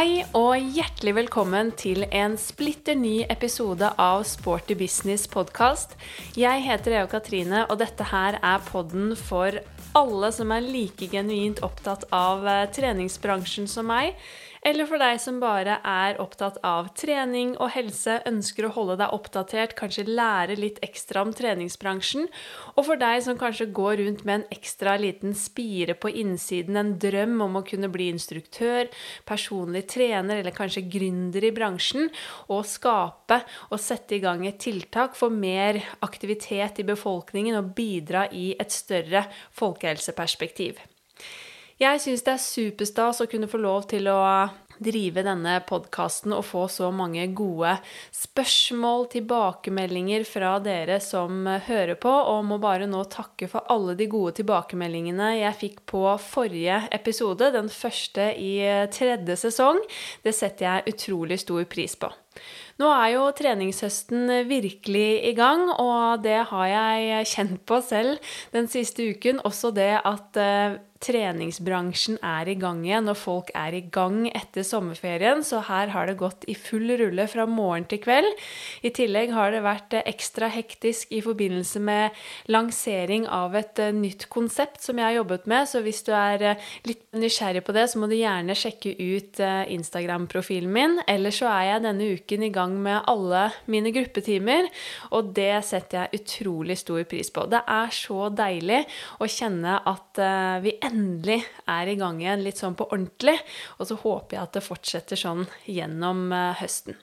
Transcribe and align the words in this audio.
Hei 0.00 0.22
og 0.32 0.54
hjertelig 0.72 1.12
velkommen 1.12 1.74
til 1.76 2.06
en 2.08 2.38
splitter 2.40 2.96
ny 2.96 3.18
episode 3.28 3.90
av 4.00 4.22
Sporty 4.24 4.72
Business 4.72 5.26
podkast. 5.28 5.92
Jeg 6.40 6.62
heter 6.64 6.94
Eo 7.02 7.10
Katrine, 7.12 7.66
og 7.66 7.82
dette 7.82 8.06
her 8.08 8.38
er 8.40 8.64
podden 8.64 9.12
for 9.12 9.58
alle 10.00 10.30
som 10.32 10.54
er 10.56 10.64
like 10.64 11.10
genuint 11.12 11.60
opptatt 11.66 12.06
av 12.16 12.48
eh, 12.48 12.62
treningsbransjen 12.72 13.68
som 13.68 13.92
meg 13.92 14.16
eller 14.60 14.84
for 14.84 15.00
deg 15.00 15.16
som 15.22 15.38
bare 15.40 15.78
er 15.88 16.18
opptatt 16.20 16.58
av 16.66 16.90
trening 16.98 17.54
og 17.56 17.72
helse, 17.72 18.18
ønsker 18.28 18.66
å 18.68 18.72
holde 18.74 18.98
deg 19.00 19.14
oppdatert, 19.16 19.72
kanskje 19.78 20.04
lære 20.08 20.58
litt 20.60 20.82
ekstra 20.84 21.22
om 21.24 21.32
treningsbransjen. 21.36 22.28
Og 22.74 22.84
for 22.90 23.00
deg 23.00 23.22
som 23.24 23.38
kanskje 23.40 23.70
går 23.76 24.02
rundt 24.02 24.26
med 24.28 24.42
en 24.42 24.46
ekstra 24.52 24.98
liten 25.00 25.32
spire 25.38 25.96
på 25.96 26.12
innsiden, 26.12 26.76
en 26.76 26.92
drøm 27.00 27.38
om 27.46 27.56
å 27.56 27.64
kunne 27.64 27.88
bli 27.92 28.10
instruktør, 28.12 28.92
personlig 29.28 29.86
trener 29.94 30.42
eller 30.42 30.56
kanskje 30.56 30.84
gründer 30.92 31.48
i 31.48 31.54
bransjen, 31.56 32.12
og 32.52 32.68
skape 32.68 33.40
og 33.70 33.80
sette 33.80 34.18
i 34.18 34.22
gang 34.22 34.44
et 34.44 34.60
tiltak 34.60 35.16
for 35.16 35.32
mer 35.32 35.80
aktivitet 36.04 36.84
i 36.84 36.88
befolkningen 36.92 37.56
og 37.62 37.72
bidra 37.80 38.28
i 38.28 38.50
et 38.60 38.76
større 38.76 39.24
folkehelseperspektiv. 39.56 40.89
Jeg 41.80 42.00
syns 42.02 42.20
det 42.26 42.32
er 42.34 42.42
superstas 42.44 43.22
å 43.24 43.28
kunne 43.30 43.48
få 43.48 43.56
lov 43.62 43.86
til 43.88 44.08
å 44.12 44.20
drive 44.80 45.22
denne 45.24 45.58
podkasten 45.68 46.32
og 46.36 46.44
få 46.48 46.64
så 46.72 46.88
mange 46.92 47.26
gode 47.36 47.74
spørsmål, 48.16 49.06
tilbakemeldinger 49.12 50.24
fra 50.28 50.54
dere 50.64 50.98
som 51.04 51.46
hører 51.48 51.96
på, 52.00 52.12
og 52.12 52.46
må 52.48 52.58
bare 52.60 52.88
nå 52.88 53.02
takke 53.12 53.48
for 53.48 53.68
alle 53.72 53.94
de 53.96 54.08
gode 54.12 54.38
tilbakemeldingene 54.40 55.34
jeg 55.38 55.58
fikk 55.60 55.82
på 55.88 56.04
forrige 56.24 56.82
episode, 56.96 57.48
den 57.56 57.72
første 57.72 58.30
i 58.36 58.54
tredje 58.92 59.36
sesong. 59.46 59.80
Det 60.24 60.36
setter 60.36 60.66
jeg 60.66 60.96
utrolig 60.96 61.40
stor 61.44 61.64
pris 61.68 61.96
på. 62.00 62.12
Nå 62.80 62.88
er 62.92 63.14
jo 63.18 63.24
treningshøsten 63.36 64.28
virkelig 64.48 65.08
i 65.28 65.34
gang, 65.36 65.66
og 65.74 66.20
det 66.24 66.38
har 66.52 66.68
jeg 66.72 67.32
kjent 67.34 67.66
på 67.68 67.80
selv 67.84 68.32
den 68.52 68.68
siste 68.72 69.10
uken. 69.12 69.42
Også 69.44 69.72
det 69.76 69.92
at 69.98 70.40
eh, 70.40 70.78
treningsbransjen 71.00 72.18
er 72.20 72.48
i 72.50 72.56
gang 72.60 72.82
igjen, 72.84 73.08
og 73.08 73.16
folk 73.16 73.50
er 73.56 73.74
i 73.76 73.82
gang 73.92 74.26
etter 74.28 74.64
sommerferien. 74.66 75.40
Så 75.46 75.62
her 75.64 75.92
har 75.94 76.10
det 76.10 76.18
gått 76.20 76.44
i 76.50 76.56
full 76.58 76.92
rulle 77.00 77.24
fra 77.30 77.46
morgen 77.48 77.86
til 77.88 78.02
kveld. 78.04 78.28
I 78.84 78.92
tillegg 78.96 79.32
har 79.32 79.54
det 79.54 79.62
vært 79.64 79.96
ekstra 80.02 80.50
hektisk 80.52 81.12
i 81.16 81.22
forbindelse 81.24 81.80
med 81.84 82.16
lansering 82.52 83.24
av 83.32 83.56
et 83.56 83.80
eh, 83.80 83.94
nytt 83.96 84.28
konsept 84.32 84.84
som 84.84 85.00
jeg 85.00 85.08
har 85.08 85.18
jobbet 85.22 85.48
med. 85.50 85.70
Så 85.70 85.80
hvis 85.84 86.02
du 86.04 86.12
er 86.16 86.44
eh, 86.52 86.68
litt 86.88 87.06
nysgjerrig 87.16 87.64
på 87.64 87.74
det, 87.76 87.86
så 87.90 88.02
må 88.02 88.10
du 88.10 88.18
gjerne 88.18 88.58
sjekke 88.58 88.92
ut 89.00 89.40
eh, 89.40 89.62
Instagram-profilen 89.72 90.70
min. 90.74 90.98
Eller 91.08 91.34
så 91.34 91.48
er 91.54 91.66
jeg 91.70 91.86
denne 91.88 92.10
uken 92.20 92.44
i 92.44 92.52
gang 92.52 92.76
med 92.84 93.08
alle 93.10 93.46
mine 93.72 93.94
gruppetimer, 93.94 94.68
og 95.16 95.32
det 95.36 95.62
setter 95.66 96.04
jeg 96.04 96.20
utrolig 96.20 96.76
stor 96.80 97.02
pris 97.08 97.32
på. 97.32 97.48
Det 97.48 97.64
er 97.64 97.92
så 97.94 98.28
deilig 98.36 98.84
å 99.20 99.28
kjenne 99.30 99.80
at 99.88 100.20
vi 100.60 100.72
endelig 100.76 100.89
endelig 100.90 101.40
er 101.70 101.90
i 101.90 101.96
gang 102.00 102.20
igjen 102.22 102.44
litt 102.44 102.60
sånn 102.60 102.76
på 102.78 102.88
ordentlig. 102.90 103.38
Og 103.78 103.88
så 103.90 103.98
håper 104.02 104.36
jeg 104.36 104.42
at 104.44 104.58
det 104.58 104.66
fortsetter 104.66 105.20
sånn 105.20 105.46
gjennom 105.68 106.28
eh, 106.34 106.52
høsten. 106.60 106.98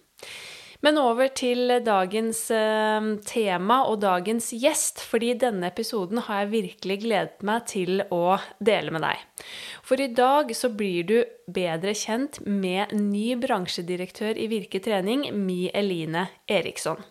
Men 0.85 0.99
over 1.01 1.31
til 1.33 1.71
dagens 1.81 2.43
eh, 2.53 3.07
tema 3.25 3.79
og 3.89 3.97
dagens 4.03 4.51
gjest, 4.53 5.01
fordi 5.01 5.31
denne 5.41 5.71
episoden 5.71 6.21
har 6.27 6.43
jeg 6.43 6.53
virkelig 6.53 6.99
gledet 7.01 7.45
meg 7.49 7.65
til 7.71 8.03
å 8.13 8.37
dele 8.61 8.93
med 8.93 9.01
deg. 9.07 9.23
For 9.87 10.01
i 10.01 10.11
dag 10.13 10.53
så 10.57 10.69
blir 10.69 11.09
du 11.09 11.17
bedre 11.49 11.95
kjent 11.97 12.43
med 12.45 12.93
ny 12.93 13.31
bransjedirektør 13.41 14.37
i 14.37 14.49
Virke 14.53 14.83
Trening, 14.83 15.31
Mi 15.33 15.65
Eline 15.73 16.27
Eriksson. 16.45 17.01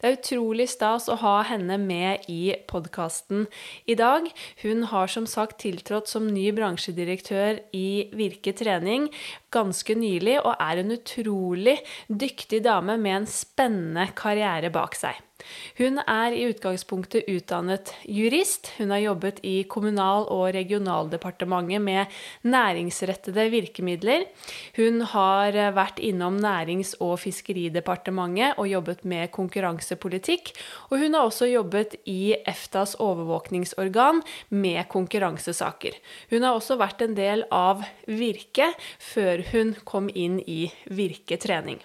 Det 0.00 0.08
er 0.08 0.16
utrolig 0.16 0.64
stas 0.72 1.10
å 1.12 1.18
ha 1.20 1.34
henne 1.44 1.76
med 1.76 2.24
i 2.32 2.54
podkasten 2.70 3.44
i 3.84 3.96
dag. 4.00 4.30
Hun 4.62 4.86
har 4.88 5.12
som 5.12 5.26
sagt 5.28 5.60
tiltrådt 5.60 6.08
som 6.08 6.28
ny 6.32 6.46
bransjedirektør 6.56 7.60
i 7.76 8.08
Virke 8.16 8.56
Trening 8.56 9.10
ganske 9.52 9.96
nylig, 9.98 10.38
og 10.40 10.54
er 10.56 10.80
en 10.80 10.94
utrolig 10.96 11.76
dyktig 12.08 12.62
dame 12.64 12.96
med 12.96 13.18
en 13.20 13.28
spennende 13.28 14.08
karriere 14.16 14.72
bak 14.72 14.96
seg. 14.96 15.20
Hun 15.78 16.00
er 16.02 16.34
i 16.36 16.46
utgangspunktet 16.50 17.28
utdannet 17.30 17.92
jurist. 18.04 18.72
Hun 18.78 18.92
har 18.94 19.02
jobbet 19.02 19.40
i 19.46 19.64
Kommunal- 19.70 20.28
og 20.30 20.54
regionaldepartementet 20.54 21.82
med 21.82 22.06
næringsrettede 22.44 23.48
virkemidler. 23.52 24.26
Hun 24.76 25.00
har 25.12 25.58
vært 25.76 26.00
innom 26.02 26.38
Nærings- 26.40 26.96
og 27.00 27.18
fiskeridepartementet 27.22 28.58
og 28.58 28.68
jobbet 28.70 29.04
med 29.04 29.30
konkurransepolitikk. 29.34 30.54
Og 30.90 30.98
hun 31.02 31.14
har 31.14 31.28
også 31.28 31.50
jobbet 31.50 31.96
i 32.06 32.34
EFTAs 32.40 32.96
overvåkningsorgan 33.00 34.22
med 34.50 34.82
konkurransesaker. 34.88 35.96
Hun 36.30 36.42
har 36.46 36.56
også 36.56 36.78
vært 36.80 37.04
en 37.06 37.14
del 37.18 37.46
av 37.50 37.84
Virke 38.06 38.72
før 38.98 39.44
hun 39.52 39.76
kom 39.84 40.10
inn 40.14 40.40
i 40.46 40.66
Virke 40.90 41.40
trening. 41.40 41.80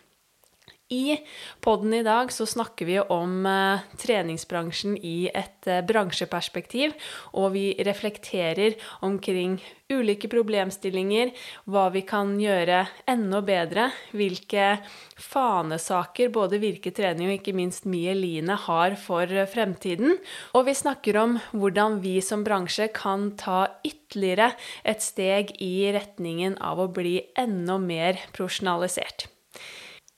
I 0.90 1.18
podden 1.66 1.94
i 1.94 2.04
dag 2.06 2.30
så 2.32 2.46
snakker 2.46 2.86
vi 2.86 3.00
om 3.00 3.46
eh, 3.50 3.86
treningsbransjen 3.98 4.94
i 5.02 5.32
et 5.34 5.66
eh, 5.66 5.82
bransjeperspektiv, 5.82 6.94
og 7.34 7.56
vi 7.56 7.72
reflekterer 7.88 8.78
omkring 9.02 9.58
ulike 9.90 10.30
problemstillinger, 10.30 11.34
hva 11.66 11.88
vi 11.90 12.06
kan 12.06 12.36
gjøre 12.38 12.84
enda 13.10 13.42
bedre, 13.42 13.88
hvilke 14.14 14.70
fanesaker 15.18 16.30
både 16.30 16.62
Virke 16.62 16.94
trening 16.94 17.34
og 17.34 17.40
ikke 17.40 17.58
minst 17.58 17.90
Mieline 17.90 18.54
har 18.70 18.94
for 19.02 19.26
fremtiden. 19.50 20.20
Og 20.54 20.70
vi 20.70 20.78
snakker 20.78 21.18
om 21.18 21.40
hvordan 21.50 21.98
vi 22.06 22.20
som 22.22 22.46
bransje 22.46 22.92
kan 22.94 23.32
ta 23.42 23.64
ytterligere 23.82 24.54
et 24.86 25.02
steg 25.02 25.58
i 25.58 25.90
retningen 25.98 26.62
av 26.62 26.86
å 26.86 26.92
bli 26.94 27.24
enda 27.42 27.82
mer 27.82 28.22
profesjonalisert. 28.38 29.32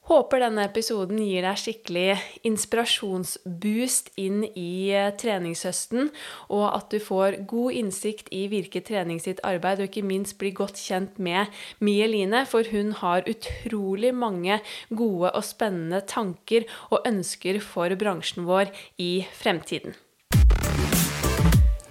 Håper 0.08 0.40
denne 0.40 0.64
episoden 0.64 1.18
gir 1.20 1.44
deg 1.44 1.58
skikkelig 1.60 2.14
inspirasjonsboost 2.48 4.14
inn 4.24 4.46
i 4.48 4.88
eh, 4.96 5.10
treningshøsten, 5.20 6.14
og 6.48 6.64
at 6.70 6.94
du 6.94 7.02
får 7.04 7.42
god 7.52 7.76
innsikt 7.82 8.32
i 8.32 8.46
Virke 8.48 8.80
trening 8.88 9.20
sitt 9.20 9.42
arbeid, 9.44 9.82
og 9.84 9.90
ikke 9.90 10.06
minst 10.08 10.38
blir 10.40 10.56
godt 10.56 10.80
kjent 10.80 11.20
med 11.20 11.52
Mie 11.84 12.08
Line, 12.08 12.46
for 12.48 12.64
hun 12.72 12.94
har 13.02 13.28
utrolig 13.28 14.14
mange 14.16 14.62
gode 14.88 15.34
og 15.34 15.44
spennende 15.44 16.00
tanker 16.08 16.64
og 16.88 17.04
ønsker 17.04 17.60
for 17.60 17.92
bransjen 18.00 18.48
vår 18.48 18.72
i 19.04 19.26
fremtiden. 19.36 20.00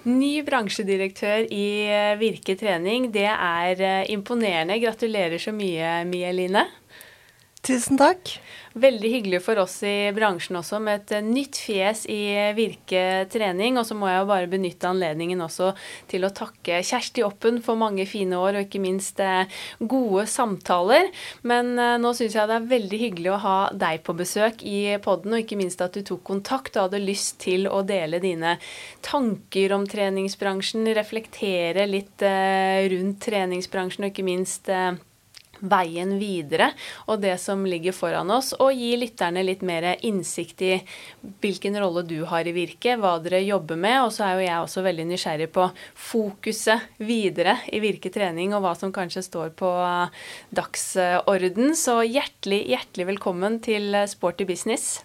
Ny 0.06 0.40
bransjedirektør 0.46 1.50
i 1.52 1.68
eh, 1.90 2.16
Virke 2.16 2.56
trening, 2.56 3.10
det 3.12 3.28
er 3.28 3.76
eh, 3.76 4.10
imponerende. 4.16 4.80
Gratulerer 4.80 5.36
så 5.42 5.52
mye, 5.52 5.98
Mie 6.08 6.32
Line. 6.32 6.64
Tusen 7.66 7.98
takk. 7.98 8.30
Veldig 8.78 9.08
hyggelig 9.10 9.40
for 9.42 9.58
oss 9.58 9.80
i 9.82 10.12
bransjen 10.14 10.58
også 10.60 10.78
med 10.84 11.00
et 11.00 11.12
eh, 11.16 11.24
nytt 11.24 11.58
fjes 11.58 12.04
i 12.12 12.20
Virke 12.54 13.24
trening. 13.32 13.74
Og 13.80 13.88
så 13.88 13.96
må 13.98 14.06
jeg 14.06 14.20
jo 14.20 14.28
bare 14.28 14.50
benytte 14.52 14.86
anledningen 14.86 15.42
også 15.42 15.72
til 16.06 16.28
å 16.28 16.30
takke 16.36 16.78
Kjersti 16.86 17.24
Oppen 17.26 17.58
for 17.64 17.80
mange 17.80 18.06
fine 18.06 18.38
år, 18.38 18.60
og 18.60 18.68
ikke 18.68 18.82
minst 18.84 19.18
eh, 19.24 19.50
gode 19.80 20.28
samtaler. 20.30 21.10
Men 21.42 21.72
eh, 21.74 21.96
nå 22.04 22.12
syns 22.14 22.36
jeg 22.38 22.52
det 22.52 22.60
er 22.60 22.70
veldig 22.76 23.02
hyggelig 23.02 23.34
å 23.34 23.40
ha 23.48 23.56
deg 23.74 24.06
på 24.06 24.14
besøk 24.20 24.62
i 24.62 24.78
podden, 25.02 25.34
og 25.34 25.42
ikke 25.42 25.58
minst 25.58 25.82
at 25.82 25.98
du 25.98 26.06
tok 26.06 26.22
kontakt 26.30 26.78
og 26.78 26.86
hadde 26.86 27.02
lyst 27.02 27.40
til 27.48 27.66
å 27.66 27.82
dele 27.88 28.22
dine 28.22 28.54
tanker 29.02 29.74
om 29.74 29.90
treningsbransjen, 29.90 30.86
reflektere 30.94 31.90
litt 31.90 32.22
rundt 32.22 33.20
treningsbransjen, 33.26 34.06
og 34.06 34.14
ikke 34.14 34.30
minst 34.30 34.70
veien 35.60 36.16
videre 36.20 36.70
og 37.06 37.20
det 37.22 37.36
som 37.40 37.64
ligger 37.66 37.94
foran 37.96 38.30
oss, 38.34 38.52
og 38.58 38.74
gi 38.76 38.92
lytterne 38.98 39.44
litt 39.46 39.62
mer 39.66 39.88
innsikt 40.06 40.62
i 40.66 40.72
hvilken 41.42 41.78
rolle 41.80 42.04
du 42.06 42.18
har 42.28 42.46
i 42.46 42.54
Virke, 42.56 42.96
hva 43.00 43.16
dere 43.22 43.42
jobber 43.44 43.78
med. 43.80 43.98
Og 44.06 44.12
så 44.14 44.26
er 44.26 44.36
jo 44.36 44.46
jeg 44.46 44.60
også 44.62 44.84
veldig 44.86 45.08
nysgjerrig 45.10 45.48
på 45.54 45.68
fokuset 46.08 46.86
videre 46.98 47.58
i 47.72 47.80
Virke 47.84 48.12
trening, 48.14 48.54
og 48.56 48.64
hva 48.64 48.74
som 48.78 48.94
kanskje 48.94 49.24
står 49.26 49.52
på 49.58 49.72
dagsorden. 50.56 51.74
Så 51.78 52.00
hjertelig, 52.04 52.62
hjertelig 52.72 53.10
velkommen 53.14 53.60
til 53.64 53.96
Sporty 54.10 54.48
business. 54.48 55.00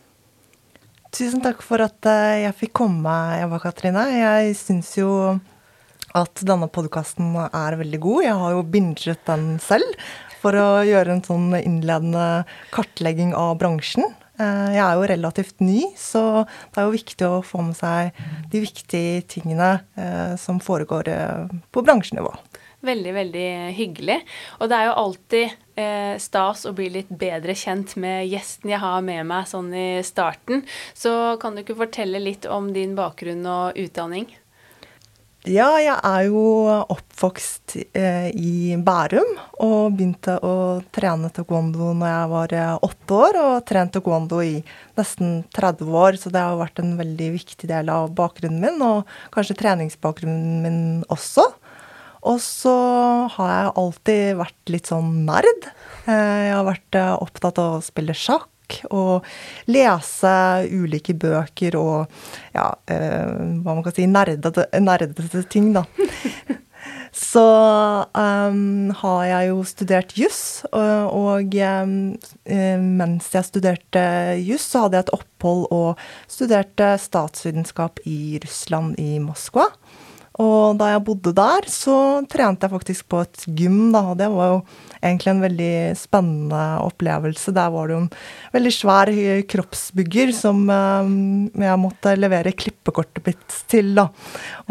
Tusen 1.11 1.41
takk 1.43 1.59
for 1.65 1.83
at 1.83 2.07
eh, 2.07 2.45
jeg 2.45 2.55
fikk 2.55 2.77
komme, 2.85 3.13
Eva 3.35 3.57
Katrine. 3.59 4.05
Jeg 4.15 4.53
syns 4.55 4.93
jo 4.95 5.09
at 6.15 6.43
denne 6.47 6.69
podkasten 6.71 7.33
er 7.43 7.77
veldig 7.79 7.99
god. 8.03 8.23
Jeg 8.23 8.37
har 8.39 8.53
jo 8.55 8.67
binget 8.67 9.25
den 9.27 9.57
selv 9.63 9.99
for 10.41 10.57
å 10.57 10.81
gjøre 10.87 11.17
en 11.17 11.23
sånn 11.25 11.53
innledende 11.61 12.43
kartlegging 12.73 13.35
av 13.37 13.55
bransjen. 13.61 14.09
Eh, 14.41 14.69
jeg 14.75 14.83
er 14.83 14.97
jo 14.97 15.09
relativt 15.11 15.63
ny, 15.63 15.81
så 15.99 16.43
det 16.71 16.81
er 16.81 16.87
jo 16.87 16.95
viktig 16.95 17.27
å 17.27 17.41
få 17.45 17.65
med 17.67 17.77
seg 17.77 18.15
de 18.51 18.63
viktige 18.63 19.25
tingene 19.29 19.73
eh, 19.99 20.33
som 20.41 20.61
foregår 20.63 21.11
eh, 21.11 21.51
på 21.71 21.83
bransjenivå. 21.85 22.33
Veldig, 22.81 23.11
veldig 23.13 23.49
hyggelig. 23.77 24.17
Og 24.57 24.71
det 24.71 24.77
er 24.77 24.87
jo 24.89 25.01
alltid 25.03 25.59
stas 26.21 26.65
å 26.67 26.73
bli 26.77 26.87
litt 26.93 27.09
bedre 27.17 27.55
kjent 27.57 27.93
med 28.01 28.27
gjesten 28.29 28.69
jeg 28.69 28.81
har 28.81 28.99
med 29.05 29.23
meg 29.29 29.47
sånn 29.49 29.69
i 29.73 30.01
starten. 30.05 30.61
Så 30.97 31.39
kan 31.41 31.55
du 31.55 31.61
ikke 31.61 31.77
fortelle 31.79 32.21
litt 32.21 32.45
om 32.49 32.67
din 32.75 32.93
bakgrunn 32.97 33.45
og 33.49 33.79
utdanning? 33.81 34.27
Ja, 35.49 35.71
jeg 35.81 35.95
er 36.05 36.27
jo 36.29 36.41
oppvokst 36.69 37.73
eh, 37.97 38.27
i 38.29 38.75
Bærum 38.77 39.31
og 39.57 39.95
begynte 39.95 40.35
å 40.45 40.83
trene 40.93 41.31
taekwondo 41.33 41.95
når 41.97 42.11
jeg 42.11 42.27
var 42.29 42.53
eh, 42.53 42.75
åtte 42.85 43.17
år, 43.17 43.39
og 43.41 43.65
trent 43.65 43.89
taekwondo 43.95 44.43
i 44.45 44.59
nesten 44.99 45.39
30 45.57 45.97
år, 45.97 46.19
så 46.21 46.29
det 46.29 46.43
har 46.45 46.59
vært 46.59 46.83
en 46.83 46.93
veldig 46.99 47.31
viktig 47.39 47.71
del 47.71 47.89
av 47.89 48.13
bakgrunnen 48.13 48.61
min, 48.61 48.77
og 48.85 49.09
kanskje 49.33 49.57
treningsbakgrunnen 49.63 50.61
min 50.61 50.79
også. 51.09 51.47
Og 52.21 52.37
så 52.45 52.77
har 53.33 53.51
jeg 53.55 53.75
alltid 53.81 54.23
vært 54.43 54.75
litt 54.75 54.93
sånn 54.93 55.23
nerd. 55.25 55.69
Eh, 56.05 56.41
jeg 56.51 56.53
har 56.53 56.69
vært 56.69 57.01
eh, 57.01 57.15
opptatt 57.17 57.57
av 57.65 57.79
å 57.79 57.85
spille 57.89 58.13
sjakk 58.13 58.45
og 58.89 59.27
lese 59.71 60.33
ulike 60.71 61.15
bøker 61.17 61.77
og 61.79 62.11
ja, 62.55 62.69
eh, 62.91 63.31
hva 63.61 63.75
man 63.75 63.83
kan 63.85 63.95
si, 63.95 64.07
nerdete, 64.09 64.67
nerdete 64.79 65.45
ting, 65.51 65.71
da. 65.77 65.85
Så 67.11 67.43
um, 68.15 68.91
har 68.95 69.23
jeg 69.27 69.49
jo 69.49 69.63
studert 69.67 70.13
juss, 70.15 70.63
og, 70.71 71.11
og 71.11 71.57
um, 71.59 71.95
mens 72.97 73.27
jeg 73.35 73.47
studerte 73.49 74.03
juss, 74.39 74.69
så 74.71 74.85
hadde 74.85 74.97
jeg 74.97 75.07
et 75.07 75.13
opphold 75.17 75.65
og 75.75 75.99
studerte 76.31 76.93
statsvitenskap 77.03 77.99
i 78.07 78.39
Russland, 78.45 78.95
i 78.95 79.19
Moskva. 79.19 79.67
Og 80.41 80.77
da 80.79 80.87
jeg 80.93 81.03
bodde 81.05 81.33
der, 81.37 81.67
så 81.69 81.95
trente 82.29 82.65
jeg 82.65 82.73
faktisk 82.73 83.07
på 83.11 83.19
et 83.21 83.43
gym, 83.45 83.91
da, 83.93 84.01
og 84.11 84.17
det 84.17 84.29
var 84.33 84.55
jo 84.55 84.57
egentlig 85.01 85.31
en 85.31 85.43
veldig 85.43 85.73
spennende 85.99 86.61
opplevelse. 86.81 87.53
Der 87.53 87.69
var 87.73 87.89
det 87.89 87.95
jo 87.95 87.99
en 88.05 88.09
veldig 88.55 88.73
svær 88.73 89.11
kroppsbygger 89.53 90.33
som 90.37 90.63
um, 90.65 91.13
jeg 91.53 91.81
måtte 91.81 92.15
levere 92.17 92.55
klippekortet 92.57 93.21
mitt 93.27 93.59
til, 93.69 93.93
da. 93.97 94.07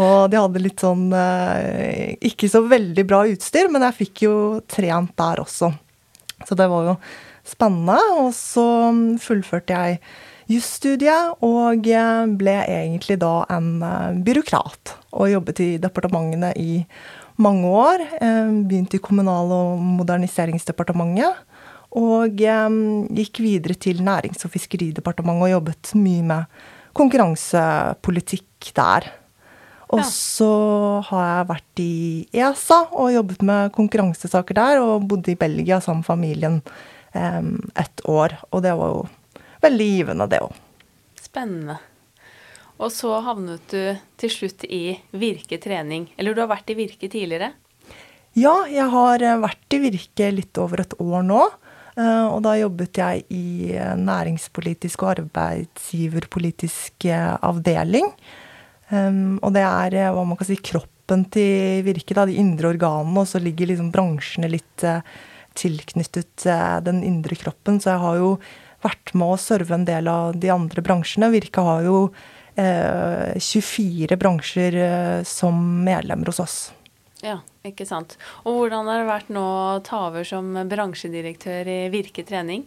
Og 0.01 0.17
de 0.33 0.41
hadde 0.41 0.65
litt 0.65 0.83
sånn 0.83 1.07
uh, 1.15 2.17
ikke 2.31 2.51
så 2.51 2.65
veldig 2.67 3.07
bra 3.07 3.23
utstyr, 3.31 3.71
men 3.71 3.87
jeg 3.87 3.99
fikk 4.03 4.27
jo 4.27 4.35
trent 4.71 5.15
der 5.23 5.45
også. 5.45 5.71
Så 6.49 6.57
det 6.59 6.67
var 6.73 6.93
jo 6.93 6.97
spennende. 7.47 7.99
Og 8.21 8.35
så 8.37 8.67
fullførte 9.23 9.77
jeg 9.77 10.01
jusstudiet, 10.50 11.37
og 11.47 11.87
ble 12.41 12.56
egentlig 12.64 13.19
da 13.23 13.44
en 13.52 13.70
eh, 13.87 14.19
byråkrat. 14.26 14.97
Og 15.14 15.31
jobbet 15.32 15.62
i 15.64 15.70
departementene 15.82 16.52
i 16.58 16.81
mange 17.41 17.70
år. 17.70 18.05
Eh, 18.20 18.50
begynte 18.67 18.99
i 18.99 19.05
Kommunal- 19.05 19.55
og 19.55 19.79
moderniseringsdepartementet. 20.00 21.47
Og 21.99 22.38
gikk 22.38 23.41
videre 23.43 23.75
til 23.75 23.99
Nærings- 24.06 24.44
og 24.47 24.52
fiskeridepartementet 24.55 25.43
og 25.49 25.50
jobbet 25.56 25.91
mye 25.99 26.23
med 26.23 26.61
konkurransepolitikk 26.94 28.70
der. 28.76 29.08
Og 29.91 30.05
så 30.06 31.02
har 31.08 31.25
jeg 31.26 31.49
vært 31.49 31.82
i 31.82 31.94
ESA 32.31 32.85
og 32.94 33.11
jobbet 33.11 33.43
med 33.43 33.73
konkurransesaker 33.75 34.55
der, 34.55 34.79
og 34.79 35.08
bodde 35.11 35.32
i 35.32 35.41
Belgia 35.41 35.81
sammen 35.82 36.05
med 36.05 36.06
familien 36.06 36.62
et 37.11 38.05
år. 38.06 38.38
Og 38.52 38.62
det 38.62 38.76
var 38.79 38.94
jo 38.94 39.08
veldig 39.62 39.89
givende, 39.95 40.29
det 40.31 40.43
òg. 40.45 40.59
Spennende. 41.21 41.79
Og 42.81 42.89
så 42.95 43.12
havnet 43.21 43.65
du 43.69 43.81
til 44.21 44.33
slutt 44.33 44.65
i 44.65 44.97
Virke 45.12 45.59
trening. 45.61 46.09
Eller 46.17 46.35
du 46.35 46.41
har 46.41 46.49
vært 46.51 46.73
i 46.73 46.79
Virke 46.79 47.11
tidligere? 47.12 47.53
Ja, 48.39 48.62
jeg 48.71 48.87
har 48.93 49.23
eh, 49.27 49.41
vært 49.43 49.75
i 49.75 49.81
Virke 49.83 50.31
litt 50.33 50.61
over 50.62 50.85
et 50.85 50.95
år 51.03 51.25
nå. 51.27 51.43
Eh, 51.99 52.27
og 52.31 52.41
da 52.47 52.55
jobbet 52.57 53.01
jeg 53.03 53.25
i 53.35 53.75
eh, 53.75 53.97
næringspolitisk 53.99 55.03
og 55.05 55.12
arbeidsgiverpolitisk 55.17 57.11
avdeling. 57.11 58.09
Og 58.91 59.53
det 59.55 59.62
er 59.62 59.95
hva 60.11 60.23
man 60.27 60.35
kan 60.35 60.49
si 60.49 60.57
kroppen 60.59 61.23
til 61.31 61.85
Virke, 61.87 62.17
da, 62.17 62.25
de 62.27 62.35
indre 62.43 62.73
organene, 62.73 63.23
og 63.23 63.29
så 63.31 63.39
ligger 63.39 63.69
liksom 63.71 63.93
bransjene 63.95 64.49
litt 64.51 64.83
tilknyttet 65.55 66.49
den 66.83 66.99
indre 67.07 67.39
kroppen. 67.39 67.79
Så 67.79 67.93
jeg 67.93 68.03
har 68.03 68.19
jo 68.19 68.33
vært 68.85 69.15
med 69.15 69.35
å 69.35 69.41
serve 69.41 69.77
en 69.77 69.87
del 69.88 70.09
av 70.11 70.37
de 70.41 70.50
andre 70.53 70.85
bransjene. 70.85 71.31
Virke 71.35 71.65
har 71.65 71.87
jo 71.87 71.97
eh, 72.56 73.37
24 73.37 74.19
bransjer 74.21 74.77
eh, 74.85 75.17
som 75.29 75.59
medlemmer 75.85 76.32
hos 76.32 76.43
oss. 76.43 76.59
Ja, 77.21 77.41
ikke 77.67 77.85
sant. 77.88 78.17
Og 78.49 78.56
hvordan 78.56 78.88
har 78.88 79.03
det 79.03 79.11
vært 79.11 79.35
nå 79.35 79.43
å 79.43 79.82
ta 79.85 80.06
over 80.09 80.25
som 80.25 80.55
bransjedirektør 80.71 81.69
i 81.69 81.82
Virke 81.93 82.25
trening? 82.27 82.65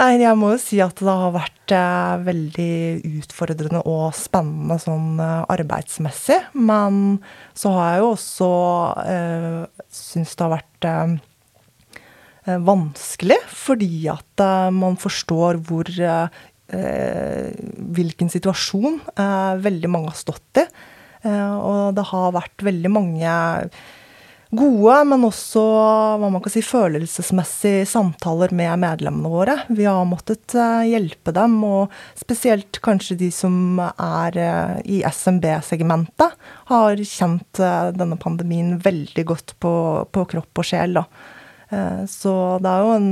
Nei, 0.00 0.14
jeg 0.22 0.36
må 0.38 0.52
jo 0.54 0.60
si 0.62 0.78
at 0.80 1.00
det 1.02 1.12
har 1.22 1.32
vært 1.34 1.72
eh, 1.76 2.12
veldig 2.24 2.74
utfordrende 3.20 3.82
og 3.88 4.14
spennende 4.16 4.78
sånn 4.80 5.18
eh, 5.20 5.40
arbeidsmessig. 5.56 6.38
Men 6.56 7.18
så 7.58 7.74
har 7.76 7.90
jeg 7.90 8.04
jo 8.04 8.12
også 8.14 8.52
eh, 9.04 9.82
syns 9.92 10.36
det 10.36 10.46
har 10.46 10.54
vært 10.54 10.88
eh, 10.88 11.18
Eh, 11.20 11.29
vanskelig, 12.64 13.38
fordi 13.54 14.06
at 14.12 14.42
eh, 14.44 14.70
man 14.74 14.98
forstår 15.00 15.60
hvor 15.68 15.90
eh, 15.90 16.40
hvilken 16.70 18.28
situasjon 18.30 19.00
veldig 19.58 19.88
mange 19.90 20.12
har 20.12 20.18
stått 20.20 20.60
i. 20.62 20.62
Og 21.26 21.96
det 21.96 22.04
har 22.12 22.28
vært 22.36 22.62
veldig 22.62 22.92
mange 22.94 23.32
gode, 24.54 24.94
men 25.10 25.24
også 25.26 25.64
hva 26.22 26.28
man 26.30 26.38
kan 26.44 26.54
si, 26.54 26.62
følelsesmessige 26.62 27.88
samtaler 27.90 28.54
med 28.54 28.84
medlemmene 28.84 29.32
våre. 29.32 29.56
Vi 29.66 29.88
har 29.88 30.06
måttet 30.06 30.54
hjelpe 30.86 31.34
dem, 31.34 31.58
og 31.66 31.90
spesielt 32.22 32.78
kanskje 32.86 33.18
de 33.24 33.32
som 33.34 33.82
er 33.82 34.38
i 34.86 35.02
SMB-segmentet, 35.10 36.38
har 36.70 37.04
kjent 37.16 37.64
denne 37.98 38.20
pandemien 38.22 38.78
veldig 38.78 39.26
godt 39.34 39.58
på, 39.58 39.74
på 40.06 40.26
kropp 40.36 40.62
og 40.62 40.70
sjel. 40.70 41.00
da. 41.02 41.08
Eh, 41.70 42.04
så 42.10 42.34
det 42.62 42.70
er 42.70 42.84
jo 42.84 42.94
en 42.96 43.10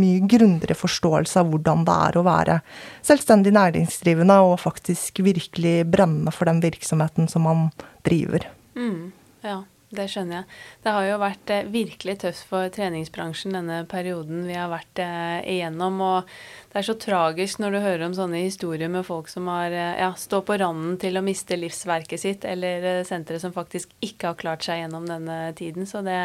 mye 0.00 0.20
grundigere 0.24 0.76
forståelse 0.78 1.42
av 1.42 1.50
hvordan 1.52 1.84
det 1.88 1.96
er 2.08 2.16
å 2.16 2.24
være 2.26 2.60
selvstendig 3.06 3.52
næringsdrivende 3.56 4.38
og 4.46 4.56
faktisk 4.62 5.20
virkelig 5.24 5.74
brenne 5.92 6.32
for 6.34 6.48
den 6.48 6.62
virksomheten 6.64 7.28
som 7.28 7.44
man 7.48 7.68
driver. 8.06 8.48
Mm, 8.78 9.12
ja. 9.44 9.60
Det 9.90 10.04
skjønner 10.06 10.36
jeg. 10.36 10.58
Det 10.84 10.92
har 10.94 11.04
jo 11.08 11.18
vært 11.18 11.50
eh, 11.50 11.66
virkelig 11.66 12.14
tøft 12.22 12.44
for 12.46 12.70
treningsbransjen 12.70 13.56
denne 13.56 13.80
perioden 13.90 14.44
vi 14.46 14.54
har 14.54 14.70
vært 14.70 15.02
eh, 15.02 15.40
igjennom. 15.56 15.96
Og 16.06 16.28
det 16.70 16.78
er 16.78 16.86
så 16.86 16.94
tragisk 17.02 17.58
når 17.58 17.74
du 17.74 17.78
hører 17.82 18.04
om 18.06 18.12
sånne 18.14 18.44
historier 18.44 18.86
med 18.92 19.02
folk 19.02 19.26
som 19.26 19.48
har 19.50 19.74
eh, 19.74 19.96
ja, 19.98 20.12
står 20.14 20.44
på 20.46 20.58
randen 20.62 20.94
til 21.02 21.18
å 21.18 21.22
miste 21.26 21.58
livsverket 21.58 22.22
sitt, 22.22 22.46
eller 22.46 23.02
sentre 23.08 23.40
som 23.42 23.50
faktisk 23.50 23.90
ikke 24.06 24.30
har 24.30 24.38
klart 24.38 24.62
seg 24.62 24.84
gjennom 24.84 25.08
denne 25.10 25.40
tiden. 25.58 25.88
Så 25.90 26.04
det, 26.06 26.20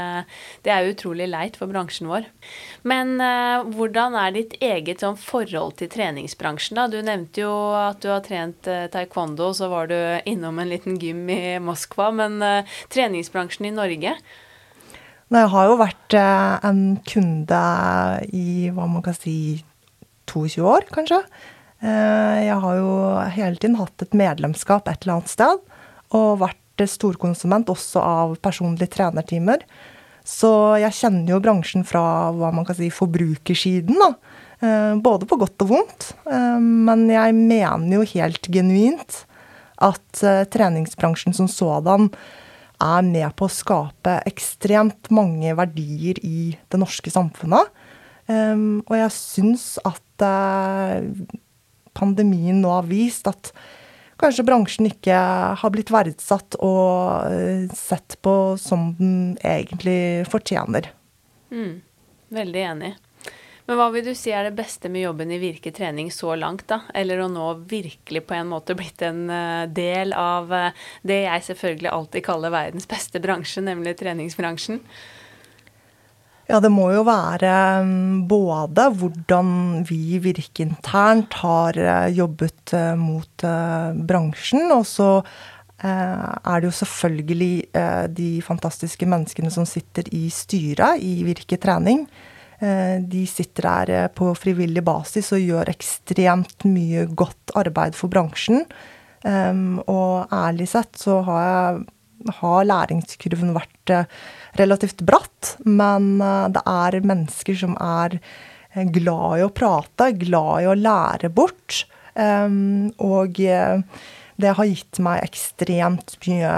det 0.62 0.70
er 0.76 0.92
utrolig 0.92 1.26
leit 1.32 1.58
for 1.58 1.74
bransjen 1.74 2.12
vår. 2.12 2.30
Men 2.86 3.16
eh, 3.18 3.66
hvordan 3.74 4.20
er 4.22 4.38
ditt 4.38 4.54
eget 4.62 5.02
sånn, 5.02 5.18
forhold 5.18 5.80
til 5.82 5.90
treningsbransjen? 5.90 6.78
da? 6.78 6.86
Du 6.86 7.00
nevnte 7.02 7.48
jo 7.48 7.56
at 7.80 8.06
du 8.06 8.12
har 8.14 8.22
trent 8.22 8.70
eh, 8.70 8.86
taekwondo, 8.94 9.50
så 9.58 9.72
var 9.74 9.90
du 9.90 9.98
innom 10.30 10.62
en 10.62 10.70
liten 10.70 11.02
gym 11.02 11.26
i 11.34 11.58
Moskva. 11.58 12.12
Men 12.14 12.38
eh, 12.46 12.78
treningsbransjen 12.94 13.55
bransjen 13.56 13.66
i 13.66 13.76
Norge? 13.76 14.16
Nei, 15.30 15.42
jeg 15.42 15.50
har 15.50 15.68
jo 15.70 15.78
vært 15.80 16.14
eh, 16.14 16.68
en 16.68 16.98
kunde 17.08 17.62
i 18.32 18.70
hva 18.70 18.86
man 18.88 19.02
kan 19.04 19.16
si 19.16 19.64
22 20.30 20.62
år, 20.62 20.86
kanskje. 20.94 21.24
Eh, 21.82 22.46
jeg 22.46 22.60
har 22.62 22.76
jo 22.78 22.92
hele 23.34 23.58
tiden 23.58 23.80
hatt 23.80 24.02
et 24.02 24.14
medlemskap 24.14 24.88
et 24.88 25.02
eller 25.04 25.18
annet 25.18 25.32
sted, 25.32 25.60
og 26.14 26.40
vært 26.44 26.86
storkonsument 26.86 27.70
også 27.72 28.02
av 28.04 28.36
personlige 28.44 28.92
trenertimer. 28.94 29.64
Så 30.26 30.78
jeg 30.82 30.94
kjenner 30.94 31.36
jo 31.36 31.42
bransjen 31.42 31.86
fra 31.86 32.32
hva 32.34 32.52
man 32.54 32.66
kan 32.66 32.78
si 32.78 32.92
forbrukersiden, 32.94 33.98
da. 33.98 34.14
Eh, 34.62 34.94
både 35.02 35.26
på 35.26 35.40
godt 35.42 35.66
og 35.66 35.72
vondt. 35.74 36.12
Men 36.26 37.08
jeg 37.10 37.34
mener 37.36 37.98
jo 37.98 38.10
helt 38.16 38.50
genuint 38.50 39.24
at 39.84 40.22
treningsbransjen 40.54 41.34
som 41.36 41.50
sådan 41.52 42.12
er 42.82 43.06
med 43.08 43.28
på 43.38 43.48
å 43.48 43.52
skape 43.52 44.20
ekstremt 44.30 45.10
mange 45.14 45.54
verdier 45.58 46.20
i 46.26 46.52
det 46.72 46.80
norske 46.82 47.12
samfunnet. 47.14 47.72
Um, 48.26 48.82
og 48.88 48.96
jeg 48.98 49.14
syns 49.14 49.66
at 49.86 50.26
uh, 50.26 51.06
pandemien 51.96 52.58
nå 52.64 52.72
har 52.74 52.88
vist 52.90 53.28
at 53.30 53.52
kanskje 54.22 54.46
bransjen 54.48 54.90
ikke 54.90 55.18
har 55.62 55.74
blitt 55.74 55.94
verdsatt 55.94 56.58
og 56.58 57.30
uh, 57.30 57.76
sett 57.78 58.18
på 58.26 58.56
som 58.62 58.94
den 58.98 59.36
egentlig 59.46 60.26
fortjener. 60.32 60.90
Mm, 61.54 61.84
veldig 62.34 62.66
enig. 62.72 62.96
Men 63.66 63.80
hva 63.80 63.88
vil 63.96 64.06
du 64.06 64.14
si 64.14 64.30
er 64.30 64.46
det 64.46 64.58
beste 64.60 64.92
med 64.94 65.08
jobben 65.08 65.32
i 65.34 65.40
Virke 65.42 65.72
trening 65.74 66.12
så 66.14 66.36
langt, 66.38 66.68
da? 66.70 66.84
Eller 66.94 67.24
å 67.24 67.30
nå 67.32 67.48
virkelig 67.66 68.22
på 68.28 68.36
en 68.38 68.52
måte 68.52 68.76
blitt 68.78 69.02
en 69.06 69.26
eh, 69.34 69.66
del 69.74 70.14
av 70.14 70.54
eh, 70.54 70.84
det 71.02 71.24
jeg 71.24 71.48
selvfølgelig 71.48 71.90
alltid 71.90 72.26
kaller 72.28 72.54
verdens 72.54 72.86
beste 72.90 73.22
bransje, 73.24 73.64
nemlig 73.66 73.96
treningsbransjen? 73.98 74.78
Ja, 76.46 76.60
det 76.62 76.70
må 76.70 76.92
jo 76.94 77.02
være 77.08 77.56
mm, 77.88 78.28
både 78.30 78.86
hvordan 79.00 79.50
vi 79.90 80.20
Virke 80.22 80.68
internt 80.68 81.40
har 81.42 81.82
eh, 81.82 82.14
jobbet 82.14 82.76
mot 83.02 83.48
bransjen, 84.06 84.70
og 84.76 84.86
så 84.90 85.10
er 85.86 86.62
det 86.62 86.70
jo 86.70 86.74
selvfølgelig 86.74 88.08
de 88.16 88.30
fantastiske 88.42 89.06
menneskene 89.12 89.52
som 89.52 89.68
sitter 89.68 90.08
i 90.16 90.24
styret 90.34 91.04
i 91.04 91.18
Virke 91.28 91.60
trening. 91.62 92.06
De 92.66 93.24
sitter 93.30 93.68
der 93.68 94.08
på 94.16 94.32
frivillig 94.40 94.82
basis 94.88 95.28
og 95.36 95.44
gjør 95.44 95.70
ekstremt 95.70 96.66
mye 96.66 97.04
godt 97.14 97.52
arbeid 97.60 97.98
for 97.98 98.10
bransjen. 98.10 98.64
Og 99.26 100.34
ærlig 100.34 100.70
sett 100.72 100.98
så 100.98 101.20
har 101.28 101.44
jeg 101.46 101.84
har 102.40 102.66
læringskurven 102.66 103.54
vært 103.56 103.94
eh, 103.94 104.10
relativt 104.60 105.04
bratt. 105.08 105.56
Men 105.66 106.16
eh, 106.22 106.48
det 106.54 106.64
er 106.66 107.00
mennesker 107.06 107.58
som 107.60 107.76
er 107.82 108.18
eh, 108.20 108.86
glad 108.94 109.40
i 109.40 109.46
å 109.46 109.54
prate, 109.54 110.12
glad 110.20 110.66
i 110.66 110.70
å 110.72 110.78
lære 110.80 111.32
bort. 111.34 111.84
Og 112.16 113.40
det 114.40 114.52
har 114.56 114.68
gitt 114.70 115.00
meg 115.04 115.26
ekstremt 115.26 116.14
mye, 116.24 116.52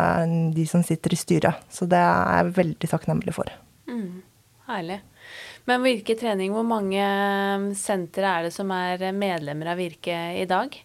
de 0.53 0.65
som 0.69 0.83
sitter 0.85 1.15
i 1.15 1.17
styret. 1.17 1.63
Så 1.73 1.87
det 1.89 1.97
er 1.97 2.43
jeg 2.43 2.51
veldig 2.59 2.89
takknemlig 2.91 3.33
for. 3.33 3.49
Mm, 3.89 4.21
herlig. 4.69 4.99
Men 5.67 5.83
Virke 5.83 6.15
trening, 6.15 6.53
hvor 6.55 6.63
mange 6.63 7.03
sentre 7.75 8.29
er 8.29 8.47
det 8.47 8.53
som 8.55 8.71
er 8.71 9.09
medlemmer 9.11 9.73
av 9.73 9.81
Virke 9.81 10.15
i 10.39 10.45
dag? 10.47 10.77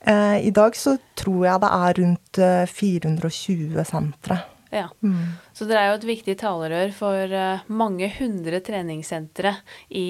Eh, 0.00 0.38
I 0.48 0.50
dag 0.50 0.74
så 0.74 0.96
tror 1.18 1.44
jeg 1.46 1.62
det 1.62 1.70
er 1.76 2.00
rundt 2.00 2.40
420 2.72 3.78
eh, 3.78 3.86
sentre. 3.86 4.40
Ja. 4.72 4.88
Mm. 5.04 5.36
Så 5.52 5.68
dere 5.68 5.82
er 5.82 5.90
jo 5.92 5.98
et 6.00 6.08
viktig 6.08 6.36
talerør 6.40 6.94
for 6.96 7.36
eh, 7.36 7.66
mange 7.68 8.08
hundre 8.18 8.62
treningssentre 8.64 9.54
i 9.88 10.08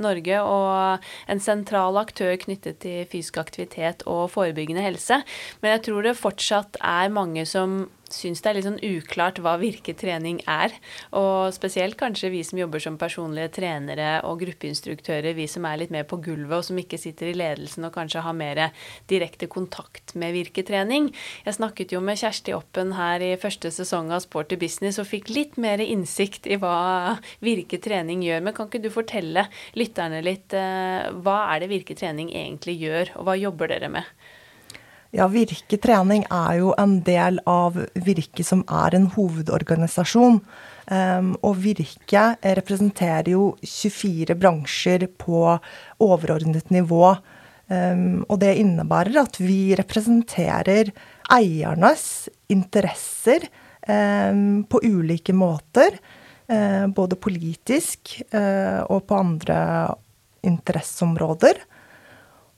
Norge, 0.00 0.38
og 0.42 1.04
en 1.30 1.42
sentral 1.42 1.98
aktør 2.00 2.36
knyttet 2.40 2.80
til 2.84 3.04
fysisk 3.10 3.40
aktivitet 3.42 4.06
og 4.10 4.28
forebyggende 4.34 4.84
helse. 4.84 5.20
Men 5.60 5.76
jeg 5.76 5.84
tror 5.88 6.06
det 6.06 6.16
fortsatt 6.20 6.80
er 6.80 7.12
mange 7.14 7.46
som 7.48 7.84
syns 8.12 8.42
det 8.42 8.50
er 8.50 8.56
litt 8.58 8.66
sånn 8.66 8.80
uklart 8.84 9.40
hva 9.42 9.54
virketrening 9.60 10.40
er. 10.50 10.74
Og 11.16 11.54
spesielt 11.56 11.96
kanskje 12.00 12.30
vi 12.34 12.42
som 12.46 12.60
jobber 12.60 12.82
som 12.82 12.98
personlige 13.00 13.52
trenere 13.58 14.18
og 14.28 14.42
gruppeinstruktører, 14.42 15.34
vi 15.36 15.48
som 15.50 15.66
er 15.68 15.80
litt 15.82 15.94
mer 15.94 16.06
på 16.08 16.20
gulvet 16.24 16.56
og 16.58 16.66
som 16.68 16.80
ikke 16.80 17.00
sitter 17.00 17.32
i 17.32 17.36
ledelsen 17.38 17.86
og 17.88 17.94
kanskje 17.96 18.24
har 18.24 18.36
mer 18.36 18.62
direkte 19.10 19.48
kontakt 19.50 20.14
med 20.20 20.34
virketrening. 20.36 21.10
Jeg 21.46 21.58
snakket 21.58 21.94
jo 21.94 22.02
med 22.04 22.20
Kjersti 22.20 22.54
Oppen 22.56 22.94
her 22.98 23.24
i 23.24 23.34
første 23.40 23.72
sesong 23.74 24.12
av 24.14 24.24
Sporty 24.44 24.60
business 24.60 25.00
og 25.00 25.08
fikk 25.08 25.30
litt 25.32 25.56
mer 25.56 25.80
innsikt 25.80 26.44
i 26.46 26.58
hva 26.60 27.16
virketrening 27.44 28.20
gjør. 28.26 28.42
Men 28.44 28.54
kan 28.56 28.68
ikke 28.68 28.82
du 28.84 28.90
fortelle 28.92 29.46
lytterne 29.78 30.20
litt 30.24 30.52
eh, 30.52 31.08
hva 31.24 31.38
er 31.54 31.64
det 31.64 31.72
virketrening 31.72 32.28
egentlig 32.28 32.76
gjør, 32.82 33.14
og 33.16 33.28
hva 33.28 33.38
jobber 33.40 33.72
dere 33.72 33.88
med? 33.96 34.04
Ja, 35.14 35.28
Virke 35.30 35.78
trening 35.78 36.24
er 36.26 36.58
jo 36.58 36.72
en 36.76 36.98
del 37.06 37.38
av 37.46 37.78
Virke, 37.94 38.42
som 38.44 38.64
er 38.66 38.96
en 38.98 39.06
hovedorganisasjon. 39.14 40.40
Um, 40.90 41.28
og 41.46 41.60
Virke 41.62 42.24
representerer 42.42 43.30
jo 43.30 43.52
24 43.62 44.34
bransjer 44.34 45.06
på 45.22 45.54
overordnet 46.02 46.74
nivå. 46.74 47.14
Um, 47.70 48.24
og 48.26 48.40
det 48.42 48.56
innebærer 48.58 49.22
at 49.22 49.38
vi 49.38 49.76
representerer 49.78 50.90
eiernes 51.32 52.26
interesser 52.52 53.46
på 53.84 54.80
ulike 54.82 55.34
måter. 55.36 55.98
Uh, 56.44 56.86
både 56.92 57.16
politisk 57.16 58.18
uh, 58.34 58.80
og 58.92 59.06
på 59.08 59.16
andre 59.16 59.58
interesseområder. 60.44 61.62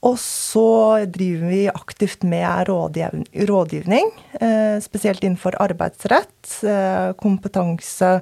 Og 0.07 0.19
så 0.21 1.07
driver 1.11 1.49
vi 1.51 1.63
aktivt 1.71 2.23
med 2.27 2.69
rådgivning, 2.69 4.11
eh, 4.41 4.79
spesielt 4.85 5.25
innenfor 5.25 5.57
arbeidsrett, 5.63 6.63
eh, 6.63 7.13
kompetanse 7.19 8.21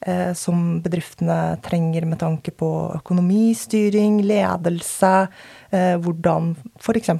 eh, 0.00 0.32
som 0.32 0.80
bedriftene 0.80 1.58
trenger 1.62 2.06
med 2.06 2.20
tanke 2.20 2.50
på 2.54 2.70
økonomistyring, 3.00 4.22
ledelse, 4.22 5.28
hvordan 5.72 6.54
f.eks. 6.78 7.10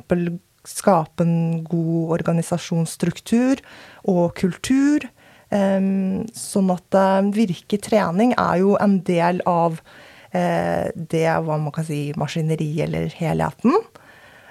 skape 0.64 1.23
en 1.23 1.64
god 1.64 2.12
organisasjonsstruktur 2.21 3.61
og 4.05 4.35
kultur. 4.38 5.05
Sånn 5.47 6.71
at 6.75 6.97
Virke 7.37 7.79
trening 7.79 8.33
er 8.35 8.57
jo 8.65 8.73
en 8.83 8.97
del 9.07 9.38
av 9.47 9.76
det 10.33 11.29
hva 11.47 11.55
man 11.57 11.71
kan 11.73 11.87
si 11.87 12.00
maskineriet 12.19 12.88
eller 12.88 13.15
helheten. 13.15 13.76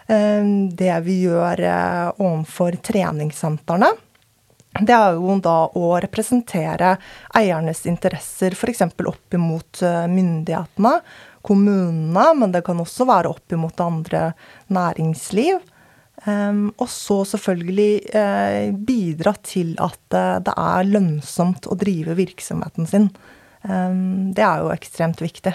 Ehm, 0.08 0.70
det 0.76 0.94
vi 1.06 1.22
gjør 1.26 1.62
eh, 1.66 2.10
overfor 2.22 2.78
treningssentrene, 2.86 3.90
det 4.76 4.94
er 4.94 5.16
jo 5.16 5.38
da 5.42 5.58
å 5.80 5.94
representere 6.04 6.96
eiernes 7.38 7.86
interesser 7.90 8.54
f.eks. 8.54 8.84
opp 8.86 9.38
imot 9.38 9.82
eh, 9.82 10.04
myndighetene, 10.12 11.00
kommunene, 11.46 12.26
men 12.38 12.54
det 12.54 12.66
kan 12.66 12.82
også 12.82 13.08
være 13.10 13.32
opp 13.34 13.56
imot 13.56 13.82
andre 13.82 14.28
næringsliv. 14.74 15.62
Um, 16.26 16.72
og 16.82 16.90
så 16.90 17.20
selvfølgelig 17.36 17.92
uh, 18.18 18.74
bidra 18.88 19.36
til 19.46 19.76
at 19.78 20.02
uh, 20.18 20.40
det 20.42 20.56
er 20.58 20.88
lønnsomt 20.90 21.68
å 21.70 21.78
drive 21.78 22.18
virksomheten 22.18 22.90
sin. 22.90 23.12
Um, 23.62 24.34
det 24.34 24.42
er 24.46 24.64
jo 24.64 24.72
ekstremt 24.74 25.22
viktig. 25.22 25.54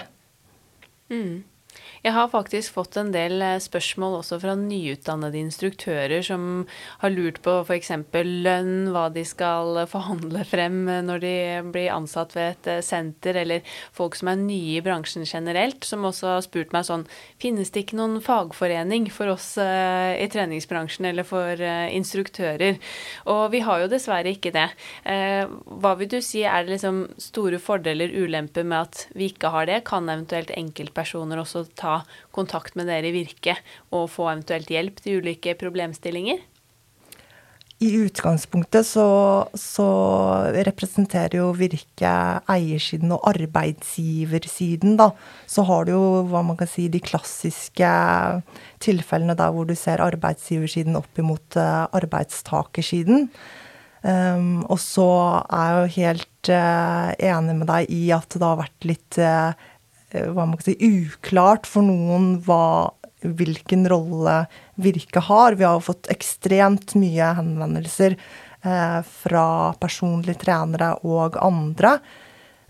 Mm. 1.11 1.41
Jeg 2.01 2.15
har 2.15 2.31
faktisk 2.33 2.73
fått 2.73 2.95
en 2.97 3.11
del 3.13 3.43
eh, 3.45 3.59
spørsmål 3.61 4.15
også 4.23 4.39
fra 4.41 4.55
nyutdannede 4.57 5.37
instruktører 5.37 6.23
som 6.25 6.63
har 7.03 7.11
lurt 7.13 7.37
på 7.45 7.59
f.eks. 7.61 7.91
lønn, 8.25 8.87
hva 8.89 9.03
de 9.13 9.21
skal 9.21 9.83
forhandle 9.89 10.41
frem 10.49 10.79
når 11.05 11.21
de 11.21 11.33
blir 11.69 11.91
ansatt 11.93 12.33
ved 12.33 12.55
et 12.55 12.69
eh, 12.73 12.79
senter, 12.81 13.37
eller 13.43 13.61
folk 13.93 14.17
som 14.17 14.31
er 14.31 14.41
nye 14.41 14.79
i 14.79 14.81
bransjen 14.81 15.27
generelt, 15.29 15.85
som 15.85 16.07
også 16.09 16.31
har 16.31 16.41
spurt 16.47 16.73
meg 16.73 16.87
sånn 16.89 17.05
Finnes 17.41 17.69
det 17.69 17.85
ikke 17.85 17.99
noen 17.99 18.17
fagforening 18.25 19.05
for 19.13 19.35
oss 19.35 19.51
eh, 19.61 20.17
i 20.17 20.25
treningsbransjen 20.33 21.05
eller 21.11 21.27
for 21.27 21.61
instruktører? 21.61 22.81
Og 23.29 23.43
vi 23.53 23.61
har 23.65 23.83
jo 23.83 23.91
dessverre 23.91 24.33
ikke 24.33 24.53
det. 24.55 24.67
Hva 25.05 25.93
vil 25.99 26.09
du 26.09 26.17
si 26.25 26.41
er 26.47 26.65
det 26.65 26.75
liksom 26.75 27.03
store 27.21 27.59
fordeler, 27.61 28.13
ulemper 28.13 28.65
med 28.65 28.89
at 28.89 29.05
vi 29.17 29.29
ikke 29.31 29.53
har 29.53 29.69
det? 29.69 29.81
Kan 29.89 30.09
eventuelt 30.09 30.53
enkeltpersoner 30.57 31.41
også 31.41 31.65
ta 31.77 31.90
kontakt 32.35 32.77
med 32.79 32.89
dere 32.91 33.11
i 33.11 33.15
Virke 33.15 33.57
og 33.91 34.09
få 34.13 34.29
eventuelt 34.31 34.71
hjelp 34.71 35.03
til 35.03 35.21
ulike 35.21 35.57
problemstillinger? 35.59 36.41
I 37.81 37.89
utgangspunktet 37.97 38.85
så, 38.85 39.03
så, 39.57 39.85
representerer 40.67 41.39
jo 41.39 41.47
Virke 41.57 42.11
eiersiden 42.53 43.13
og 43.15 43.23
arbeidsgiversiden, 43.31 44.99
da. 44.99 45.07
Så 45.49 45.65
har 45.65 45.87
du 45.87 45.95
jo 45.95 46.03
hva 46.29 46.43
man 46.45 46.59
kan 46.59 46.69
si 46.69 46.85
de 46.93 47.01
klassiske 47.01 47.89
tilfellene 48.85 49.33
der 49.39 49.55
hvor 49.55 49.65
du 49.65 49.73
ser 49.73 50.03
arbeidsgiversiden 50.05 50.99
opp 50.99 51.23
imot 51.23 51.57
uh, 51.57 51.89
arbeidstakersiden. 51.97 53.31
Um, 54.01 54.61
og 54.69 54.77
så 54.81 55.09
er 55.41 55.65
jeg 55.65 55.81
jo 55.81 55.91
helt 55.97 56.53
uh, 56.53 57.09
enig 57.17 57.57
med 57.63 57.69
deg 57.69 57.89
i 57.93 58.03
at 58.13 58.37
det 58.37 58.45
har 58.45 58.61
vært 58.61 58.89
litt 58.93 59.21
uh, 59.21 59.57
Eh, 59.57 59.70
hva 60.11 60.45
man 60.45 60.57
kan 60.59 60.71
si, 60.71 60.77
uklart 60.79 61.69
for 61.69 61.85
noen 61.85 62.35
hva, 62.45 62.91
hvilken 63.21 63.87
rolle 63.91 64.45
Virke 64.81 65.23
har. 65.27 65.57
Vi 65.59 65.67
har 65.67 65.83
fått 65.83 66.09
ekstremt 66.13 66.95
mye 66.99 67.31
henvendelser 67.37 68.17
eh, 68.17 68.99
fra 69.23 69.47
personlige 69.81 70.41
trenere 70.45 70.95
og 71.07 71.37
andre. 71.41 71.97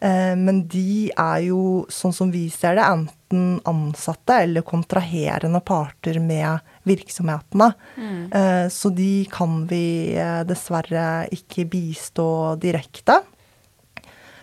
Eh, 0.02 0.36
men 0.36 0.64
de 0.68 1.12
er 1.14 1.44
jo, 1.46 1.86
sånn 1.94 2.14
som 2.16 2.32
vi 2.34 2.48
ser 2.54 2.80
det, 2.80 2.86
enten 2.88 3.60
ansatte 3.70 4.42
eller 4.44 4.66
kontraherende 4.68 5.62
parter 5.64 6.18
med 6.20 6.66
virksomhetene. 6.90 7.70
Mm. 7.96 8.24
Eh, 8.34 8.66
så 8.74 8.90
de 8.98 9.12
kan 9.32 9.62
vi 9.70 10.18
eh, 10.18 10.42
dessverre 10.50 11.28
ikke 11.38 11.68
bistå 11.70 12.32
direkte. 12.62 13.22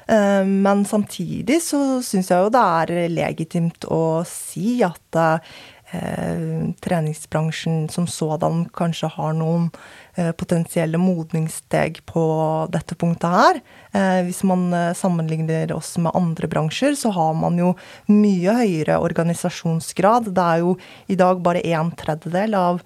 Eh, 0.09 0.45
men 0.45 0.85
samtidig 0.85 1.63
så 1.63 2.01
syns 2.03 2.31
jeg 2.33 2.45
jo 2.45 2.53
det 2.53 2.61
er 2.83 2.93
legitimt 3.13 3.85
å 3.93 4.23
si 4.29 4.79
at 4.85 5.19
eh, 5.21 6.71
treningsbransjen 6.81 7.91
som 7.93 8.07
sådan 8.09 8.63
kanskje 8.77 9.11
har 9.13 9.35
noen 9.37 9.67
eh, 10.17 10.31
potensielle 10.33 11.01
modningssteg 11.01 12.01
på 12.09 12.23
dette 12.73 12.97
punktet 12.97 13.35
her. 13.35 13.61
Hvis 14.25 14.41
man 14.49 14.69
sammenligner 14.97 15.73
oss 15.77 15.95
med 16.01 16.17
andre 16.17 16.49
bransjer, 16.49 16.97
så 16.97 17.13
har 17.17 17.35
man 17.37 17.57
jo 17.61 17.75
mye 18.13 18.55
høyere 18.63 18.99
organisasjonsgrad. 19.01 20.31
Det 20.37 20.45
er 20.45 20.63
jo 20.65 20.75
i 21.09 21.17
dag 21.21 21.41
bare 21.45 21.65
en 21.73 21.93
tredjedel 21.97 22.57
av 22.57 22.81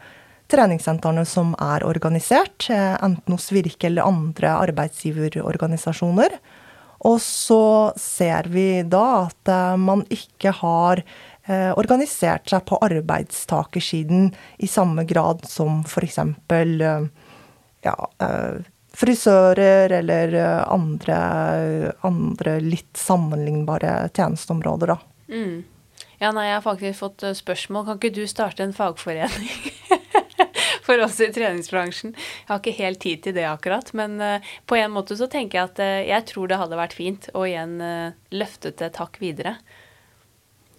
treningssentrene 0.53 1.25
som 1.27 1.55
er 1.63 1.85
organisert, 1.89 2.69
enten 2.71 3.35
hos 3.35 3.51
Virke 3.55 3.89
eller 3.91 4.07
andre 4.07 4.55
arbeidsgiverorganisasjoner. 4.69 6.39
Og 7.09 7.19
så 7.23 7.93
ser 7.99 8.47
vi 8.53 8.83
da 8.87 9.05
at 9.25 9.51
eh, 9.51 9.77
man 9.81 10.05
ikke 10.13 10.53
har 10.61 11.03
eh, 11.03 11.73
organisert 11.75 12.53
seg 12.53 12.65
på 12.69 12.79
arbeidstakersiden 12.85 14.31
i 14.63 14.71
samme 14.71 15.05
grad 15.09 15.43
som 15.51 15.83
f.eks. 15.83 16.21
Eh, 16.23 17.09
ja, 17.83 17.97
frisører 18.95 19.91
eller 19.97 20.37
andre, 20.71 21.19
andre, 22.07 22.61
litt 22.63 22.95
sammenlignbare 22.95 24.13
tjenesteområder, 24.15 24.93
da. 24.95 24.99
Mm. 25.33 25.65
Ja, 26.23 26.31
nei, 26.31 26.47
jeg 26.47 26.61
har 26.61 26.63
faktisk 26.63 27.01
fått 27.01 27.25
spørsmål. 27.35 27.89
Kan 27.89 27.99
ikke 27.99 28.15
du 28.15 28.23
starte 28.31 28.63
en 28.63 28.77
fagforening? 28.77 29.73
for 30.87 31.03
oss 31.05 31.21
i 31.23 31.31
treningsbransjen. 31.35 32.15
Jeg 32.17 32.51
har 32.51 32.61
ikke 32.63 32.77
helt 32.81 33.03
tid 33.05 33.23
til 33.27 33.37
det 33.37 33.47
akkurat, 33.49 33.93
men 33.99 34.19
uh, 34.23 34.53
på 34.67 34.79
en 34.81 34.95
måte 34.95 35.17
så 35.19 35.29
tenker 35.31 35.59
jeg 35.59 35.71
at 35.71 35.83
uh, 35.83 36.03
jeg 36.09 36.29
tror 36.33 36.51
det 36.51 36.61
hadde 36.61 36.81
vært 36.81 36.99
fint 36.99 37.31
å 37.35 37.47
igjen 37.49 37.79
løfte 37.81 38.43
løftet 38.43 38.83
et 38.85 38.95
takk 38.97 39.19
videre. 39.23 39.57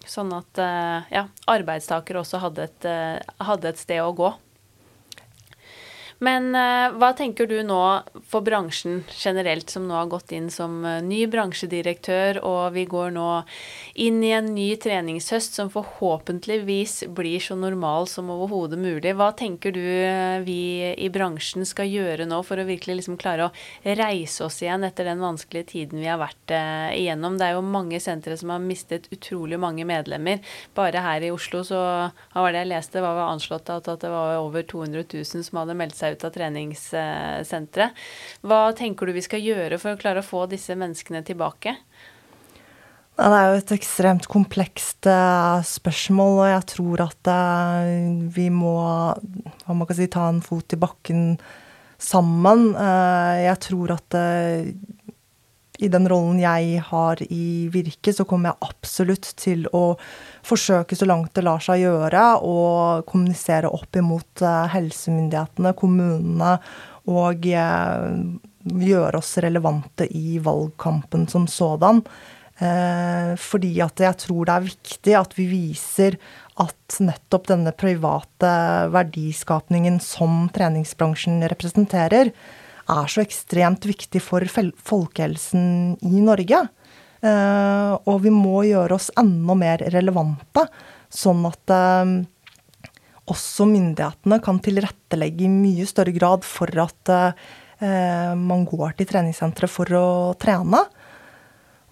Sånn 0.03 0.33
at 0.35 0.59
ja, 1.13 1.21
arbeidstakere 1.47 2.19
også 2.19 2.41
hadde 2.43 2.65
et, 2.67 2.87
hadde 3.39 3.69
et 3.69 3.79
sted 3.79 4.01
å 4.03 4.11
gå. 4.17 4.33
Men 6.23 6.53
uh, 6.55 6.93
hva 6.95 7.09
tenker 7.17 7.49
du 7.49 7.57
nå 7.65 7.79
for 8.31 8.45
bransjen 8.45 9.01
generelt, 9.11 9.71
som 9.73 9.87
nå 9.89 9.95
har 9.97 10.09
gått 10.11 10.31
inn 10.35 10.47
som 10.53 10.77
uh, 10.85 11.01
ny 11.03 11.25
bransjedirektør, 11.31 12.39
og 12.47 12.75
vi 12.77 12.85
går 12.87 13.11
nå 13.15 13.27
inn 13.99 14.21
i 14.23 14.31
en 14.35 14.47
ny 14.55 14.69
treningshøst 14.79 15.57
som 15.59 15.71
forhåpentligvis 15.73 17.09
blir 17.17 17.43
så 17.43 17.57
normal 17.59 18.07
som 18.11 18.31
overhodet 18.31 18.79
mulig. 18.79 19.15
Hva 19.19 19.31
tenker 19.35 19.75
du 19.75 19.81
uh, 19.83 20.39
vi 20.45 20.93
i 20.93 21.09
bransjen 21.13 21.67
skal 21.67 21.91
gjøre 21.91 22.29
nå 22.29 22.39
for 22.47 22.61
å 22.61 22.67
virkelig 22.69 23.01
liksom 23.01 23.19
klare 23.19 23.49
å 23.49 23.97
reise 23.99 24.47
oss 24.47 24.61
igjen 24.63 24.87
etter 24.87 25.09
den 25.09 25.23
vanskelige 25.23 25.73
tiden 25.73 25.99
vi 25.99 26.07
har 26.07 26.21
vært 26.21 26.55
igjennom? 26.95 27.35
Det 27.39 27.49
er 27.49 27.57
jo 27.57 27.65
mange 27.67 27.99
sentre 28.03 28.37
som 28.39 28.53
har 28.53 28.63
mistet 28.63 29.09
utrolig 29.11 29.59
mange 29.59 29.83
medlemmer. 29.87 30.39
Bare 30.77 31.03
her 31.03 31.27
i 31.27 31.33
Oslo 31.33 31.65
så 31.67 31.83
var 32.13 32.53
det 32.53 32.63
jeg 32.63 32.71
leste, 32.71 33.03
var 33.03 33.25
anslått 33.27 33.71
at 33.73 33.91
det 33.99 34.11
var 34.13 34.39
over 34.39 34.63
200 34.63 35.03
000 35.03 35.47
som 35.49 35.59
hadde 35.59 35.75
meldt 35.77 35.99
seg 35.99 36.12
ut 36.13 36.25
av 36.25 36.33
treningssenteret. 36.35 38.03
Hva 38.45 38.63
tenker 38.77 39.09
du 39.09 39.17
vi 39.17 39.25
skal 39.25 39.43
gjøre 39.43 39.79
for 39.81 39.93
å 39.93 39.99
klare 39.99 40.23
å 40.23 40.27
få 40.27 40.45
disse 40.51 40.77
menneskene 40.79 41.23
tilbake? 41.27 41.75
Det 43.13 43.29
er 43.29 43.51
jo 43.51 43.57
et 43.59 43.71
ekstremt 43.75 44.25
komplekst 44.25 45.05
uh, 45.05 45.61
spørsmål, 45.61 46.39
og 46.39 46.47
jeg 46.49 46.63
tror 46.71 47.03
at 47.03 47.29
uh, 47.29 47.89
vi 48.33 48.47
må 48.49 48.73
hva 48.73 49.75
man 49.77 49.85
kan 49.85 49.99
si, 49.99 50.07
ta 50.09 50.25
en 50.31 50.41
fot 50.41 50.73
i 50.73 50.79
bakken 50.81 51.35
sammen. 52.01 52.71
Uh, 52.73 53.37
jeg 53.43 53.59
tror 53.67 53.93
at 53.99 54.17
i 55.83 55.89
den 55.91 56.07
rollen 56.09 56.39
jeg 56.41 56.79
har 56.87 57.19
i 57.27 57.67
Virke, 57.73 58.13
så 58.15 58.25
kommer 58.27 58.51
jeg 58.53 58.69
absolutt 58.69 59.29
til 59.39 59.65
å 59.75 59.95
forsøke 60.45 60.97
så 60.97 61.07
langt 61.09 61.33
det 61.35 61.45
lar 61.45 61.63
seg 61.63 61.83
gjøre, 61.83 62.23
å 62.39 62.57
kommunisere 63.09 63.71
opp 63.71 63.99
imot 63.99 64.43
eh, 64.43 64.63
helsemyndighetene, 64.73 65.75
kommunene, 65.79 66.55
og 67.11 67.47
eh, 67.51 68.07
gjøre 68.63 69.19
oss 69.19 69.35
relevante 69.43 70.07
i 70.07 70.39
valgkampen 70.43 71.27
som 71.31 71.49
sådan. 71.51 72.03
Eh, 72.63 73.33
fordi 73.41 73.75
at 73.83 73.99
jeg 74.03 74.19
tror 74.23 74.47
det 74.47 74.55
er 74.55 74.67
viktig 74.69 75.15
at 75.19 75.37
vi 75.37 75.47
viser 75.51 76.17
at 76.61 76.99
nettopp 77.01 77.49
denne 77.49 77.73
private 77.75 78.51
verdiskapningen 78.93 79.97
som 80.03 80.45
treningsbransjen 80.53 81.41
representerer, 81.49 82.29
er 82.89 83.09
så 83.11 83.23
ekstremt 83.23 83.85
viktig 83.87 84.21
for 84.23 84.43
folkehelsen 84.49 85.95
i 86.03 86.23
Norge. 86.23 86.63
Eh, 87.23 87.91
og 88.03 88.17
vi 88.25 88.33
må 88.35 88.65
gjøre 88.67 88.97
oss 88.97 89.09
enda 89.19 89.55
mer 89.55 89.83
relevante, 89.93 90.65
sånn 91.13 91.45
at 91.47 91.71
eh, 91.71 92.15
også 93.31 93.67
myndighetene 93.69 94.41
kan 94.43 94.59
tilrettelegge 94.63 95.45
i 95.47 95.51
mye 95.51 95.87
større 95.87 96.11
grad 96.15 96.43
for 96.43 96.67
at 96.83 97.13
eh, 97.13 98.33
man 98.35 98.67
går 98.67 98.97
til 98.99 99.07
treningssenteret 99.13 99.71
for 99.71 99.95
å 99.95 100.07
trene. 100.39 100.83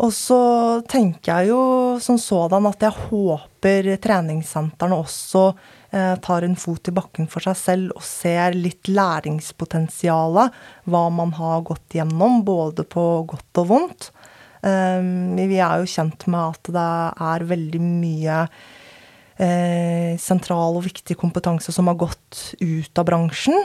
Og 0.01 0.11
så 0.15 0.41
tenker 0.89 1.29
jeg 1.29 1.51
jo 1.51 1.61
som 2.01 2.17
sådan 2.19 2.67
at 2.67 2.83
jeg 2.83 3.05
håper 3.11 3.91
treningssentrene 4.01 4.97
også 4.97 5.51
tar 5.91 6.45
en 6.47 6.55
fot 6.55 6.87
i 6.87 6.93
bakken 6.95 7.27
for 7.27 7.43
seg 7.43 7.57
selv 7.59 7.95
og 7.97 8.03
ser 8.07 8.55
litt 8.55 8.87
læringspotensialet. 8.87 10.53
Hva 10.87 11.01
man 11.11 11.33
har 11.35 11.65
gått 11.67 11.97
gjennom, 11.97 12.45
både 12.47 12.85
på 12.87 13.07
godt 13.27 13.59
og 13.63 13.67
vondt. 13.73 14.11
Eh, 14.61 15.01
vi 15.49 15.57
er 15.57 15.81
jo 15.81 15.89
kjent 15.89 16.27
med 16.29 16.53
at 16.53 16.71
det 16.75 16.91
er 17.31 17.47
veldig 17.49 17.81
mye 17.81 18.37
eh, 19.41 20.13
sentral 20.21 20.77
og 20.77 20.85
viktig 20.85 21.17
kompetanse 21.19 21.73
som 21.73 21.89
har 21.89 21.97
gått 22.01 22.41
ut 22.61 23.01
av 23.01 23.07
bransjen. 23.09 23.57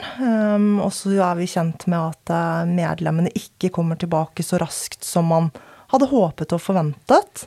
Og 0.80 0.92
så 0.96 1.16
er 1.20 1.38
vi 1.40 1.50
kjent 1.52 1.88
med 1.92 2.00
at 2.00 2.68
medlemmene 2.70 3.34
ikke 3.36 3.72
kommer 3.74 4.00
tilbake 4.00 4.46
så 4.46 4.60
raskt 4.62 5.04
som 5.04 5.28
man 5.32 5.52
hadde 5.92 6.10
håpet 6.10 6.56
og 6.56 6.64
forventet. 6.64 7.46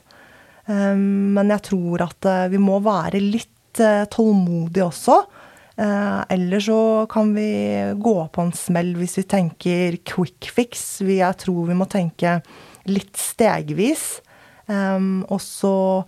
Men 0.70 1.50
jeg 1.50 1.64
tror 1.66 2.04
at 2.06 2.26
vi 2.52 2.60
må 2.62 2.78
være 2.84 3.18
litt 3.20 3.50
litt 3.70 3.80
eh, 3.80 4.04
tålmodig 4.10 4.84
også. 4.84 5.24
Eh, 5.76 6.24
eller 6.28 6.60
så 6.60 7.06
kan 7.10 7.34
vi 7.34 7.94
gå 7.96 8.28
på 8.28 8.40
en 8.42 8.52
smell 8.52 8.96
hvis 8.96 9.18
vi 9.18 9.22
tenker 9.22 9.96
quick 10.04 10.50
fix. 10.50 11.00
jeg 11.00 11.36
tror 11.38 11.66
vi 11.66 11.74
må 11.74 11.84
tenke 11.86 12.42
litt 12.86 13.16
stegvis. 13.16 14.20
Og 14.70 15.40
så 15.42 16.04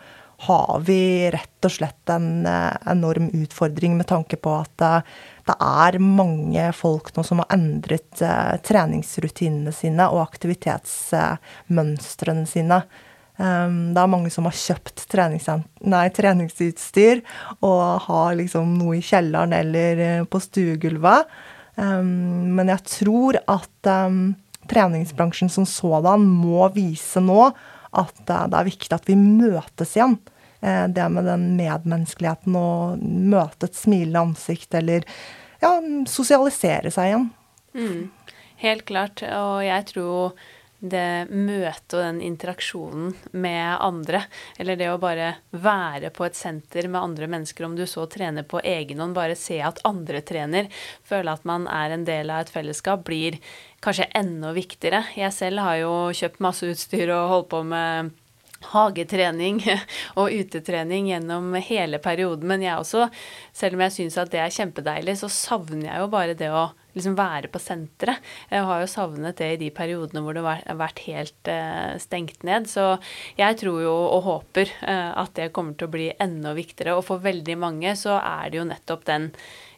har 0.46 0.80
vi 0.86 1.30
rett 1.34 1.64
og 1.66 1.70
slett 1.70 2.10
en 2.14 2.46
uh, 2.46 2.70
enorm 2.86 3.30
utfordring 3.34 3.96
med 3.98 4.06
tanke 4.06 4.36
på 4.38 4.54
at 4.54 4.78
det 4.78 5.02
er 5.58 5.98
mange 5.98 6.72
folk 6.74 7.16
nå 7.16 7.22
som 7.26 7.38
har 7.42 7.50
endret 7.56 8.22
treningsrutinene 8.62 9.72
sine 9.74 10.06
og 10.14 10.22
aktivitetsmønstrene 10.28 12.46
sine. 12.46 12.82
Um, 13.42 13.90
det 13.90 13.98
er 13.98 14.10
mange 14.12 14.30
som 14.30 14.46
har 14.46 14.54
kjøpt 14.54 15.02
nei, 15.90 16.04
treningsutstyr 16.14 17.24
og 17.58 18.04
har 18.04 18.36
liksom 18.38 18.76
noe 18.78 19.00
i 19.00 19.02
kjelleren 19.02 19.54
eller 19.56 20.02
uh, 20.22 20.24
på 20.30 20.38
stuegulvet. 20.38 21.26
Um, 21.74 22.54
men 22.54 22.70
jeg 22.70 22.84
tror 22.86 23.40
at 23.50 23.90
um, 23.90 24.36
treningsbransjen 24.70 25.50
som 25.50 25.66
sådan 25.66 26.22
må 26.22 26.68
vise 26.76 27.18
nå 27.24 27.48
at 27.90 28.22
uh, 28.30 28.46
det 28.46 28.60
er 28.60 28.70
viktig 28.70 28.94
at 28.94 29.10
vi 29.10 29.18
møtes 29.18 29.96
igjen. 29.96 30.18
Uh, 30.62 30.86
det 30.86 31.10
med 31.10 31.26
den 31.26 31.50
medmenneskeligheten 31.58 32.54
og 32.54 33.02
møte 33.02 33.66
et 33.66 33.78
smilende 33.80 34.22
ansikt 34.28 34.78
eller 34.78 35.08
ja, 35.64 35.74
sosialisere 36.06 36.94
seg 36.94 37.10
igjen. 37.10 37.30
Mm, 37.74 38.34
helt 38.62 38.86
klart. 38.86 39.24
Og 39.26 39.64
jeg 39.66 39.88
tror 39.90 40.36
det 40.82 41.30
møtet 41.30 41.94
og 41.94 42.02
den 42.02 42.20
interaksjonen 42.26 43.12
med 43.30 43.76
andre, 43.78 44.24
eller 44.58 44.78
det 44.78 44.88
å 44.90 44.98
bare 45.02 45.28
være 45.54 46.10
på 46.14 46.26
et 46.26 46.38
senter 46.38 46.88
med 46.90 47.00
andre 47.00 47.28
mennesker, 47.30 47.66
om 47.68 47.76
du 47.78 47.84
så 47.86 48.08
trener 48.10 48.46
på 48.48 48.60
egen 48.66 49.02
hånd, 49.02 49.14
bare 49.14 49.38
se 49.38 49.60
at 49.62 49.78
andre 49.86 50.24
trener, 50.26 50.70
føle 51.06 51.36
at 51.36 51.46
man 51.46 51.68
er 51.70 51.94
en 51.94 52.06
del 52.08 52.34
av 52.34 52.42
et 52.42 52.50
fellesskap, 52.50 53.06
blir 53.06 53.38
kanskje 53.82 54.10
enda 54.18 54.50
viktigere. 54.56 55.04
Jeg 55.14 55.34
selv 55.36 55.62
har 55.62 55.78
jo 55.84 55.94
kjøpt 56.18 56.42
masse 56.42 56.66
utstyr 56.66 57.14
og 57.14 57.30
holdt 57.30 57.50
på 57.54 57.62
med 57.70 58.12
hagetrening 58.72 59.62
og 60.20 60.34
utetrening 60.34 61.12
gjennom 61.12 61.54
hele 61.62 62.02
perioden. 62.02 62.48
Men 62.50 62.66
jeg 62.66 62.78
også, 62.78 63.08
selv 63.54 63.78
om 63.78 63.86
jeg 63.86 63.96
syns 64.00 64.18
at 64.22 64.34
det 64.34 64.42
er 64.42 64.54
kjempedeilig, 64.54 65.18
så 65.22 65.30
savner 65.30 65.92
jeg 65.92 66.02
jo 66.02 66.12
bare 66.12 66.38
det 66.38 66.50
å 66.50 66.70
liksom 66.96 67.16
være 67.18 67.50
på 67.52 67.60
senteret. 67.62 68.22
Jeg 68.52 68.66
har 68.68 68.82
jo 68.82 68.90
savnet 68.90 69.40
det 69.40 69.50
i 69.54 69.60
de 69.64 69.70
periodene 69.74 70.22
hvor 70.24 70.36
det 70.36 70.44
har 70.46 70.78
vært 70.80 71.02
helt 71.06 71.50
uh, 71.50 71.98
stengt 72.02 72.46
ned. 72.46 72.68
Så 72.70 72.96
jeg 73.38 73.58
tror 73.62 73.82
jo 73.84 73.96
og 74.12 74.22
håper 74.28 74.72
uh, 74.82 75.12
at 75.24 75.34
det 75.38 75.52
kommer 75.56 75.76
til 75.76 75.90
å 75.90 75.94
bli 75.96 76.08
enda 76.22 76.54
viktigere. 76.56 76.96
Og 76.98 77.06
for 77.08 77.22
veldig 77.24 77.58
mange 77.60 77.96
så 77.98 78.18
er 78.20 78.52
det 78.52 78.62
jo 78.62 78.70
nettopp 78.70 79.06
den 79.08 79.30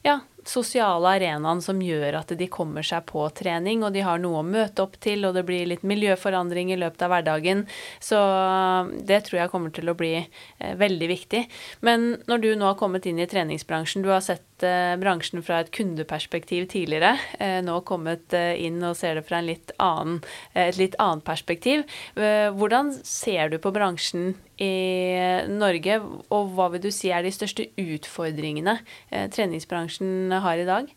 ja, 0.05 0.19
sosiale 0.45 1.15
arenaen 1.17 1.63
som 1.65 1.79
gjør 1.81 2.19
at 2.19 2.33
de 2.37 2.49
kommer 2.53 2.85
seg 2.85 3.07
på 3.09 3.25
trening, 3.37 3.83
og 3.85 3.95
de 3.95 4.03
har 4.05 4.21
noe 4.21 4.43
å 4.43 4.47
møte 4.47 4.85
opp 4.85 4.99
til, 5.03 5.25
og 5.25 5.33
det 5.37 5.47
blir 5.49 5.65
litt 5.71 5.85
miljøforandring 5.87 6.75
i 6.75 6.79
løpet 6.81 7.07
av 7.07 7.15
hverdagen. 7.15 7.65
Så 8.05 8.21
um, 8.21 8.93
det 9.09 9.23
tror 9.25 9.41
jeg 9.41 9.53
kommer 9.53 9.73
til 9.75 9.89
å 9.89 9.97
bli 9.97 10.13
eh, 10.21 10.75
veldig 10.81 11.09
viktig. 11.09 11.45
Men 11.89 12.19
når 12.29 12.45
du 12.45 12.51
nå 12.53 12.69
har 12.69 12.79
kommet 12.81 13.09
inn 13.09 13.23
i 13.23 13.29
treningsbransjen, 13.31 14.05
du 14.05 14.13
har 14.13 14.21
sett 14.25 14.45
eh, 14.63 14.95
bransjen 15.01 15.43
fra 15.43 15.63
et 15.63 15.71
kundeperspektiv 15.75 16.69
tidligere, 16.71 17.17
eh, 17.43 17.59
nå 17.65 17.81
kommet 17.89 18.35
eh, 18.37 18.55
inn 18.63 18.83
og 18.87 18.97
ser 18.99 19.19
det 19.19 19.25
fra 19.27 19.41
litt 19.43 19.73
annen, 19.83 20.21
et 20.55 20.79
litt 20.79 20.95
annet 21.03 21.25
perspektiv. 21.27 21.83
Hvordan 22.15 22.93
ser 23.07 23.51
du 23.51 23.59
på 23.59 23.73
bransjen 23.75 24.35
i 24.63 25.47
Norge, 25.51 25.99
og 26.31 26.53
hva 26.55 26.69
vil 26.73 26.85
du 26.85 26.91
si 26.95 27.11
er 27.11 27.25
de 27.25 27.33
største 27.35 27.67
utfordringene 27.81 28.77
treningsbransjen 29.11 30.35
har 30.45 30.61
i 30.61 30.67
dag? 30.69 30.93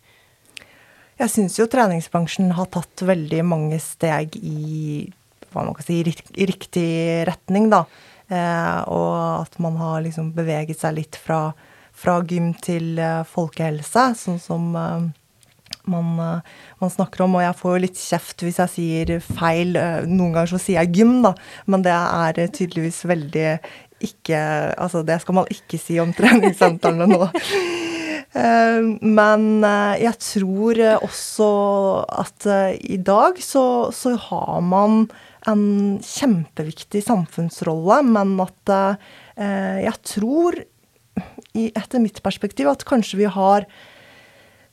Jeg 1.17 1.33
syns 1.33 1.57
jo 1.57 1.65
treningsbransjen 1.71 2.53
har 2.57 2.69
tatt 2.73 3.01
veldig 3.07 3.41
mange 3.47 3.79
steg 3.81 4.37
i 4.37 5.07
hva 5.49 5.63
man 5.65 5.73
kan 5.77 5.87
si, 5.87 6.03
i 6.03 6.45
riktig 6.49 6.89
retning, 7.27 7.71
da. 7.73 7.85
Og 8.91 9.15
at 9.47 9.57
man 9.63 9.79
har 9.81 10.03
liksom 10.05 10.33
beveget 10.37 10.83
seg 10.83 10.99
litt 10.99 11.17
fra, 11.17 11.55
fra 11.97 12.19
gym 12.27 12.51
til 12.63 12.97
eh, 13.01 13.23
folkehelse, 13.27 14.11
sånn 14.19 14.37
som 14.41 14.69
eh, 14.77 15.07
man, 15.89 16.13
eh, 16.21 16.53
man, 16.81 16.93
snakker 16.93 17.25
om. 17.25 17.37
Og 17.39 17.45
jeg 17.45 17.57
får 17.61 17.73
jo 17.73 17.83
litt 17.87 18.01
kjeft 18.01 18.45
hvis 18.45 18.61
jeg 18.63 18.73
sier 18.75 19.13
feil. 19.25 19.73
Noen 20.05 20.35
ganger 20.35 20.53
så 20.53 20.61
sier 20.61 20.81
jeg 20.83 21.01
gym, 21.01 21.19
da, 21.25 21.33
men 21.65 21.85
det 21.85 21.95
er 21.95 22.45
tydeligvis 22.45 23.03
veldig 23.09 23.49
ikke 23.97 24.37
Altså, 24.77 24.99
det 25.01 25.15
skal 25.23 25.39
man 25.39 25.47
ikke 25.49 25.79
si 25.81 25.95
om 25.97 26.11
treningssentrene 26.17 27.07
nå. 27.09 27.31
Men 28.37 29.45
jeg 29.97 30.13
tror 30.21 30.81
også 30.99 31.47
at 32.21 32.45
i 32.77 32.99
dag 33.01 33.39
så, 33.41 33.63
så 33.89 34.13
har 34.27 34.59
man 34.61 35.07
en 35.49 35.63
kjempeviktig 36.05 37.01
samfunnsrolle, 37.07 38.03
men 38.05 38.35
at 38.45 38.75
jeg 39.41 39.95
tror, 40.11 40.59
etter 41.73 42.03
mitt 42.03 42.21
perspektiv, 42.25 42.69
at 42.71 42.85
kanskje 42.87 43.21
vi 43.21 43.29
har 43.31 43.67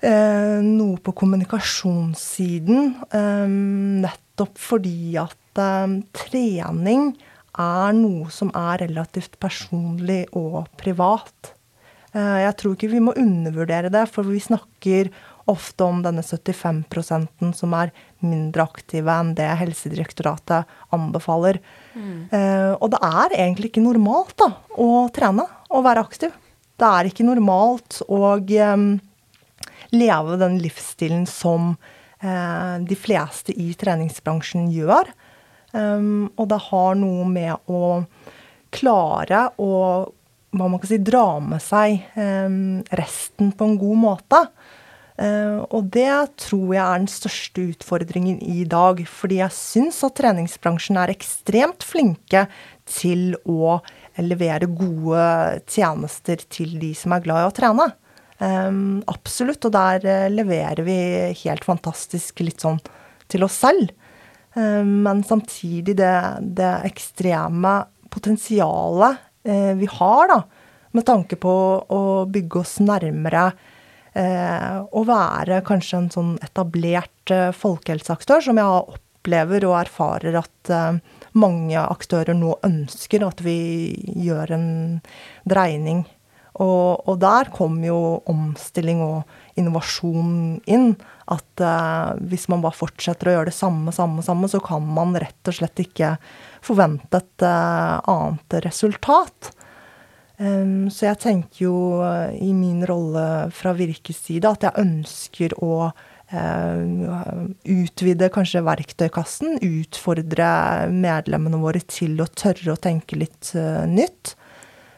eh, 0.04 0.60
noe 0.64 1.00
på 1.02 1.14
kommunikasjonssiden. 1.20 2.94
Eh, 3.08 3.56
nettopp 4.04 4.60
fordi 4.60 5.16
at 5.22 5.62
eh, 5.62 5.98
trening 6.24 7.12
er 7.54 7.94
noe 7.96 8.30
som 8.34 8.50
er 8.58 8.82
relativt 8.86 9.38
personlig 9.42 10.24
og 10.36 10.64
privat. 10.80 11.54
Eh, 12.14 12.40
jeg 12.44 12.58
tror 12.60 12.74
ikke 12.76 12.92
vi 12.92 13.02
må 13.02 13.14
undervurdere 13.18 13.92
det, 13.92 14.06
for 14.10 14.26
vi 14.26 14.42
snakker 14.42 15.10
ofte 15.50 15.84
om 15.84 16.00
denne 16.04 16.22
75% 16.24 17.52
som 17.56 17.74
er 17.76 17.92
mindre 18.24 18.64
aktive 18.64 19.12
enn 19.12 19.34
det 19.36 19.48
Helsedirektoratet 19.60 20.70
anbefaler. 20.94 21.58
Mm. 21.92 22.30
Eh, 22.32 22.72
og 22.78 22.94
det 22.94 23.00
er 23.04 23.36
egentlig 23.42 23.72
ikke 23.72 23.84
normalt 23.84 24.36
da, 24.40 24.54
å 24.80 25.06
trene 25.14 25.46
og 25.70 25.84
være 25.84 26.06
aktiv. 26.06 26.32
Det 26.74 26.86
er 26.88 27.08
ikke 27.08 27.26
normalt 27.26 28.00
å 28.10 28.34
eh, 28.38 28.86
leve 29.94 30.38
den 30.40 30.58
livsstilen 30.62 31.26
som 31.30 31.74
eh, 32.20 32.74
de 32.82 32.98
fleste 32.98 33.54
i 33.54 33.70
treningsbransjen 33.78 34.70
gjør. 34.74 35.12
Um, 35.74 36.28
og 36.38 36.46
det 36.52 36.60
har 36.68 36.92
noe 36.94 37.24
med 37.26 37.70
å 37.70 38.04
klare 38.74 39.48
å 39.58 39.72
hva 40.54 40.68
man 40.70 40.78
kan 40.78 40.86
si, 40.86 41.00
dra 41.02 41.40
med 41.42 41.58
seg 41.58 42.04
resten 42.94 43.48
på 43.58 43.66
en 43.66 43.72
god 43.74 43.98
måte. 43.98 44.38
Og 45.74 45.88
det 45.94 46.12
tror 46.44 46.68
jeg 46.76 46.82
er 46.84 47.00
den 47.02 47.10
største 47.10 47.64
utfordringen 47.72 48.38
i 48.38 48.62
dag. 48.70 49.02
Fordi 49.02 49.40
jeg 49.40 49.56
syns 49.56 49.98
at 50.06 50.14
treningsbransjen 50.20 51.00
er 51.02 51.10
ekstremt 51.10 51.82
flinke 51.82 52.44
til 52.86 53.34
å 53.50 53.80
levere 54.22 54.68
gode 54.70 55.24
tjenester 55.66 56.42
til 56.46 56.76
de 56.78 56.92
som 56.98 57.14
er 57.16 57.24
glad 57.24 57.42
i 57.42 57.48
å 57.48 57.54
trene. 57.54 57.88
Um, 58.38 59.02
absolutt. 59.10 59.64
Og 59.66 59.74
der 59.74 60.04
uh, 60.04 60.32
leverer 60.32 60.84
vi 60.86 60.96
helt 61.44 61.66
fantastisk 61.66 62.42
litt 62.44 62.64
sånn 62.64 62.80
til 63.30 63.46
oss 63.46 63.60
selv. 63.64 63.92
Um, 64.54 65.02
men 65.06 65.22
samtidig 65.26 65.96
det, 65.98 66.14
det 66.58 66.72
ekstreme 66.90 67.76
potensialet 68.14 69.22
uh, 69.48 69.72
vi 69.78 69.88
har, 69.90 70.28
da, 70.30 70.42
med 70.94 71.06
tanke 71.06 71.38
på 71.40 71.54
å 71.90 72.02
bygge 72.30 72.60
oss 72.60 72.76
nærmere 72.84 73.48
uh, 73.50 74.78
og 74.90 75.08
være 75.10 75.62
kanskje 75.66 76.02
en 76.02 76.12
sånn 76.14 76.36
etablert 76.44 77.34
folkehelseaktør, 77.58 78.44
som 78.44 78.60
jeg 78.60 78.84
opplever 78.94 79.64
og 79.64 79.78
erfarer 79.80 80.36
at 80.36 80.72
mange 81.34 81.80
aktører 81.80 82.36
nå 82.38 82.56
ønsker 82.66 83.24
at 83.26 83.40
vi 83.44 83.56
gjør 84.26 84.54
en 84.54 84.68
dreining 85.48 86.04
og, 86.62 87.02
og 87.10 87.18
der 87.18 87.48
kom 87.54 87.80
jo 87.82 88.20
omstilling 88.30 89.00
og 89.02 89.58
innovasjon 89.58 90.60
inn. 90.70 90.92
At 91.30 91.62
eh, 91.62 92.14
hvis 92.30 92.46
man 92.52 92.62
bare 92.62 92.78
fortsetter 92.78 93.30
å 93.30 93.36
gjøre 93.38 93.50
det 93.50 93.56
samme, 93.56 93.94
samme, 93.94 94.22
samme, 94.22 94.50
så 94.50 94.60
kan 94.62 94.86
man 94.86 95.16
rett 95.18 95.50
og 95.50 95.56
slett 95.58 95.82
ikke 95.82 96.14
forvente 96.64 97.18
et 97.18 97.46
eh, 97.46 97.96
annet 98.14 98.58
resultat. 98.68 99.50
Um, 100.34 100.90
så 100.90 101.12
jeg 101.12 101.20
tenker 101.22 101.60
jo 101.62 101.76
uh, 102.02 102.32
i 102.34 102.48
min 102.50 102.80
rolle 102.90 103.52
fra 103.54 103.70
Virkes 103.78 104.18
side 104.26 104.50
at 104.50 104.64
jeg 104.66 104.82
ønsker 104.82 105.54
å 105.62 105.92
utvide 106.34 108.30
kanskje 108.34 108.64
verktøykassen. 108.66 109.58
Utfordre 109.64 110.48
medlemmene 110.92 111.60
våre 111.62 111.82
til 111.88 112.18
å 112.22 112.28
tørre 112.30 112.74
å 112.74 112.80
tenke 112.80 113.18
litt 113.20 113.52
nytt. 113.90 114.34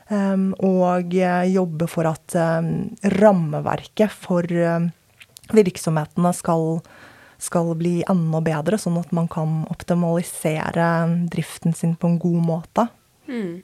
Ehm, 0.09 0.53
og 0.62 1.14
jobbe 1.51 1.88
for 1.90 2.09
at 2.11 2.37
rammeverket 3.16 4.12
for 4.14 4.46
virksomhetene 5.55 6.33
skal, 6.35 6.79
skal 7.42 7.72
bli 7.79 7.96
enda 8.11 8.42
bedre, 8.44 8.79
sånn 8.79 9.01
at 9.01 9.12
man 9.16 9.29
kan 9.31 9.64
optimalisere 9.72 10.90
driften 11.33 11.75
sin 11.77 11.96
på 11.99 12.12
en 12.12 12.20
god 12.22 12.46
måte. 12.46 12.88
Mm. 13.27 13.62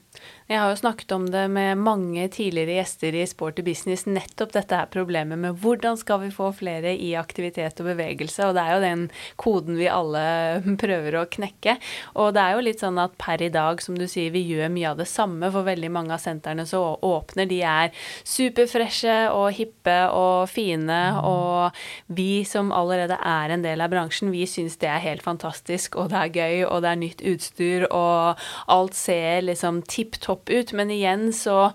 Jeg 0.52 0.60
har 0.60 0.68
jo 0.68 0.80
snakket 0.82 1.12
om 1.16 1.22
det 1.32 1.46
med 1.48 1.78
mange 1.80 2.26
tidligere 2.28 2.74
gjester 2.76 3.14
i 3.16 3.22
Sporty 3.24 3.62
Business, 3.64 4.02
nettopp 4.04 4.50
dette 4.52 4.76
her 4.76 4.88
problemet 4.92 5.40
med 5.40 5.56
hvordan 5.62 5.96
skal 5.96 6.18
vi 6.26 6.28
få 6.34 6.50
flere 6.52 6.90
i 6.92 7.14
aktivitet 7.16 7.78
og 7.80 7.86
bevegelse, 7.88 8.44
og 8.44 8.58
det 8.58 8.64
er 8.66 8.74
jo 8.74 8.82
den 8.82 9.06
koden 9.40 9.78
vi 9.80 9.88
alle 9.88 10.24
prøver 10.82 11.16
å 11.16 11.24
knekke. 11.32 11.78
Og 12.20 12.34
det 12.36 12.42
er 12.42 12.56
jo 12.58 12.64
litt 12.66 12.84
sånn 12.84 13.00
at 13.00 13.14
per 13.16 13.40
i 13.40 13.48
dag, 13.54 13.80
som 13.80 13.96
du 13.96 14.04
sier, 14.04 14.34
vi 14.34 14.42
gjør 14.44 14.68
mye 14.74 14.90
av 14.90 15.00
det 15.00 15.06
samme, 15.08 15.48
for 15.54 15.64
veldig 15.64 15.92
mange 15.94 16.12
av 16.12 16.20
sentrene 16.20 16.68
så 16.68 16.82
åpner, 17.00 17.48
de 17.48 17.62
er 17.64 18.04
superfreshe 18.20 19.16
og 19.32 19.56
hippe 19.56 19.96
og 20.12 20.52
fine, 20.52 21.00
og 21.24 21.80
vi 22.12 22.42
som 22.44 22.74
allerede 22.76 23.16
er 23.16 23.56
en 23.56 23.64
del 23.64 23.80
av 23.80 23.94
bransjen, 23.94 24.34
vi 24.36 24.44
syns 24.44 24.76
det 24.84 24.92
er 24.92 25.00
helt 25.06 25.24
fantastisk, 25.24 25.96
og 25.96 26.12
det 26.12 26.20
er 26.20 26.36
gøy, 26.36 26.68
og 26.68 26.84
det 26.84 26.92
er 26.92 27.02
nytt 27.06 27.26
utstyr, 27.32 27.88
og 27.88 28.46
alt 28.76 29.00
ser 29.00 29.48
liksom 29.48 29.80
tipp 29.88 30.20
topp 30.20 30.41
topp 30.42 30.50
ut. 30.50 30.72
Men 30.72 30.90
igjen 30.90 31.32
så 31.32 31.72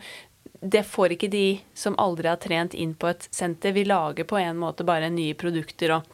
det 0.61 0.83
får 0.83 1.11
ikke 1.11 1.27
de 1.27 1.59
som 1.73 1.95
aldri 1.97 2.27
har 2.27 2.37
trent 2.37 2.73
inn 2.73 2.95
på 2.95 3.07
et 3.07 3.27
senter. 3.31 3.71
Vi 3.71 3.85
lager 3.85 4.23
på 4.23 4.37
en 4.37 4.57
måte 4.57 4.83
bare 4.83 5.09
nye 5.09 5.33
produkter 5.33 5.91
og 5.97 6.13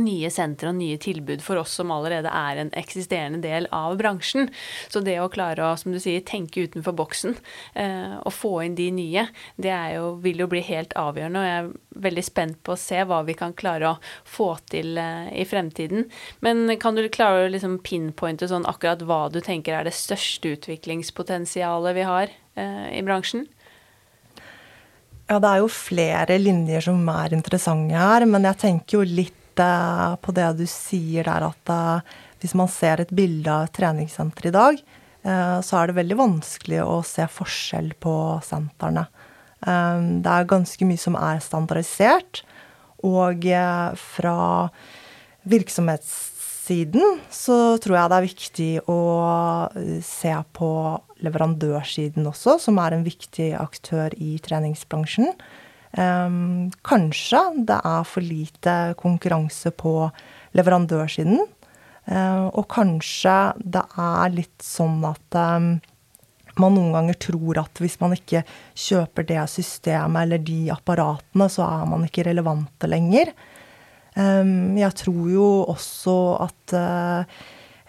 nye 0.00 0.30
sentre 0.32 0.70
og 0.70 0.78
nye 0.78 0.96
tilbud 1.00 1.42
for 1.44 1.60
oss 1.60 1.74
som 1.76 1.92
allerede 1.92 2.30
er 2.32 2.60
en 2.60 2.70
eksisterende 2.78 3.42
del 3.44 3.66
av 3.74 3.98
bransjen. 4.00 4.48
Så 4.88 5.02
det 5.04 5.18
å 5.20 5.30
klare 5.32 5.66
å, 5.66 5.76
som 5.76 5.92
du 5.92 6.00
sier, 6.00 6.24
tenke 6.24 6.64
utenfor 6.68 6.96
boksen 6.96 7.36
eh, 7.74 8.16
og 8.22 8.32
få 8.32 8.54
inn 8.66 8.76
de 8.78 8.88
nye, 8.94 9.26
det 9.60 9.74
jo, 9.96 10.14
vil 10.24 10.44
jo 10.44 10.48
bli 10.52 10.62
helt 10.64 10.96
avgjørende. 10.98 11.42
Og 11.42 11.48
jeg 11.48 11.60
er 11.60 12.04
veldig 12.08 12.24
spent 12.24 12.60
på 12.64 12.74
å 12.74 12.80
se 12.80 13.02
hva 13.08 13.20
vi 13.26 13.36
kan 13.38 13.56
klare 13.56 13.92
å 13.92 13.98
få 14.28 14.54
til 14.72 14.96
eh, 15.00 15.28
i 15.42 15.46
fremtiden. 15.48 16.08
Men 16.44 16.64
kan 16.80 16.96
du 16.96 17.04
klare 17.12 17.46
å 17.46 17.52
liksom 17.52 17.80
pinpointe 17.84 18.48
sånn 18.48 18.68
akkurat 18.70 19.04
hva 19.04 19.26
du 19.32 19.42
tenker 19.44 19.76
er 19.76 19.88
det 19.88 19.96
største 19.96 20.56
utviklingspotensialet 20.56 21.98
vi 21.98 22.08
har 22.08 22.32
eh, 22.56 22.88
i 22.96 23.04
bransjen? 23.04 23.44
Ja, 25.28 25.38
det 25.40 25.48
er 25.48 25.60
jo 25.62 25.68
flere 25.72 26.36
linjer 26.40 26.82
som 26.88 27.06
er 27.08 27.32
interessante 27.32 27.96
her, 27.96 28.26
men 28.28 28.44
jeg 28.48 28.60
tenker 28.60 28.98
jo 28.98 29.06
litt 29.06 29.38
på 29.56 30.34
det 30.36 30.48
du 30.58 30.64
sier 30.70 31.26
der, 31.28 31.48
at 31.50 31.72
eh, 31.72 32.18
hvis 32.42 32.54
man 32.58 32.70
ser 32.70 33.02
et 33.02 33.12
bilde 33.14 33.50
av 33.50 33.68
et 33.68 33.74
treningssenter 33.76 34.48
i 34.48 34.54
dag, 34.54 34.80
eh, 35.24 35.58
så 35.60 35.78
er 35.78 35.90
det 35.90 35.98
veldig 35.98 36.18
vanskelig 36.20 36.82
å 36.84 37.00
se 37.06 37.26
forskjell 37.28 37.92
på 38.02 38.14
sentrene. 38.46 39.06
Eh, 39.66 40.00
det 40.24 40.34
er 40.34 40.50
ganske 40.50 40.88
mye 40.88 41.00
som 41.00 41.18
er 41.20 41.42
standardisert. 41.44 42.44
Og 43.02 43.42
fra 43.98 44.34
virksomhetssiden 45.50 47.16
så 47.34 47.56
tror 47.82 47.96
jeg 47.96 48.12
det 48.12 48.18
er 48.20 48.26
viktig 48.28 48.68
å 48.86 48.98
se 50.06 50.36
på 50.54 50.68
leverandørsiden 51.26 52.28
også, 52.30 52.60
som 52.62 52.78
er 52.78 52.94
en 52.94 53.02
viktig 53.02 53.48
aktør 53.58 54.14
i 54.14 54.36
treningsbransjen. 54.38 55.34
Um, 55.92 56.70
kanskje 56.86 57.40
det 57.68 57.76
er 57.84 58.04
for 58.08 58.24
lite 58.24 58.76
konkurranse 59.00 59.72
på 59.76 60.08
leverandørsiden. 60.56 61.42
Uh, 62.08 62.48
og 62.48 62.66
kanskje 62.72 63.36
det 63.60 63.84
er 64.00 64.32
litt 64.32 64.64
sånn 64.64 65.04
at 65.06 65.38
um, 65.38 65.74
man 66.60 66.76
noen 66.76 66.92
ganger 66.96 67.18
tror 67.20 67.62
at 67.62 67.80
hvis 67.80 67.98
man 68.00 68.16
ikke 68.16 68.42
kjøper 68.72 69.28
det 69.28 69.44
systemet 69.52 70.24
eller 70.24 70.42
de 70.44 70.66
apparatene, 70.72 71.48
så 71.52 71.64
er 71.68 71.86
man 71.88 72.04
ikke 72.08 72.26
relevante 72.28 72.88
lenger. 72.90 73.32
Jeg 74.12 74.92
tror 75.00 75.28
jo 75.32 75.46
også 75.72 76.14
at 76.44 76.74
uh, 76.76 77.38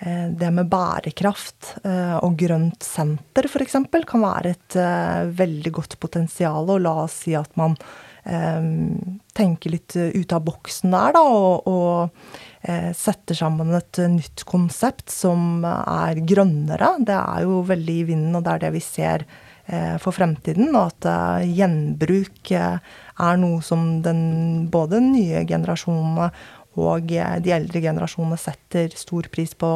det 0.04 0.50
med 0.52 0.68
bærekraft 0.68 1.78
uh, 1.86 2.18
og 2.26 2.34
grønt 2.40 2.84
senter 2.84 3.48
f.eks. 3.48 3.78
kan 4.10 4.26
være 4.26 4.52
et 4.52 4.76
uh, 4.76 5.30
veldig 5.32 5.72
godt 5.78 5.96
potensial. 6.04 6.68
Og 6.68 6.82
la 6.84 6.98
oss 7.06 7.24
si 7.26 7.38
at 7.40 7.54
man 7.60 7.78
tenker 8.24 9.74
litt 9.74 9.98
ut 9.98 10.32
av 10.32 10.46
boksen 10.48 10.94
der, 10.94 11.12
da, 11.12 11.24
og, 11.28 11.66
og 11.68 12.62
eh, 12.64 12.92
setter 12.96 13.36
sammen 13.38 13.74
et 13.76 14.00
nytt 14.10 14.46
konsept 14.48 15.12
som 15.12 15.66
er 15.68 16.22
grønnere. 16.24 16.94
Det 17.04 17.18
er 17.18 17.44
jo 17.44 17.62
veldig 17.68 17.98
i 18.00 18.06
vinden, 18.14 18.38
og 18.40 18.46
det 18.46 18.54
er 18.54 18.64
det 18.66 18.72
vi 18.78 18.84
ser 18.86 19.26
eh, 19.66 19.98
for 20.00 20.16
fremtiden. 20.16 20.72
Og 20.72 20.94
at 20.94 21.10
eh, 21.12 21.52
gjenbruk 21.60 22.54
eh, 22.56 22.96
er 23.28 23.42
noe 23.42 23.62
som 23.66 24.00
den, 24.06 24.24
både 24.72 25.02
den 25.02 25.12
nye 25.18 25.44
generasjonene 25.50 26.32
og 26.80 27.12
eh, 27.14 27.38
de 27.44 27.54
eldre 27.56 27.82
generasjonene 27.84 28.40
setter 28.42 28.94
stor 28.98 29.30
pris 29.34 29.54
på 29.58 29.70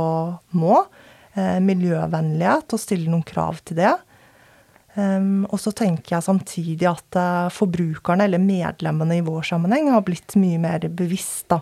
nå. 0.58 0.82
Eh, 1.38 1.58
miljøvennlighet 1.62 2.74
og 2.74 2.82
stille 2.82 3.12
noen 3.12 3.26
krav 3.28 3.60
til 3.68 3.82
det. 3.82 3.96
Um, 4.98 5.44
og 5.54 5.60
så 5.62 5.70
tenker 5.78 6.16
jeg 6.16 6.26
samtidig 6.26 6.88
at 6.90 7.18
uh, 7.22 7.54
forbrukerne, 7.54 8.26
eller 8.26 8.42
medlemmene 8.42 9.20
i 9.20 9.26
vår 9.26 9.44
sammenheng, 9.46 9.92
har 9.94 10.02
blitt 10.02 10.34
mye 10.42 10.58
mer 10.58 10.88
bevisst. 10.90 11.46
da. 11.54 11.60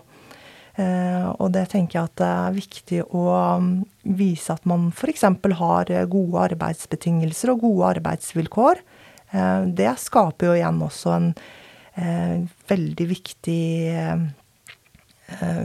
Uh, 0.76 1.28
og 1.36 1.50
det 1.52 1.66
tenker 1.72 1.98
jeg 1.98 2.08
at 2.08 2.16
det 2.20 2.30
er 2.30 2.56
viktig 2.56 3.02
å 3.04 3.26
um, 3.60 3.68
vise 4.16 4.56
at 4.56 4.64
man 4.68 4.88
f.eks. 4.88 5.26
har 5.60 5.92
gode 6.08 6.46
arbeidsbetingelser 6.46 7.52
og 7.52 7.60
gode 7.66 7.92
arbeidsvilkår. 7.98 8.80
Uh, 9.34 9.68
det 9.68 9.92
skaper 10.00 10.52
jo 10.52 10.56
igjen 10.56 10.82
også 10.88 11.16
en 11.18 11.30
veldig 12.68 13.04
viktig 13.08 13.60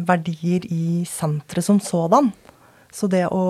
verdier 0.07 0.65
i 0.73 1.03
senteret 1.05 1.65
som 1.65 1.77
sådan. 1.83 2.31
Så 2.91 3.07
det 3.07 3.27
å, 3.31 3.41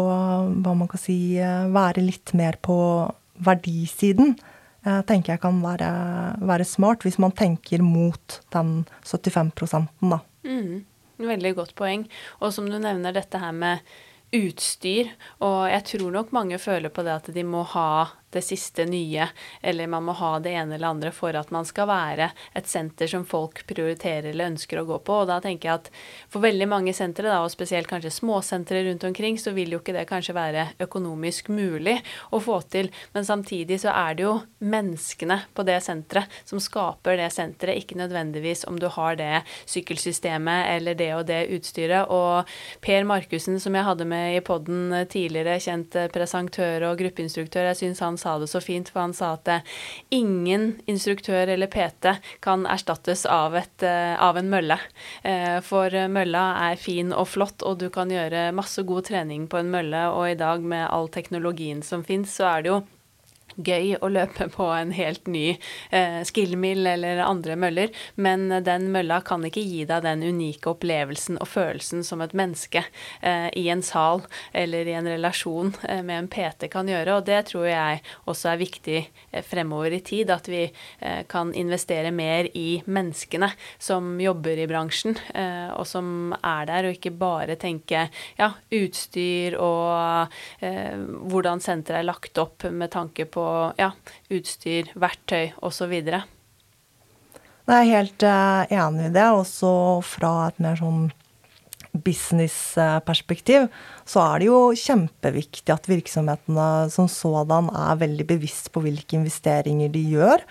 hva 0.62 0.74
man 0.78 0.90
kan 0.92 1.02
si, 1.02 1.16
være 1.40 2.04
litt 2.04 2.34
mer 2.38 2.60
på 2.62 2.76
verdisiden 3.42 4.36
eh, 4.86 5.02
tenker 5.08 5.36
jeg 5.36 5.44
kan 5.44 5.60
være, 5.64 5.90
være, 6.46 6.68
smart, 6.68 7.06
hvis 7.06 7.20
man 7.22 7.34
tenker 7.38 7.84
mot 7.86 8.40
den 8.54 8.84
75% 9.08 10.12
da. 10.12 10.22
Mm, 10.46 10.84
veldig 11.22 11.56
godt 11.58 11.76
poeng. 11.78 12.08
Og 12.42 12.54
som 12.56 12.70
du 12.70 12.78
nevner 12.78 13.16
dette 13.16 13.42
her 13.42 13.56
med 13.56 13.82
utstyr, 14.36 15.12
og 15.44 15.66
jeg 15.68 15.88
tror 15.90 16.12
nok 16.16 16.32
mange 16.36 16.60
føler 16.62 16.94
på 16.94 17.04
det 17.04 17.18
at 17.18 17.32
de 17.36 17.44
må 17.44 17.66
ha 17.74 17.90
det 18.32 18.44
siste 18.46 18.86
nye, 18.90 19.28
eller 19.62 19.90
man 19.92 20.06
må 20.08 20.16
ha 20.20 20.34
det 20.40 20.54
ene 20.56 20.76
eller 20.76 20.94
andre 20.94 21.12
for 21.16 21.36
at 21.38 21.52
man 21.54 21.68
skal 21.68 21.90
være 21.90 22.32
et 22.58 22.70
senter 22.70 23.10
som 23.12 23.26
folk 23.28 23.64
prioriterer 23.70 24.32
eller 24.32 24.54
ønsker 24.54 24.82
å 24.82 24.86
gå 24.88 25.00
på. 25.06 25.22
Og 25.24 25.30
da 25.30 25.40
tenker 25.44 25.70
jeg 25.70 25.82
at 25.82 25.90
for 26.32 26.44
veldig 26.44 26.68
mange 26.72 26.94
sentre, 26.96 27.28
da, 27.30 27.42
og 27.44 27.52
spesielt 27.54 27.90
kanskje 27.92 28.14
småsentre 28.16 28.84
rundt 28.88 29.06
omkring, 29.08 29.40
så 29.40 29.54
vil 29.56 29.76
jo 29.76 29.82
ikke 29.82 29.96
det 29.96 30.08
kanskje 30.10 30.36
være 30.38 30.68
økonomisk 30.84 31.52
mulig 31.54 31.98
å 32.32 32.42
få 32.44 32.62
til. 32.72 32.92
Men 33.16 33.28
samtidig 33.28 33.82
så 33.84 33.94
er 33.94 34.18
det 34.18 34.28
jo 34.28 34.36
menneskene 34.64 35.42
på 35.56 35.66
det 35.68 35.80
senteret 35.84 36.40
som 36.48 36.62
skaper 36.62 37.20
det 37.20 37.30
senteret, 37.34 37.82
ikke 37.82 38.00
nødvendigvis 38.00 38.66
om 38.70 38.80
du 38.80 38.88
har 38.92 39.18
det 39.20 39.44
sykkelsystemet 39.70 40.72
eller 40.76 40.98
det 40.98 41.12
og 41.18 41.26
det 41.30 41.42
utstyret. 41.58 42.12
Og 42.12 42.48
Per 42.84 43.08
Markussen, 43.08 43.60
som 43.62 43.76
jeg 43.76 43.88
hadde 43.88 44.08
med 44.08 44.38
i 44.38 44.44
poden 44.46 44.94
tidligere, 45.12 45.60
kjent 45.62 45.98
presentør 46.14 46.90
og 46.90 47.00
gruppeinstruktør, 47.02 47.72
jeg 47.72 47.82
syns 47.84 48.04
han 48.06 48.20
sa 48.22 48.38
det 48.40 48.50
så 48.52 48.62
fint, 48.64 48.90
for 48.92 49.04
han 49.04 49.16
sa 49.18 49.34
at 49.38 49.52
eh, 49.52 49.68
ingen 50.14 50.76
instruktør 50.92 51.50
eller 51.54 51.72
PT 51.72 52.16
kan 52.46 52.68
erstattes 52.70 53.26
av, 53.26 53.58
et, 53.60 53.84
eh, 53.84 54.16
av 54.22 54.40
en 54.40 54.52
mølle. 54.52 54.78
Eh, 55.28 55.60
for 55.66 55.94
mølla 56.12 56.46
er 56.70 56.82
fin 56.82 57.12
og 57.14 57.30
flott, 57.34 57.66
og 57.66 57.82
du 57.82 57.90
kan 57.94 58.12
gjøre 58.14 58.50
masse 58.56 58.86
god 58.88 59.10
trening 59.12 59.48
på 59.52 59.62
en 59.62 59.72
mølle, 59.74 60.08
og 60.14 60.30
i 60.30 60.40
dag 60.40 60.64
med 60.64 60.88
all 60.90 61.12
teknologien 61.12 61.84
som 61.86 62.06
fins, 62.08 62.38
så 62.40 62.50
er 62.54 62.66
det 62.66 62.76
jo 62.76 62.82
gøy 63.66 63.96
å 64.02 64.12
løpe 64.12 64.50
på 64.54 64.68
en 64.76 64.94
helt 64.96 65.28
ny 65.32 65.58
eh, 65.90 66.22
skillmill 66.28 66.88
eller 66.94 67.24
andre 67.26 67.58
møller, 67.60 67.92
men 68.16 68.50
den 68.66 68.90
mølla 68.94 69.22
kan 69.26 69.46
ikke 69.48 69.64
gi 69.64 69.86
deg 69.90 70.06
den 70.06 70.24
unike 70.26 70.74
opplevelsen 70.74 71.40
og 71.42 71.50
følelsen 71.52 72.06
som 72.08 72.22
et 72.24 72.36
menneske 72.38 72.84
eh, 73.22 73.50
i 73.58 73.68
en 73.74 73.84
sal 73.86 74.24
eller 74.54 74.88
i 74.88 74.96
en 74.98 75.10
relasjon 75.10 75.74
eh, 75.88 76.02
med 76.06 76.18
en 76.18 76.30
PT 76.32 76.70
kan 76.72 76.90
gjøre. 76.90 77.18
Og 77.18 77.28
det 77.28 77.42
tror 77.52 77.68
jeg 77.70 78.02
også 78.30 78.52
er 78.52 78.62
viktig 78.62 78.98
eh, 79.00 79.44
fremover 79.46 79.96
i 79.96 80.02
tid, 80.06 80.32
at 80.34 80.50
vi 80.52 80.64
eh, 80.68 81.22
kan 81.32 81.54
investere 81.58 82.12
mer 82.16 82.50
i 82.58 82.82
menneskene 82.86 83.52
som 83.82 84.14
jobber 84.22 84.62
i 84.62 84.68
bransjen, 84.70 85.18
eh, 85.34 85.70
og 85.76 85.86
som 85.90 86.34
er 86.38 86.68
der, 86.70 86.90
og 86.90 86.98
ikke 86.98 87.14
bare 87.16 87.58
tenke 87.62 88.08
ja, 88.38 88.52
utstyr 88.72 89.58
og 89.62 90.32
hvordan 90.62 91.62
senteret 91.64 92.02
er 92.02 92.08
lagt 92.08 92.38
opp 92.42 92.66
med 92.72 92.92
tanke 92.94 93.26
på 93.30 93.44
ja, 93.80 93.92
utstyr, 94.34 94.92
verktøy 95.00 95.52
osv. 95.64 95.94
Jeg 97.72 97.78
er 97.78 97.90
helt 97.92 98.26
uh, 98.26 98.68
enig 98.68 99.10
i 99.10 99.16
det. 99.16 99.28
Også 99.38 99.72
fra 100.06 100.34
et 100.50 100.62
mer 100.64 100.80
sånn 100.80 101.10
businessperspektiv, 101.92 103.68
så 104.08 104.22
er 104.24 104.42
det 104.42 104.48
jo 104.48 104.60
kjempeviktig 104.80 105.74
at 105.74 105.90
virksomhetene 105.92 106.68
som 106.94 107.10
sådan 107.12 107.68
er 107.76 108.00
veldig 108.00 108.28
bevisst 108.30 108.70
på 108.72 108.84
hvilke 108.86 109.18
investeringer 109.18 109.92
de 109.92 110.04
gjør, 110.14 110.46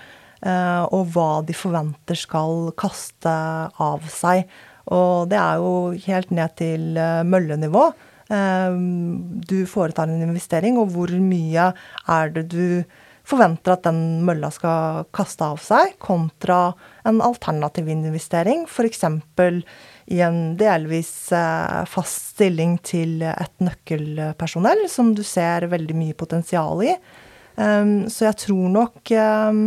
uh, 0.45 0.85
og 0.93 1.09
hva 1.15 1.31
de 1.47 1.57
forventer 1.57 2.19
skal 2.19 2.69
kaste 2.79 3.33
av 3.81 4.05
seg. 4.13 4.45
Og 4.93 5.31
det 5.31 5.41
er 5.41 5.63
jo 5.63 5.73
helt 6.07 6.33
ned 6.35 6.57
til 6.61 7.01
uh, 7.01 7.25
møllenivå. 7.25 7.89
Du 8.31 9.57
foretar 9.67 10.07
en 10.07 10.23
investering, 10.23 10.77
og 10.79 10.93
hvor 10.95 11.11
mye 11.19 11.71
er 12.07 12.35
det 12.35 12.45
du 12.53 12.85
forventer 13.31 13.75
at 13.75 13.87
den 13.87 14.23
mølla 14.27 14.51
skal 14.55 15.07
kaste 15.15 15.47
av 15.47 15.61
seg, 15.63 15.95
kontra 16.03 16.73
en 17.07 17.21
alternativ 17.25 17.89
investering, 17.93 18.67
f.eks. 18.67 19.05
i 20.11 20.21
en 20.27 20.41
delvis 20.59 21.13
eh, 21.37 21.81
fast 21.91 22.33
stilling 22.35 22.79
til 22.87 23.21
et 23.23 23.57
nøkkelpersonell, 23.63 24.87
som 24.91 25.15
du 25.15 25.23
ser 25.27 25.69
veldig 25.71 25.99
mye 25.99 26.19
potensial 26.19 26.83
i. 26.87 26.95
Um, 27.61 28.09
så 28.09 28.31
jeg 28.31 28.43
tror 28.47 28.71
nok 28.73 29.11
Uh, 29.11 29.67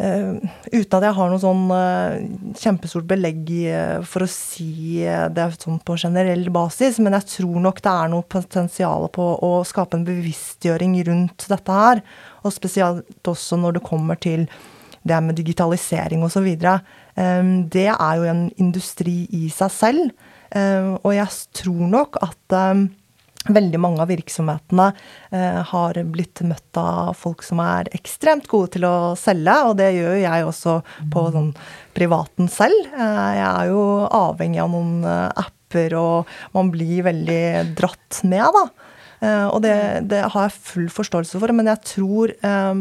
uten 0.00 0.96
at 0.96 1.04
jeg 1.04 1.14
har 1.14 1.28
noe 1.30 1.40
sånn 1.42 1.66
uh, 1.70 2.16
kjempestort 2.58 3.06
belegg 3.06 3.50
uh, 3.68 4.00
for 4.08 4.24
å 4.24 4.30
si 4.30 5.04
det 5.04 5.46
sånn 5.60 5.78
på 5.84 5.98
generell 6.00 6.48
basis, 6.54 6.98
men 6.98 7.14
jeg 7.18 7.28
tror 7.36 7.58
nok 7.66 7.82
det 7.84 7.92
er 7.92 8.12
noe 8.12 8.26
potensial 8.26 9.06
på 9.12 9.26
å 9.44 9.52
skape 9.68 9.98
en 9.98 10.06
bevisstgjøring 10.08 10.96
rundt 11.10 11.46
dette 11.52 11.76
her. 11.76 12.02
Og 12.42 12.56
spesielt 12.56 13.30
også 13.34 13.60
når 13.60 13.78
det 13.78 13.84
kommer 13.86 14.18
til 14.18 14.48
det 15.06 15.18
med 15.22 15.36
digitalisering 15.38 16.22
osv. 16.22 16.46
Det 16.54 17.86
er 17.90 18.18
jo 18.18 18.26
en 18.30 18.42
industri 18.62 19.24
i 19.34 19.48
seg 19.50 19.72
selv, 19.74 20.28
og 21.02 21.08
jeg 21.10 21.40
tror 21.58 21.88
nok 21.90 22.20
at 22.22 22.54
Veldig 23.50 23.78
mange 23.82 23.98
av 24.04 24.10
virksomhetene 24.12 24.84
eh, 25.34 25.58
har 25.66 25.98
blitt 26.14 26.44
møtt 26.46 26.78
av 26.78 27.16
folk 27.18 27.42
som 27.42 27.58
er 27.64 27.90
ekstremt 27.96 28.46
gode 28.50 28.76
til 28.76 28.86
å 28.86 28.94
selge, 29.18 29.56
og 29.66 29.74
det 29.80 29.88
gjør 29.96 30.14
jeg 30.20 30.46
også 30.46 30.76
på 31.10 31.24
sånn, 31.34 31.48
privaten 31.96 32.46
selv. 32.52 32.86
Eh, 32.94 33.32
jeg 33.40 33.48
er 33.48 33.72
jo 33.72 33.82
avhengig 34.06 34.62
av 34.62 34.70
noen 34.70 35.02
eh, 35.02 35.42
apper, 35.42 35.98
og 35.98 36.30
man 36.54 36.70
blir 36.70 37.08
veldig 37.08 37.74
dratt 37.78 38.22
med, 38.22 38.46
da. 38.54 38.66
Og 39.22 39.60
det, 39.62 39.74
det, 40.10 40.18
har 40.34 40.48
jeg 40.48 40.62
full 40.66 40.86
forståelse 40.90 41.38
for, 41.38 41.52
men 41.54 41.68
jeg 41.70 41.78
tror 41.86 42.32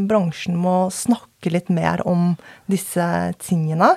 bransjen 0.09 0.55
må 0.57 0.87
snakke 0.89 1.51
litt 1.53 1.67
mer 1.69 2.01
om 2.09 2.31
disse 2.65 3.05
tingene 3.45 3.91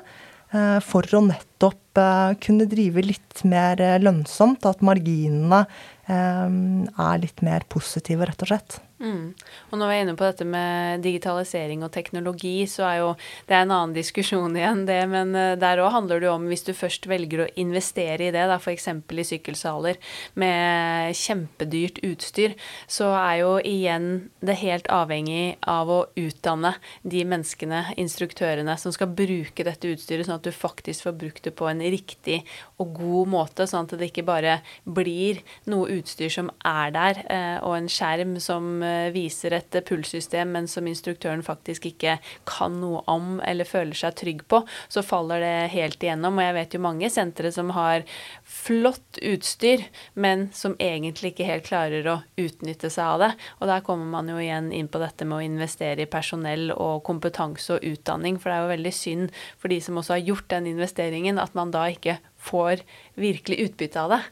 for 0.85 1.09
å 1.17 1.23
nettopp 1.25 2.03
kunne 2.45 2.67
drive 2.69 3.07
litt 3.07 3.41
mer 3.49 3.81
lønnsomt, 4.05 4.69
at 4.69 4.85
marginene 4.85 5.63
er 6.09 7.23
litt 7.23 7.43
mer 7.47 7.65
positive, 7.69 8.27
rett 8.29 8.45
og 8.45 8.51
slett. 8.51 8.81
Mm. 9.05 9.35
Og 9.69 9.77
når 9.77 9.91
vi 9.91 9.95
er 9.95 10.03
inne 10.05 10.17
på 10.17 10.25
dette 10.25 10.47
med 10.49 11.03
digitalisering 11.05 11.83
og 11.85 11.93
teknologi, 11.93 12.65
så 12.71 12.87
er 12.89 12.97
jo 13.03 13.11
det 13.49 13.57
er 13.57 13.65
en 13.67 13.75
annen 13.75 13.95
diskusjon 13.97 14.57
igjen, 14.59 14.85
det. 14.89 15.01
Men 15.13 15.35
eh, 15.37 15.57
der 15.61 15.83
òg 15.85 15.93
handler 15.99 16.23
det 16.23 16.29
jo 16.31 16.37
om, 16.39 16.47
hvis 16.49 16.65
du 16.65 16.73
først 16.77 17.09
velger 17.11 17.45
å 17.45 17.51
investere 17.61 18.29
i 18.29 18.33
det, 18.35 18.47
da 18.49 18.57
f.eks. 18.57 18.89
i 18.89 19.27
sykkelsaler 19.29 20.01
med 20.41 21.19
kjempedyrt 21.19 22.01
utstyr, 22.07 22.57
så 22.89 23.11
er 23.19 23.43
jo 23.43 23.53
igjen 23.61 24.09
det 24.45 24.57
helt 24.63 24.89
avhengig 24.93 25.59
av 25.69 25.93
å 25.93 26.01
utdanne 26.21 26.75
de 27.03 27.27
menneskene, 27.29 27.85
instruktørene, 28.01 28.79
som 28.81 28.95
skal 28.95 29.13
bruke 29.13 29.67
dette 29.67 29.93
utstyret, 29.93 30.29
sånn 30.29 30.41
at 30.41 30.49
du 30.49 30.55
faktisk 30.55 31.09
får 31.09 31.19
brukt 31.21 31.45
det 31.45 31.55
på 31.59 31.69
en 31.69 31.83
riktig 31.83 32.41
og 32.81 32.97
god 32.97 33.33
måte, 33.35 33.69
sånn 33.69 33.85
at 33.85 33.97
det 34.01 34.09
ikke 34.09 34.27
bare 34.27 34.59
blir 34.89 35.43
noe 35.69 35.99
utstyr 35.99 36.33
som 36.33 36.51
er 36.65 36.95
der, 36.95 37.23
eh, 37.29 37.57
og 37.61 37.77
en 37.77 37.93
skjerm 37.93 38.39
som 38.41 38.81
Eh, 38.94 38.94
viser 39.15 39.55
et 39.57 39.79
pulssystem, 39.89 40.53
men 40.55 40.69
som 40.71 40.87
instruktøren 40.89 41.45
faktisk 41.45 41.89
ikke 41.91 42.19
kan 42.49 42.79
noe 42.81 43.03
om 43.11 43.39
eller 43.45 43.69
føler 43.69 43.97
seg 43.99 44.17
trygg 44.21 44.45
på, 44.51 44.63
så 44.89 45.05
faller 45.05 45.43
det 45.45 45.73
helt 45.75 46.03
igjennom. 46.03 46.39
Og 46.39 46.47
jeg 46.47 46.57
vet 46.59 46.77
jo 46.77 46.83
mange 46.85 47.11
sentre 47.13 47.53
som 47.55 47.73
har 47.77 48.05
flott 48.43 49.21
utstyr, 49.23 49.87
men 50.15 50.49
som 50.57 50.77
egentlig 50.83 51.35
ikke 51.35 51.49
helt 51.49 51.69
klarer 51.69 52.09
å 52.11 52.19
utnytte 52.41 52.91
seg 52.93 53.05
av 53.05 53.25
det. 53.25 53.33
Og 53.61 53.71
der 53.71 53.85
kommer 53.87 54.11
man 54.17 54.31
jo 54.31 54.39
igjen 54.43 54.71
inn 54.75 54.91
på 54.91 55.03
dette 55.03 55.27
med 55.29 55.39
å 55.41 55.49
investere 55.49 56.05
i 56.05 56.11
personell 56.11 56.71
og 56.75 57.03
kompetanse 57.07 57.77
og 57.77 57.85
utdanning, 57.95 58.39
for 58.39 58.51
det 58.51 58.57
er 58.57 58.65
jo 58.65 58.75
veldig 58.75 58.95
synd 58.95 59.43
for 59.59 59.73
de 59.73 59.81
som 59.85 60.01
også 60.01 60.17
har 60.17 60.25
gjort 60.31 60.49
den 60.53 60.71
investeringen, 60.75 61.41
at 61.43 61.55
man 61.59 61.75
da 61.75 61.87
ikke 61.93 62.19
får 62.45 62.85
virkelig 63.21 63.69
utbytte 63.69 64.01
av 64.01 64.17
det. 64.17 64.23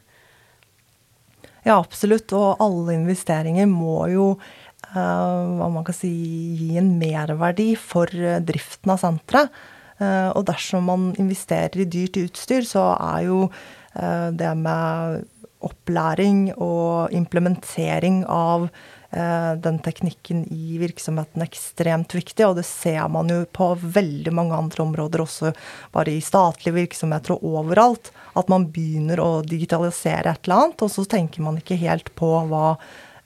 Ja, 1.63 1.77
absolutt. 1.79 2.33
Og 2.35 2.61
alle 2.63 2.97
investeringer 2.97 3.69
må 3.69 4.07
jo 4.11 4.25
uh, 4.35 4.95
hva 4.95 5.69
man 5.71 5.85
kan 5.87 5.97
si, 5.97 6.11
gi 6.59 6.73
en 6.81 6.95
merverdi 6.99 7.73
for 7.79 8.11
driften 8.45 8.95
av 8.95 9.03
senteret. 9.03 9.63
Uh, 10.01 10.33
og 10.33 10.47
dersom 10.49 10.89
man 10.89 11.11
investerer 11.21 11.83
i 11.83 11.89
dyrt 11.89 12.19
utstyr, 12.23 12.67
så 12.67 12.91
er 12.97 13.29
jo 13.29 13.45
det 13.93 14.49
med 14.57 15.19
opplæring 15.61 16.47
og 16.57 17.11
implementering 17.13 18.23
av 18.25 18.65
Eh, 18.65 19.02
den 19.13 19.77
teknikken 19.85 20.39
i 20.49 20.79
virksomheten 20.81 21.43
ekstremt 21.45 22.15
viktig, 22.15 22.47
og 22.47 22.55
det 22.57 22.65
ser 22.65 23.05
man 23.13 23.29
jo 23.29 23.43
på 23.53 23.67
veldig 23.77 24.33
mange 24.33 24.57
andre 24.57 24.81
områder, 24.87 25.21
også 25.21 25.51
bare 25.93 26.15
i 26.15 26.23
statlige 26.23 26.73
virksomheter 26.79 27.35
og 27.35 27.45
overalt. 27.61 28.09
At 28.33 28.49
man 28.49 28.65
begynner 28.73 29.21
å 29.21 29.31
digitalisere 29.45 30.33
et 30.33 30.47
eller 30.47 30.63
annet, 30.63 30.81
og 30.81 30.93
så 30.93 31.05
tenker 31.05 31.45
man 31.45 31.59
ikke 31.61 31.77
helt 31.83 32.09
på 32.17 32.31
hva 32.49 32.75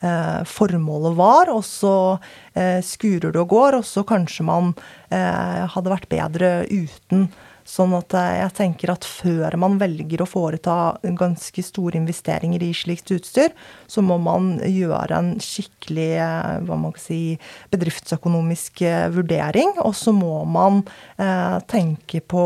eh, 0.02 0.44
formålet 0.48 1.18
var, 1.18 1.52
og 1.54 1.64
så 1.66 1.96
eh, 2.54 2.80
skurer 2.86 3.32
det 3.32 3.42
og 3.42 3.52
går, 3.54 3.80
og 3.80 3.88
så 3.88 4.04
kanskje 4.08 4.48
man 4.48 4.74
eh, 5.10 5.64
hadde 5.74 5.94
vært 5.94 6.10
bedre 6.12 6.52
uten. 6.68 7.30
Sånn 7.68 7.92
at 7.98 8.14
eh, 8.16 8.38
jeg 8.40 8.54
tenker 8.62 8.94
at 8.94 9.04
før 9.04 9.58
man 9.60 9.76
velger 9.82 10.24
å 10.24 10.30
foreta 10.30 10.76
ganske 11.20 11.64
store 11.66 12.00
investeringer 12.00 12.64
i 12.64 12.70
slikt 12.76 13.12
utstyr, 13.12 13.52
så 13.92 14.04
må 14.06 14.16
man 14.24 14.54
gjøre 14.64 15.18
en 15.18 15.34
skikkelig 15.44 16.08
eh, 16.16 16.54
hva 16.64 16.78
man 16.80 16.96
kan 16.96 17.04
si, 17.04 17.20
bedriftsøkonomisk 17.74 18.86
eh, 18.88 19.10
vurdering. 19.12 19.74
Og 19.84 19.92
så 20.00 20.14
må 20.16 20.46
man 20.48 20.80
eh, 21.20 21.58
tenke 21.68 22.22
på 22.24 22.46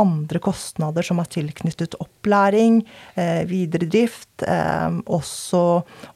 andre 0.00 0.40
kostnader 0.42 1.04
som 1.04 1.20
er 1.20 1.28
tilknyttet 1.36 1.98
opplæring, 2.00 2.80
eh, 3.20 3.42
videre 3.50 3.90
drift, 3.92 4.46
eh, 4.46 4.88
også 5.04 5.62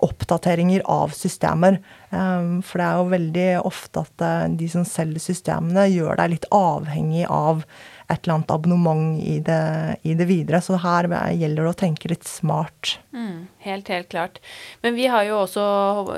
oppdateringer 0.07 0.87
av 0.89 1.13
systemer. 1.17 1.83
For 2.17 2.81
det 2.81 2.85
er 2.87 2.97
jo 2.97 3.09
veldig 3.11 3.47
ofte 3.67 4.01
at 4.07 4.23
de 4.57 4.69
som 4.71 4.87
selger 4.89 5.21
systemene, 5.21 5.83
gjør 5.91 6.17
deg 6.21 6.31
litt 6.33 6.47
avhengig 6.55 7.27
av 7.29 7.65
et 8.07 8.23
eller 8.23 8.35
annet 8.37 8.53
abonnement 8.55 9.19
i 9.23 9.39
det, 9.43 9.97
i 10.03 10.15
det 10.15 10.29
videre. 10.29 10.61
Så 10.63 10.79
her 10.83 11.09
gjelder 11.35 11.67
det 11.67 11.73
å 11.73 11.79
tenke 11.81 12.11
litt 12.13 12.27
smart. 12.29 12.97
Mm, 13.17 13.47
helt, 13.65 13.89
helt 13.89 14.09
klart. 14.13 14.39
Men 14.83 14.95
vi 14.95 15.07
har 15.11 15.25
jo 15.27 15.41
også 15.41 15.65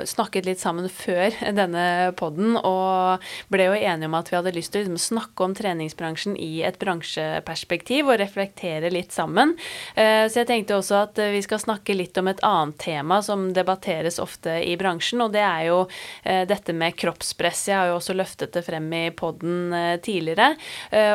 snakket 0.09 0.45
litt 0.45 0.61
sammen 0.61 0.89
før 0.91 1.33
denne 1.59 2.11
poden, 2.19 2.57
og 2.57 3.23
ble 3.49 3.69
jo 3.69 3.77
enige 3.77 4.09
om 4.09 4.17
at 4.19 4.29
vi 4.29 4.37
hadde 4.37 4.53
lyst 4.55 4.73
til 4.73 4.83
å 4.83 4.85
liksom 4.85 4.99
snakke 5.01 5.47
om 5.47 5.55
treningsbransjen 5.57 6.35
i 6.37 6.61
et 6.67 6.77
bransjeperspektiv 6.81 8.11
og 8.11 8.19
reflektere 8.21 8.91
litt 8.93 9.15
sammen. 9.15 9.55
Eh, 9.95 10.27
så 10.29 10.43
jeg 10.43 10.49
tenkte 10.51 10.77
også 10.77 10.99
at 11.07 11.23
vi 11.33 11.41
skal 11.45 11.63
snakke 11.63 11.97
litt 11.97 12.17
om 12.21 12.29
et 12.29 12.43
annet 12.45 12.77
tema 12.83 13.21
som 13.25 13.49
debatteres 13.55 14.19
ofte 14.21 14.59
i 14.61 14.75
bransjen, 14.79 15.23
og 15.25 15.33
det 15.33 15.45
er 15.45 15.65
jo 15.71 15.79
eh, 16.23 16.43
dette 16.49 16.75
med 16.75 16.97
kroppspress. 16.99 17.65
Jeg 17.71 17.79
har 17.79 17.89
jo 17.93 17.97
også 17.97 18.17
løftet 18.17 18.53
det 18.53 18.65
frem 18.67 18.91
i 18.93 19.05
poden 19.15 19.73
eh, 19.73 19.95
tidligere, 20.03 20.51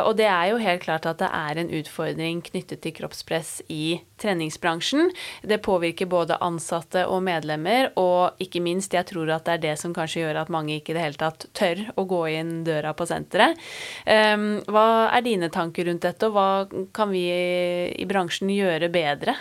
og 0.04 0.14
det 0.18 0.26
er 0.28 0.48
jo 0.50 0.58
helt 0.64 0.82
klart 0.84 1.06
at 1.08 1.20
det 1.22 1.28
er 1.28 1.60
en 1.60 1.70
utfordring 1.78 2.40
knyttet 2.44 2.82
til 2.84 2.94
kroppspress 2.96 3.60
i 3.72 4.00
treningsbransjen. 4.20 5.10
Det 5.42 5.60
påvirker 5.64 6.08
både 6.10 6.38
ansatte 6.44 7.04
og 7.10 7.22
medlemmer, 7.26 7.90
og 8.00 8.40
ikke 8.42 8.62
minst, 8.64 8.96
jeg 8.96 9.08
tror 9.10 9.32
at 9.34 9.46
det 9.48 9.56
er 9.56 9.64
det 9.66 9.74
som 9.80 9.94
kanskje 9.96 10.24
gjør 10.24 10.42
at 10.44 10.52
mange 10.52 10.78
ikke 10.78 10.94
i 10.94 10.98
det 10.98 11.04
hele 11.04 11.20
tatt 11.20 11.48
tør 11.56 11.84
å 12.00 12.06
gå 12.08 12.22
inn 12.34 12.56
døra 12.66 12.94
på 12.96 13.06
senteret. 13.10 13.60
Um, 14.06 14.64
hva 14.70 15.10
er 15.14 15.26
dine 15.26 15.50
tanker 15.52 15.88
rundt 15.90 16.06
dette, 16.06 16.30
og 16.30 16.36
hva 16.36 16.86
kan 16.96 17.12
vi 17.12 17.28
i 17.28 18.08
bransjen 18.08 18.52
gjøre 18.54 18.92
bedre 18.92 19.36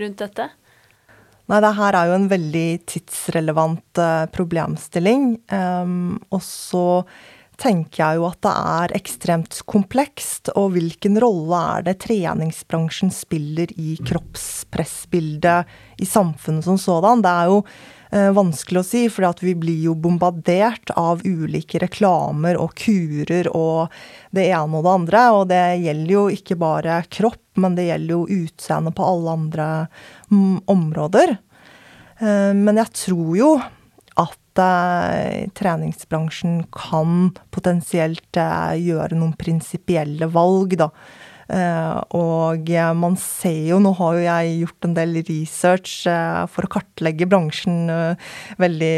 rundt 0.00 0.20
dette? 0.22 0.50
Nei, 1.44 1.60
det 1.60 1.74
her 1.76 1.96
er 1.98 2.08
jo 2.08 2.16
en 2.16 2.30
veldig 2.30 2.68
tidsrelevant 2.88 4.00
uh, 4.00 4.24
problemstilling. 4.32 5.34
Um, 5.52 6.14
og 6.32 6.40
så 6.44 6.86
tenker 7.60 8.02
jeg 8.02 8.18
jo 8.18 8.26
at 8.28 8.40
det 8.44 8.52
er 8.52 8.94
ekstremt 8.96 9.58
komplekst. 9.70 10.50
Og 10.58 10.74
hvilken 10.74 11.18
rolle 11.22 11.60
er 11.76 11.84
det 11.88 11.98
treningsbransjen 12.04 13.12
spiller 13.14 13.72
i 13.80 13.96
kroppspressbildet 14.04 16.00
i 16.02 16.08
samfunnet 16.08 16.66
som 16.66 16.78
sådan? 16.80 17.22
Det 17.24 17.32
er 17.32 17.52
jo 17.52 17.60
eh, 18.10 18.30
vanskelig 18.36 18.82
å 18.82 18.86
si, 18.86 19.04
for 19.12 19.44
vi 19.44 19.54
blir 19.58 19.86
jo 19.88 19.94
bombardert 19.94 20.94
av 20.98 21.22
ulike 21.24 21.80
reklamer 21.82 22.58
og 22.60 22.74
kurer 22.78 23.50
og 23.54 23.94
det 24.34 24.48
ene 24.50 24.80
og 24.80 24.84
det 24.84 24.96
andre. 24.98 25.24
Og 25.38 25.46
det 25.52 25.62
gjelder 25.84 26.16
jo 26.16 26.26
ikke 26.34 26.58
bare 26.60 27.00
kropp, 27.08 27.42
men 27.60 27.78
det 27.78 27.88
gjelder 27.90 28.18
jo 28.18 28.42
utseende 28.42 28.94
på 28.94 29.06
alle 29.06 29.38
andre 29.38 29.70
mm, 30.32 30.66
områder. 30.74 31.38
Eh, 32.18 32.52
men 32.54 32.82
jeg 32.82 32.94
tror 33.06 33.32
jo 33.38 33.54
at 34.54 34.62
uh, 34.62 35.50
treningsbransjen 35.54 36.64
kan 36.74 37.32
potensielt 37.50 38.38
uh, 38.38 38.74
gjøre 38.78 39.16
noen 39.18 39.34
prinsipielle 39.38 40.28
valg, 40.30 40.76
da. 40.78 40.90
Uh, 41.44 42.00
og 42.16 42.70
man 42.96 43.18
ser 43.20 43.66
jo 43.68 43.76
Nå 43.76 43.90
har 43.98 44.14
jo 44.16 44.22
jeg 44.24 44.52
gjort 44.62 44.86
en 44.86 44.94
del 44.96 45.18
research 45.28 46.06
for 46.48 46.64
å 46.64 46.70
kartlegge 46.72 47.28
bransjen 47.28 47.90
veldig 48.56 48.94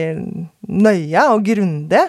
nøye 0.70 1.24
og 1.32 1.42
grundig. 1.48 2.04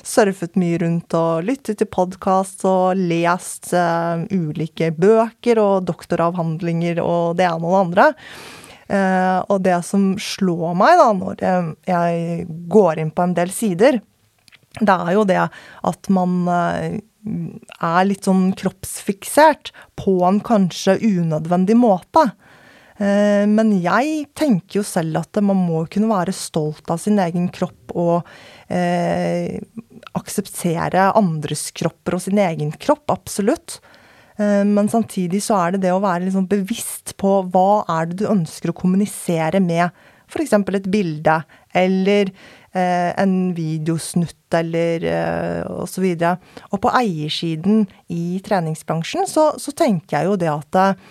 surfet 0.00 0.56
mye 0.56 0.80
rundt 0.80 1.12
og 1.12 1.44
lyttet 1.44 1.82
til 1.82 1.90
podkast 1.92 2.64
og 2.64 2.96
lest 2.96 3.74
ulike 4.32 4.88
bøker 4.96 5.60
og 5.60 5.84
doktoravhandlinger 5.92 7.04
og 7.04 7.36
det 7.36 7.50
ene 7.50 7.68
og 7.68 7.76
det 7.76 7.84
andre. 7.84 8.10
Eh, 8.88 9.38
og 9.46 9.62
det 9.64 9.78
som 9.86 10.12
slår 10.20 10.74
meg 10.78 10.96
da, 11.00 11.10
når 11.16 11.44
jeg 11.88 12.46
går 12.72 13.02
inn 13.02 13.12
på 13.14 13.26
en 13.26 13.36
del 13.36 13.52
sider, 13.54 14.00
det 14.80 14.94
er 14.94 15.12
jo 15.16 15.24
det 15.28 15.40
at 15.42 16.08
man 16.12 16.38
eh, 16.48 17.00
er 17.82 18.08
litt 18.08 18.26
sånn 18.26 18.50
kroppsfiksert 18.58 19.72
på 20.00 20.16
en 20.26 20.40
kanskje 20.44 20.96
unødvendig 21.02 21.76
måte. 21.78 22.30
Eh, 22.96 23.44
men 23.48 23.74
jeg 23.82 24.26
tenker 24.38 24.80
jo 24.80 24.86
selv 24.86 25.22
at 25.22 25.40
man 25.44 25.60
må 25.68 25.84
kunne 25.92 26.10
være 26.12 26.34
stolt 26.36 26.90
av 26.92 27.00
sin 27.02 27.20
egen 27.22 27.48
kropp 27.54 27.94
og 27.98 28.28
eh, 28.72 29.60
akseptere 30.18 31.10
andres 31.18 31.70
kropper 31.76 32.18
og 32.18 32.24
sin 32.26 32.40
egen 32.42 32.72
kropp, 32.80 33.06
absolutt. 33.12 33.80
Eh, 34.42 34.62
men 34.68 34.90
samtidig 34.90 35.42
så 35.46 35.58
er 35.60 35.74
det 35.74 35.84
det 35.86 35.94
å 35.94 36.02
være 36.02 36.26
liksom 36.26 36.48
bevisst 36.50 37.14
på 37.20 37.38
hva 37.52 37.82
er 37.98 38.10
det 38.10 38.22
du 38.22 38.26
ønsker 38.30 38.72
å 38.72 38.76
kommunisere 38.76 39.62
med 39.62 39.88
f.eks. 40.32 40.54
et 40.56 40.88
bilde 40.92 41.34
eller 41.76 42.30
eh, 42.72 43.10
en 43.20 43.34
videosnutt 43.56 44.56
eller 44.56 45.04
eh, 45.08 45.72
osv. 45.82 46.06
Og, 46.14 46.54
og 46.70 46.82
på 46.84 46.92
eiersiden 47.02 47.84
i 48.12 48.40
treningsbransjen 48.44 49.28
så, 49.28 49.50
så 49.60 49.74
tenker 49.76 50.18
jeg 50.18 50.30
jo 50.30 50.38
det 50.40 50.50
at 50.52 50.80
eh, 50.80 51.10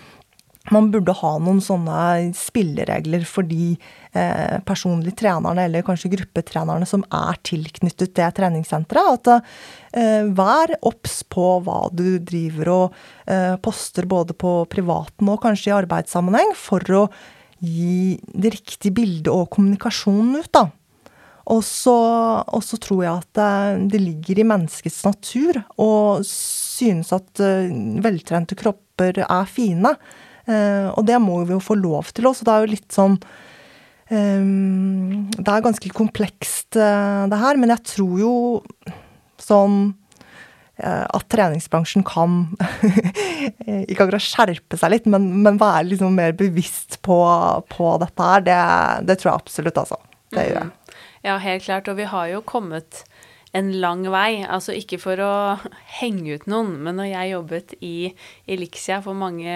man 0.70 0.90
burde 0.92 1.14
ha 1.18 1.32
noen 1.42 1.58
sånne 1.64 2.30
spilleregler 2.38 3.24
for 3.26 3.46
de 3.48 3.72
eh, 4.14 4.58
personlige 4.66 5.18
trenerne, 5.24 5.64
eller 5.66 5.82
kanskje 5.86 6.12
gruppetrenerne, 6.12 6.86
som 6.86 7.02
er 7.10 7.40
tilknyttet 7.42 8.14
det 8.18 8.28
treningssenteret. 8.38 9.26
At 9.26 9.48
eh, 9.98 10.28
vær 10.30 10.76
obs 10.86 11.22
på 11.32 11.48
hva 11.66 11.80
du 11.90 12.20
driver 12.22 12.72
og 12.76 13.00
eh, 13.26 13.56
poster 13.64 14.06
både 14.06 14.38
på 14.38 14.60
privaten 14.70 15.32
og 15.32 15.42
kanskje 15.42 15.72
i 15.72 15.78
arbeidssammenheng, 15.80 16.54
for 16.58 16.86
å 16.94 17.08
gi 17.62 18.20
det 18.30 18.54
riktige 18.54 18.94
bildet 18.94 19.32
og 19.34 19.50
kommunikasjonen 19.54 20.38
ut, 20.42 20.52
da. 20.54 20.68
Og 21.50 21.62
så, 21.66 22.76
tror 22.78 23.02
jeg 23.02 23.12
at 23.12 23.40
eh, 23.42 23.84
det 23.90 24.00
ligger 24.02 24.42
i 24.42 24.46
menneskets 24.46 25.02
natur 25.06 25.58
å 25.80 25.90
synes 26.26 27.10
at 27.14 27.42
eh, 27.42 27.72
veltrente 28.04 28.58
kropper 28.58 29.24
er 29.26 29.48
fine. 29.50 29.96
Uh, 30.48 30.90
og 30.96 31.06
det 31.06 31.18
må 31.22 31.38
vi 31.46 31.54
jo 31.54 31.62
få 31.62 31.76
lov 31.78 32.10
til 32.14 32.26
også. 32.30 32.46
Det 32.46 32.52
er 32.52 32.64
jo 32.64 32.72
litt 32.72 32.94
sånn 32.94 33.16
um, 34.10 35.28
Det 35.36 35.46
er 35.46 35.64
ganske 35.64 35.92
komplekst, 35.94 36.74
uh, 36.74 37.28
det 37.30 37.40
her. 37.42 37.60
Men 37.60 37.74
jeg 37.76 37.86
tror 37.94 38.14
jo 38.22 38.36
sånn 39.42 39.82
at 40.82 41.26
treningsbransjen 41.30 42.02
kan 42.02 42.56
Ikke 43.92 44.06
akkurat 44.06 44.24
skjerpe 44.24 44.78
seg 44.80 44.90
litt, 44.90 45.04
men, 45.06 45.28
men 45.44 45.60
være 45.60 45.84
liksom 45.92 46.16
mer 46.16 46.32
bevisst 46.34 46.96
på, 47.06 47.18
på 47.70 47.90
dette 48.02 48.30
her. 48.30 48.42
Det, 48.48 48.56
det, 49.06 49.18
tror 49.20 49.30
jeg 49.30 49.42
absolutt, 49.44 49.78
altså. 49.78 50.00
Det 50.32 50.46
gjør 50.48 50.56
jeg. 50.56 50.70
Mm. 50.72 50.96
Ja, 51.28 51.36
helt 51.38 51.66
klart. 51.68 51.90
Og 51.92 52.00
vi 52.00 52.08
har 52.10 52.32
jo 52.32 52.40
kommet 52.42 53.04
en 53.52 53.68
lang 53.80 54.04
vei. 54.08 54.42
Altså 54.48 54.74
ikke 54.76 54.98
for 55.00 55.20
å 55.20 55.32
henge 55.98 56.38
ut 56.38 56.46
noen, 56.50 56.72
men 56.84 56.96
når 56.98 57.10
jeg 57.10 57.32
jobbet 57.34 57.74
i 57.84 57.96
Elixia 58.50 59.00
for 59.04 59.16
mange 59.18 59.52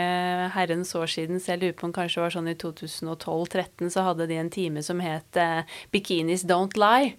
herrens 0.52 0.92
år 0.98 1.08
siden, 1.10 1.40
selv 1.42 1.64
lurer 1.64 1.76
på 1.78 1.88
om 1.88 1.94
kanskje 1.96 2.20
det 2.20 2.24
var 2.26 2.34
sånn 2.36 2.50
i 2.52 2.56
2012-2013, 2.60 3.92
så 3.94 4.04
hadde 4.10 4.28
de 4.28 4.38
en 4.40 4.52
time 4.52 4.84
som 4.84 5.00
het 5.04 5.40
uh, 5.40 5.64
'Bikinis 5.92 6.44
Don't 6.48 6.76
Lie'. 6.76 7.14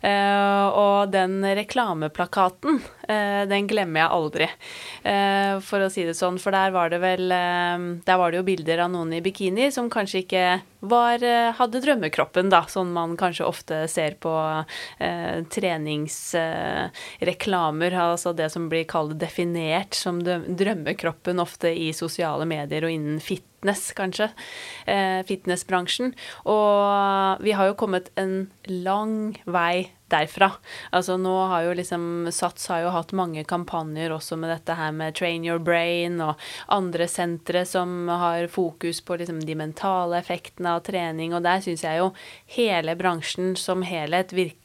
Uh, 0.00 0.72
og 0.72 1.12
den 1.12 1.40
reklameplakaten, 1.44 2.80
uh, 3.10 3.44
den 3.50 3.68
glemmer 3.68 4.04
jeg 4.04 4.12
aldri, 4.12 4.48
for 5.62 5.84
å 5.84 5.90
si 5.92 6.04
det 6.06 6.16
sånn. 6.16 6.38
For 6.40 6.54
der 6.54 6.72
var 6.74 6.90
det 6.92 6.98
vel 7.02 7.28
Der 7.28 8.18
var 8.18 8.30
det 8.30 8.38
jo 8.38 8.46
bilder 8.46 8.84
av 8.84 8.90
noen 8.92 9.12
i 9.14 9.20
bikini 9.24 9.68
som 9.72 9.90
kanskje 9.92 10.22
ikke 10.22 10.44
var, 10.80 11.22
hadde 11.58 11.80
drømmekroppen, 11.82 12.50
da, 12.50 12.62
sånn 12.70 12.92
man 12.94 13.14
kanskje 13.18 13.46
ofte 13.46 13.82
ser 13.90 14.16
på 14.22 14.32
trenings 15.52 16.21
reklamer, 17.20 17.96
altså 17.98 18.32
det 18.36 18.50
som 18.54 18.68
blir 18.72 18.86
kalt 18.88 19.18
definert 19.20 19.96
som 19.98 20.20
drømmekroppen 20.22 21.42
ofte 21.42 21.72
i 21.74 21.90
sosiale 21.96 22.46
medier 22.48 22.86
og 22.86 22.94
innen 22.94 23.20
fitness, 23.22 23.90
kanskje. 23.98 24.30
Eh, 24.86 25.20
fitnessbransjen. 25.28 26.14
Og 26.50 27.42
vi 27.44 27.56
har 27.56 27.70
jo 27.70 27.78
kommet 27.78 28.10
en 28.18 28.50
lang 28.66 29.36
vei 29.44 29.92
derfra. 30.12 30.50
Altså 30.92 31.16
nå 31.20 31.32
har 31.50 31.66
jo 31.66 31.74
liksom 31.78 32.28
Sats 32.32 32.68
har 32.72 32.84
jo 32.84 32.92
hatt 32.94 33.14
mange 33.16 33.44
kampanjer 33.48 34.12
også 34.12 34.36
med 34.40 34.52
dette 34.52 34.76
her 34.76 34.92
med 34.96 35.16
Train 35.18 35.44
Your 35.46 35.62
Brain 35.62 36.20
og 36.24 36.40
andre 36.72 37.08
sentre 37.10 37.64
som 37.68 38.10
har 38.10 38.48
fokus 38.52 39.02
på 39.04 39.18
liksom 39.20 39.42
de 39.46 39.56
mentale 39.58 40.20
effektene 40.20 40.76
av 40.76 40.84
trening, 40.86 41.34
og 41.34 41.44
der 41.46 41.62
syns 41.64 41.84
jeg 41.86 42.02
jo 42.02 42.10
hele 42.56 42.96
bransjen 42.98 43.54
som 43.58 43.84
helhet 43.86 44.34
virker 44.36 44.61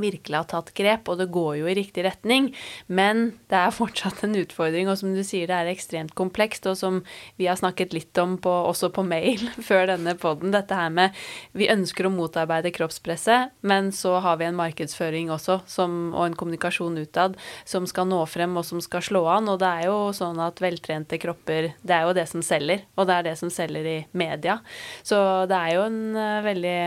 virkelig 0.00 0.38
har 0.38 0.48
tatt 0.50 0.72
grep, 0.76 1.08
og 1.10 1.20
det 1.20 1.28
går 1.34 1.60
jo 1.60 1.68
i 1.70 1.76
riktig 1.78 2.04
retning. 2.06 2.50
Men 2.86 3.32
det 3.50 3.58
er 3.58 3.74
fortsatt 3.74 4.24
en 4.26 4.36
utfordring, 4.38 4.90
og 4.90 4.98
som 5.00 5.14
du 5.16 5.22
sier, 5.26 5.48
det 5.50 5.56
er 5.56 5.72
ekstremt 5.72 6.14
komplekst. 6.18 6.66
Og 6.70 6.78
som 6.78 7.00
vi 7.40 7.48
har 7.50 7.58
snakket 7.60 7.94
litt 7.96 8.18
om 8.22 8.36
på, 8.42 8.52
også 8.70 8.90
på 8.94 9.04
mail 9.06 9.42
før 9.68 9.90
denne 9.92 10.16
poden, 10.20 10.54
dette 10.54 10.76
her 10.76 10.92
med 10.92 11.16
Vi 11.56 11.70
ønsker 11.72 12.06
å 12.06 12.12
motarbeide 12.12 12.72
kroppspresset, 12.74 13.54
men 13.66 13.90
så 13.94 14.16
har 14.24 14.40
vi 14.40 14.48
en 14.48 14.58
markedsføring 14.58 15.30
også, 15.34 15.60
som, 15.70 16.12
og 16.14 16.26
en 16.26 16.38
kommunikasjon 16.38 16.98
utad, 17.00 17.36
som 17.64 17.86
skal 17.88 18.08
nå 18.10 18.20
frem, 18.30 18.56
og 18.58 18.66
som 18.68 18.82
skal 18.84 19.04
slå 19.04 19.24
an. 19.32 19.50
Og 19.52 19.60
det 19.62 19.70
er 19.80 19.88
jo 19.90 19.98
sånn 20.16 20.40
at 20.42 20.60
veltrente 20.62 21.18
kropper, 21.22 21.72
det 21.82 21.96
er 21.96 22.06
jo 22.06 22.16
det 22.16 22.26
som 22.30 22.44
selger, 22.44 22.84
og 22.96 23.08
det 23.08 23.16
er 23.16 23.28
det 23.30 23.36
som 23.40 23.52
selger 23.52 23.88
i 23.88 23.98
media. 24.16 24.60
Så 25.06 25.18
det 25.50 25.56
er 25.56 25.76
jo 25.76 25.86
en 25.86 26.00
uh, 26.16 26.44
veldig 26.46 26.78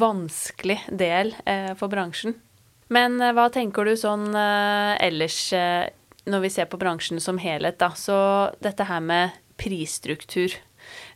vanskelig 0.00 0.78
del 0.90 1.34
eh, 1.44 1.72
for 1.78 1.92
bransjen. 1.92 2.36
Men 2.94 3.20
eh, 3.22 3.34
hva 3.36 3.48
tenker 3.54 3.86
du 3.86 3.94
sånn 3.98 4.30
uh, 4.34 4.96
ellers, 5.02 5.38
uh, 5.54 5.86
når 6.30 6.44
vi 6.44 6.52
ser 6.52 6.70
på 6.70 6.80
bransjen 6.80 7.22
som 7.22 7.38
helhet, 7.40 7.78
da. 7.80 7.92
Så 7.96 8.16
dette 8.62 8.86
her 8.88 9.04
med 9.04 9.38
prisstruktur. 9.60 10.56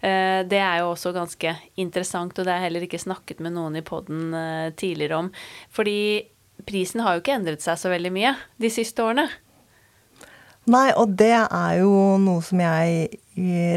Det 0.05 0.59
er 0.61 0.83
jo 0.83 0.91
også 0.91 1.11
ganske 1.17 1.55
interessant, 1.81 2.37
og 2.37 2.45
det 2.47 2.53
er 2.53 2.61
heller 2.67 2.85
ikke 2.85 3.01
snakket 3.01 3.39
med 3.43 3.55
noen 3.57 3.79
i 3.81 3.83
poden 3.83 4.35
tidligere 4.77 5.17
om. 5.17 5.31
Fordi 5.73 5.97
prisen 6.69 7.01
har 7.03 7.17
jo 7.17 7.23
ikke 7.23 7.39
endret 7.39 7.65
seg 7.65 7.81
så 7.81 7.89
veldig 7.91 8.13
mye 8.13 8.35
de 8.61 8.71
siste 8.71 9.03
årene. 9.03 9.25
Nei, 10.71 10.91
og 10.93 11.17
det 11.17 11.33
er 11.41 11.73
jo 11.81 11.95
noe 12.21 12.45
som 12.45 12.61
jeg 12.61 13.09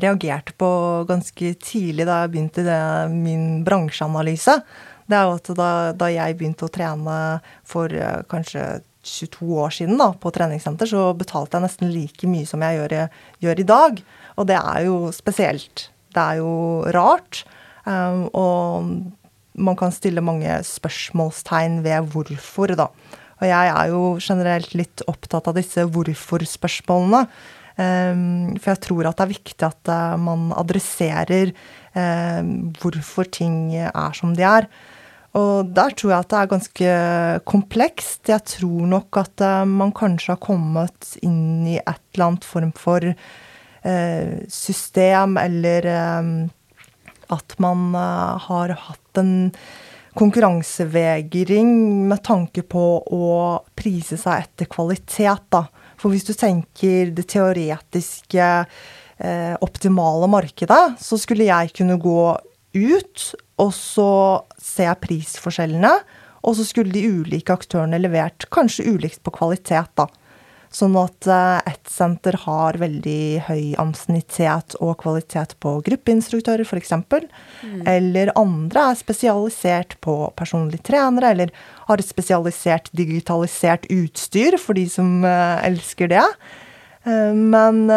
reagerte 0.04 0.58
på 0.60 0.70
ganske 1.08 1.54
tidlig 1.64 2.06
da 2.12 2.20
jeg 2.26 2.34
begynte 2.36 2.68
det, 2.68 2.82
min 3.16 3.64
bransjeanalyse 3.66 4.60
det 5.08 5.18
er 5.18 5.26
jo 5.28 5.36
at 5.40 5.52
da, 5.58 5.72
da 5.96 6.12
jeg 6.12 6.38
begynte 6.40 6.68
å 6.68 6.74
trene 6.74 7.18
for 7.68 7.92
uh, 7.92 8.22
kanskje 8.32 8.66
22 9.08 9.60
år 9.64 9.76
siden 9.76 10.00
da, 10.02 10.12
på 10.20 10.32
treningssenter, 10.36 10.90
så 10.90 11.12
betalte 11.18 11.58
jeg 11.58 11.66
nesten 11.66 11.94
like 11.94 12.30
mye 12.30 12.48
som 12.50 12.64
jeg 12.66 12.80
gjør, 12.80 12.96
gjør 13.44 13.62
i 13.62 13.68
dag. 13.68 14.02
Og 14.38 14.50
det 14.50 14.58
er 14.60 14.82
jo 14.88 14.98
spesielt. 15.16 15.88
Det 16.14 16.24
er 16.24 16.42
jo 16.42 16.52
rart. 16.96 17.46
Um, 17.88 18.26
og 18.36 18.90
man 19.58 19.78
kan 19.80 19.94
stille 19.96 20.24
mange 20.24 20.60
spørsmålstegn 20.68 21.80
ved 21.86 22.12
hvorfor, 22.14 22.76
da. 22.78 22.90
Og 23.38 23.46
jeg 23.46 23.72
er 23.72 23.94
jo 23.94 24.02
generelt 24.22 24.74
litt 24.78 25.04
opptatt 25.10 25.48
av 25.50 25.58
disse 25.58 25.86
hvorfor-spørsmålene. 25.86 27.28
Um, 27.78 28.56
for 28.58 28.74
jeg 28.74 28.82
tror 28.88 29.06
at 29.06 29.20
det 29.20 29.26
er 29.28 29.36
viktig 29.36 29.66
at 29.68 29.92
uh, 29.94 30.16
man 30.18 30.50
adresserer 30.58 31.52
uh, 31.54 32.42
hvorfor 32.82 33.30
ting 33.30 33.76
er 33.78 34.18
som 34.18 34.34
de 34.38 34.46
er. 34.46 34.70
Og 35.38 35.70
der 35.70 35.94
tror 35.94 36.14
jeg 36.14 36.24
at 36.24 36.32
det 36.32 36.38
er 36.40 36.52
ganske 36.52 36.94
komplekst. 37.46 38.24
Jeg 38.32 38.42
tror 38.58 38.88
nok 38.90 39.20
at 39.22 39.44
uh, 39.46 39.64
man 39.70 39.94
kanskje 39.96 40.34
har 40.34 40.42
kommet 40.42 41.12
inn 41.22 41.68
i 41.68 41.78
et 41.78 42.02
eller 42.16 42.30
annet 42.32 42.48
form 42.48 42.72
for 42.78 43.06
uh, 43.06 44.32
system, 44.50 45.38
eller 45.42 45.90
um, 46.18 46.32
at 47.34 47.58
man 47.62 47.92
har 48.48 48.72
hatt 48.88 49.20
en 49.20 49.34
konkurransevegring 50.18 51.74
med 52.08 52.24
tanke 52.26 52.64
på 52.66 52.86
å 53.04 53.28
prise 53.78 54.18
seg 54.18 54.46
etter 54.48 54.70
kvalitet, 54.72 55.44
da. 55.54 55.66
For 56.00 56.14
hvis 56.14 56.26
du 56.26 56.32
tenker 56.38 57.12
det 57.14 57.28
teoretiske, 57.34 58.48
optimale 59.66 60.28
markedet, 60.30 60.96
så 61.02 61.18
skulle 61.18 61.48
jeg 61.48 61.72
kunne 61.74 61.96
gå 61.98 62.22
ut 62.78 63.24
og 63.62 63.74
så 63.74 64.12
ser 64.62 64.92
jeg 64.92 65.04
prisforskjellene. 65.06 65.94
Og 66.48 66.56
så 66.56 66.64
skulle 66.68 66.94
de 66.94 67.04
ulike 67.10 67.52
aktørene 67.52 68.00
levert 68.00 68.46
kanskje 68.54 68.86
ulikt 68.94 69.24
på 69.26 69.34
kvalitet, 69.36 69.90
da. 69.98 70.08
Sånn 70.74 70.98
at 71.00 71.28
uh, 71.32 71.64
ett 71.66 71.88
senter 71.90 72.36
har 72.44 72.78
veldig 72.80 73.48
høy 73.48 73.74
ansiennitet 73.80 74.76
og 74.84 74.98
kvalitet 75.02 75.56
på 75.64 75.78
gruppeinstruktører, 75.86 76.68
f.eks. 76.68 76.92
Mm. 76.92 77.82
Eller 77.88 78.34
andre 78.38 78.90
er 78.92 79.00
spesialisert 79.00 79.96
på 80.04 80.18
personlige 80.38 80.84
trenere, 80.92 81.32
eller 81.34 81.54
har 81.88 82.04
et 82.04 82.10
spesialisert 82.10 82.92
digitalisert 82.92 83.88
utstyr 83.94 84.60
for 84.62 84.78
de 84.78 84.86
som 84.92 85.24
uh, 85.24 85.58
elsker 85.66 86.12
det. 86.12 86.26
Uh, 87.08 87.32
men 87.32 87.88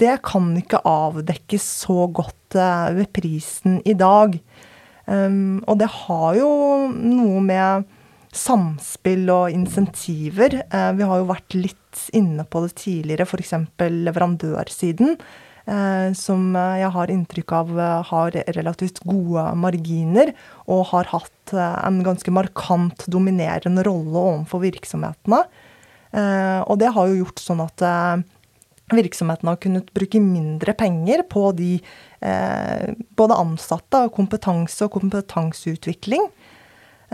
det 0.00 0.16
kan 0.24 0.48
ikke 0.58 0.80
avdekkes 0.88 1.68
så 1.84 2.08
godt 2.08 2.56
ved 2.56 3.08
prisen 3.12 3.80
i 3.84 3.96
dag. 3.98 4.36
Um, 5.06 5.60
og 5.68 5.78
det 5.82 5.90
har 5.92 6.36
jo 6.38 6.50
noe 6.88 7.40
med 7.44 7.88
samspill 8.34 9.28
og 9.32 9.54
insentiver. 9.54 10.62
Uh, 10.72 10.92
vi 10.96 11.08
har 11.08 11.20
jo 11.20 11.30
vært 11.30 11.56
litt 11.58 12.04
inne 12.16 12.46
på 12.48 12.64
det 12.64 12.74
tidligere, 12.80 13.26
f.eks. 13.28 13.54
leverandørsiden. 13.78 15.18
Uh, 15.64 16.12
som 16.12 16.52
jeg 16.52 16.90
har 16.92 17.08
inntrykk 17.12 17.52
av 17.56 17.70
uh, 17.78 17.84
har 18.10 18.36
relativt 18.56 19.00
gode 19.08 19.46
marginer, 19.56 20.34
og 20.68 20.88
har 20.92 21.08
hatt 21.12 21.54
en 21.54 22.00
ganske 22.04 22.32
markant 22.32 23.04
dominerende 23.12 23.84
rolle 23.84 24.16
overfor 24.16 24.62
virksomhetene. 24.64 25.42
og 26.64 26.78
det 26.80 26.88
har 26.94 27.10
jo 27.10 27.18
gjort 27.18 27.42
sånn 27.42 27.60
at 27.60 27.82
virksomhetene 28.94 29.52
har 29.52 29.60
kunnet 29.60 29.90
bruke 29.92 30.20
mindre 30.22 30.72
penger 30.78 31.24
på 31.28 31.50
de 31.58 31.74
Eh, 31.82 32.13
både 32.24 33.36
ansatte 33.36 34.06
og 34.06 34.14
kompetanse 34.16 34.86
og 34.86 34.94
kompetanseutvikling. 34.96 36.24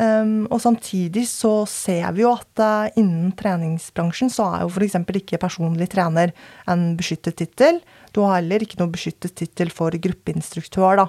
Um, 0.01 0.47
og 0.49 0.63
samtidig 0.63 1.27
så 1.29 1.65
ser 1.69 2.07
vi 2.17 2.23
jo 2.23 2.31
at 2.33 2.63
uh, 2.63 2.87
innen 2.97 3.33
treningsbransjen 3.37 4.31
så 4.33 4.47
er 4.55 4.63
jo 4.63 4.71
f.eks. 4.71 4.95
ikke 5.19 5.41
personlig 5.43 5.91
trener 5.93 6.33
en 6.71 6.95
beskyttet 6.97 7.37
tittel. 7.37 7.83
Du 8.15 8.23
har 8.23 8.39
heller 8.39 8.63
ikke 8.65 8.79
noe 8.81 8.93
beskyttet 8.93 9.35
tittel 9.37 9.73
for 9.75 9.93
gruppeinstruktør, 9.93 11.03
da. 11.03 11.07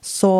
Så 0.00 0.30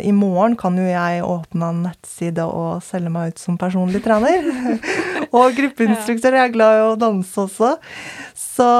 i 0.00 0.12
morgen 0.16 0.54
kan 0.56 0.78
jo 0.80 0.86
jeg 0.88 1.24
åpne 1.26 1.66
en 1.68 1.82
nettside 1.84 2.44
og 2.48 2.80
selge 2.84 3.12
meg 3.12 3.34
ut 3.34 3.42
som 3.42 3.58
personlig 3.60 4.00
trener. 4.04 4.46
og 5.36 5.52
gruppeinstruktør. 5.58 6.38
Jeg 6.38 6.48
er 6.48 6.54
glad 6.54 6.78
i 6.78 6.86
å 6.86 6.96
danse 7.00 7.44
også. 7.44 7.74
Så, 8.32 8.70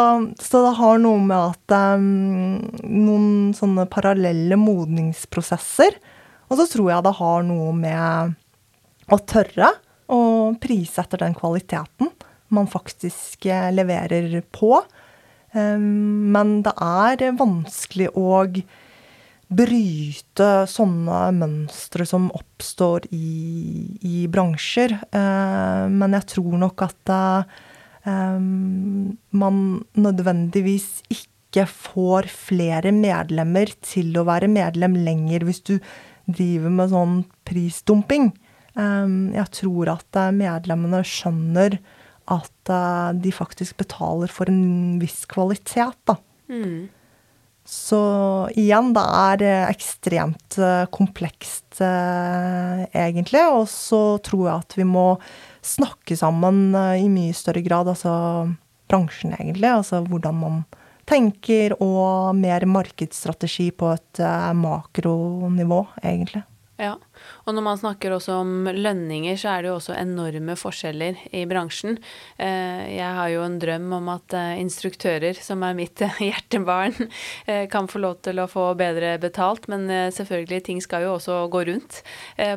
så 0.40 0.62
det 0.64 0.72
har 0.80 1.02
noe 1.02 1.20
med 1.20 1.36
at 1.36 1.76
um, 2.00 2.56
Noen 2.80 3.52
sånne 3.56 3.84
parallelle 3.92 4.56
modningsprosesser. 4.60 6.00
Og 6.48 6.58
så 6.58 6.66
tror 6.72 6.90
jeg 6.94 7.06
det 7.06 7.16
har 7.20 7.46
noe 7.46 7.76
med 7.76 8.34
å 9.12 9.20
tørre 9.28 9.74
å 10.10 10.22
prise 10.58 11.04
etter 11.04 11.20
den 11.22 11.36
kvaliteten 11.36 12.10
man 12.50 12.66
faktisk 12.66 13.46
eh, 13.46 13.68
leverer 13.70 14.40
på. 14.50 14.80
Um, 15.52 16.30
men 16.34 16.60
det 16.66 16.72
er 16.82 17.28
vanskelig 17.38 18.10
å 18.18 18.40
bryte 19.50 20.48
sånne 20.70 21.22
mønstre 21.34 22.06
som 22.06 22.28
oppstår 22.36 23.08
i, 23.14 23.96
i 24.06 24.26
bransjer. 24.30 24.94
Eh, 25.10 25.86
men 25.90 26.14
jeg 26.18 26.28
tror 26.36 26.54
nok 26.60 26.84
at 26.86 27.12
eh, 27.14 28.38
man 29.42 29.64
nødvendigvis 29.98 30.90
ikke 31.10 31.66
får 31.66 32.30
flere 32.30 32.94
medlemmer 32.94 33.72
til 33.82 34.14
å 34.20 34.26
være 34.28 34.50
medlem 34.52 35.00
lenger 35.02 35.48
hvis 35.48 35.64
du 35.66 35.74
driver 36.30 36.76
med 36.76 36.94
sånn 36.94 37.16
prisdumping. 37.48 38.30
Eh, 38.78 39.16
jeg 39.34 39.56
tror 39.62 39.96
at 39.96 40.22
medlemmene 40.36 41.02
skjønner 41.06 41.80
at 42.30 42.70
uh, 42.70 43.10
de 43.18 43.32
faktisk 43.34 43.80
betaler 43.80 44.30
for 44.30 44.46
en 44.50 45.00
viss 45.02 45.24
kvalitet, 45.26 45.96
da. 46.06 46.14
Mm. 46.46 46.86
Så 47.70 48.00
igjen, 48.58 48.88
det 48.96 49.02
er 49.14 49.42
eh, 49.46 49.68
ekstremt 49.70 50.56
uh, 50.58 50.88
komplekst, 50.90 51.78
uh, 51.78 52.82
egentlig. 52.90 53.44
Og 53.46 53.68
så 53.70 54.18
tror 54.26 54.42
jeg 54.48 54.64
at 54.64 54.74
vi 54.80 54.86
må 54.90 55.04
snakke 55.62 56.18
sammen 56.18 56.74
i 56.74 57.06
mye 57.12 57.36
større 57.36 57.62
grad, 57.62 57.92
altså 57.92 58.12
bransjen, 58.90 59.36
egentlig. 59.38 59.70
Altså 59.70 60.02
hvordan 60.02 60.40
man 60.40 60.60
tenker, 61.06 61.76
og 61.78 62.34
mer 62.38 62.66
markedsstrategi 62.66 63.68
på 63.70 63.92
et 63.94 64.22
makronivå, 64.56 65.84
egentlig. 66.02 66.42
Ja, 66.80 66.94
og 67.44 67.52
når 67.52 67.64
man 67.64 67.78
snakker 67.80 68.14
også 68.14 68.38
om 68.40 68.68
lønninger, 68.72 69.36
så 69.36 69.50
er 69.52 69.62
det 69.62 69.68
jo 69.68 69.76
også 69.76 69.92
enorme 70.00 70.54
forskjeller 70.56 71.18
i 71.36 71.42
bransjen. 71.48 71.98
Eh, 72.40 72.94
jeg 72.94 73.16
har 73.18 73.28
jo 73.34 73.42
en 73.44 73.58
drøm 73.60 73.90
om 73.98 74.08
at 74.14 74.32
eh, 74.38 74.60
instruktører, 74.62 75.36
som 75.36 75.60
er 75.66 75.76
mitt 75.76 76.00
hjertebarn, 76.24 76.96
eh, 77.44 77.66
kan 77.68 77.88
få 77.90 78.00
lov 78.00 78.22
til 78.24 78.40
å 78.40 78.48
få 78.48 78.70
bedre 78.80 79.12
betalt. 79.20 79.68
Men 79.68 79.84
selvfølgelig, 80.14 80.62
ting 80.70 80.80
skal 80.80 81.04
jo 81.04 81.16
også 81.18 81.42
gå 81.52 81.64
rundt 81.68 82.00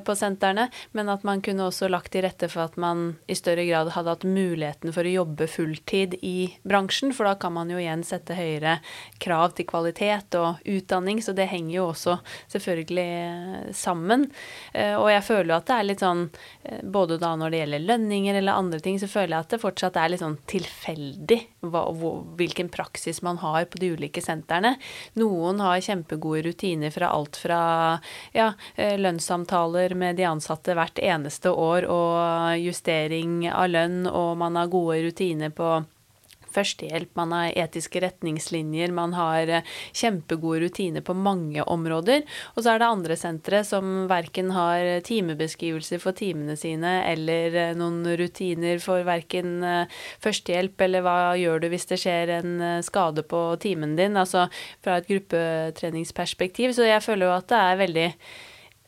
på 0.08 0.16
sentrene. 0.16 0.70
Men 0.96 1.12
at 1.12 1.26
man 1.28 1.42
kunne 1.44 1.68
også 1.68 1.90
lagt 1.92 2.14
til 2.14 2.24
rette 2.24 2.48
for 2.52 2.70
at 2.70 2.78
man 2.80 3.18
i 3.28 3.36
større 3.36 3.66
grad 3.68 3.92
hadde 3.96 4.14
hatt 4.14 4.24
muligheten 4.28 4.94
for 4.96 5.04
å 5.04 5.16
jobbe 5.18 5.50
fulltid 5.52 6.16
i 6.24 6.54
bransjen. 6.64 7.12
For 7.16 7.28
da 7.28 7.36
kan 7.40 7.56
man 7.58 7.72
jo 7.74 7.82
igjen 7.82 8.06
sette 8.08 8.38
høyere 8.38 8.78
krav 9.24 9.58
til 9.58 9.68
kvalitet 9.68 10.40
og 10.40 10.64
utdanning. 10.64 11.20
Så 11.24 11.36
det 11.36 11.50
henger 11.52 11.76
jo 11.82 11.90
også 11.92 12.20
selvfølgelig 12.54 13.74
sammen. 13.76 14.13
Eh, 14.74 14.96
og 14.98 15.10
jeg 15.12 15.24
føler 15.28 15.52
jo 15.52 15.58
at 15.58 15.70
det 15.70 15.78
er 15.78 15.88
litt 15.88 16.04
sånn 16.04 16.24
eh, 16.64 16.82
Både 16.84 17.18
da 17.22 17.34
når 17.40 17.54
det 17.54 17.62
gjelder 17.62 17.86
lønninger 17.88 18.40
eller 18.40 18.60
andre 18.60 18.80
ting, 18.84 19.00
så 19.02 19.10
føler 19.10 19.36
jeg 19.36 19.46
at 19.46 19.56
det 19.56 19.62
fortsatt 19.64 20.00
er 20.00 20.12
litt 20.14 20.24
sånn 20.24 20.38
tilfeldig 20.50 21.40
hva, 21.74 21.86
hvilken 22.40 22.72
praksis 22.74 23.22
man 23.26 23.40
har 23.44 23.68
på 23.72 23.82
de 23.82 23.94
ulike 23.96 24.24
sentrene. 24.24 24.76
Noen 25.20 25.62
har 25.64 25.84
kjempegode 25.84 26.44
rutiner 26.50 26.94
fra 26.94 27.12
alt 27.14 27.40
fra 27.40 27.62
ja, 28.36 28.52
eh, 28.76 28.96
lønnssamtaler 29.00 29.96
med 30.00 30.20
de 30.20 30.28
ansatte 30.30 30.76
hvert 30.78 31.02
eneste 31.02 31.54
år 31.54 31.88
og 31.90 32.60
justering 32.62 33.44
av 33.52 33.70
lønn, 33.72 34.04
og 34.10 34.38
man 34.42 34.60
har 34.60 34.72
gode 34.74 35.02
rutiner 35.08 35.54
på 35.54 35.76
førstehjelp, 36.54 37.12
man 37.20 37.34
har 37.36 37.52
etiske 37.66 38.02
retningslinjer, 38.04 38.94
man 38.96 39.16
har 39.18 39.50
eh, 39.50 39.72
kjempegode 39.96 40.64
rutiner 40.66 41.06
på 41.06 41.16
mange 41.18 41.64
områder. 41.64 42.24
Og 42.54 42.64
så 42.64 42.74
er 42.74 42.84
det 42.84 42.90
andre 42.90 43.18
sentre 43.20 43.64
som 43.68 44.06
verken 44.12 44.54
har 44.56 45.02
timebeskrivelser 45.08 46.02
for 46.04 46.18
timene 46.18 46.58
sine 46.60 46.96
eller 47.10 47.60
eh, 47.60 47.76
noen 47.80 48.04
rutiner 48.20 48.82
for 48.84 49.06
verken 49.08 49.60
eh, 49.68 50.00
førstehjelp 50.24 50.88
eller 50.88 51.06
hva 51.06 51.18
gjør 51.40 51.64
du 51.64 51.70
hvis 51.74 51.90
det 51.90 52.02
skjer 52.04 52.38
en 52.40 52.56
skade 52.86 53.26
på 53.28 53.44
timen 53.64 53.98
din, 54.00 54.18
altså 54.20 54.48
fra 54.84 55.00
et 55.00 55.10
gruppetreningsperspektiv. 55.10 56.74
Så 56.76 56.88
jeg 56.88 57.04
føler 57.06 57.30
jo 57.30 57.38
at 57.38 57.50
det 57.52 57.62
er 57.62 57.80
veldig 57.84 58.10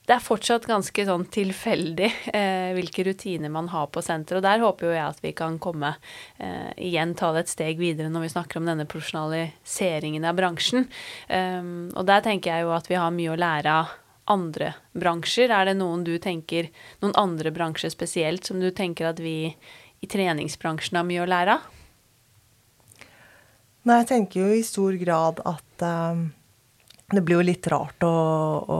det 0.06 0.14
er 0.14 0.22
fortsatt 0.22 0.68
ganske 0.70 1.06
sånn 1.08 1.24
tilfeldig 1.34 2.08
eh, 2.30 2.72
hvilke 2.78 3.08
rutiner 3.08 3.50
man 3.50 3.72
har 3.72 3.88
på 3.90 4.04
senteret. 4.06 4.38
Og 4.38 4.46
der 4.46 4.62
håper 4.62 4.88
jo 4.88 4.94
jeg 4.94 5.06
at 5.06 5.24
vi 5.24 5.32
kan 5.38 5.58
komme 5.62 5.96
eh, 6.38 6.70
igjen 6.78 7.16
ta 7.18 7.32
det 7.34 7.46
et 7.46 7.54
steg 7.54 7.82
videre 7.82 8.12
når 8.14 8.28
vi 8.28 8.34
snakker 8.36 8.62
om 8.62 8.70
denne 8.70 8.86
profesjonaliseringen 8.90 10.28
av 10.30 10.38
bransjen. 10.38 10.86
Um, 11.30 11.90
og 11.98 12.06
der 12.06 12.22
tenker 12.26 12.54
jeg 12.54 12.68
jo 12.68 12.76
at 12.76 12.92
vi 12.92 13.00
har 13.02 13.16
mye 13.18 13.34
å 13.34 13.40
lære 13.40 13.80
av 13.82 13.98
andre 14.30 14.76
bransjer. 14.94 15.50
Er 15.50 15.72
det 15.72 15.78
noen 15.82 16.06
du 16.06 16.14
tenker, 16.22 16.70
noen 17.02 17.18
andre 17.18 17.54
bransjer 17.56 17.94
spesielt, 17.94 18.46
som 18.46 18.62
du 18.62 18.70
tenker 18.70 19.10
at 19.10 19.22
vi 19.22 19.56
i 20.06 20.10
treningsbransjen 20.12 21.02
har 21.02 21.10
mye 21.10 21.26
å 21.26 21.30
lære 21.34 21.58
av? 21.58 21.70
Nei, 23.86 24.02
jeg 24.04 24.10
tenker 24.14 24.42
jo 24.42 24.54
i 24.54 24.66
stor 24.66 24.98
grad 25.02 25.42
at 25.46 25.90
um 25.90 26.28
det 27.14 27.22
blir 27.22 27.38
jo 27.38 27.46
litt 27.46 27.68
rart 27.70 28.02
å, 28.06 28.10
å, 28.10 28.80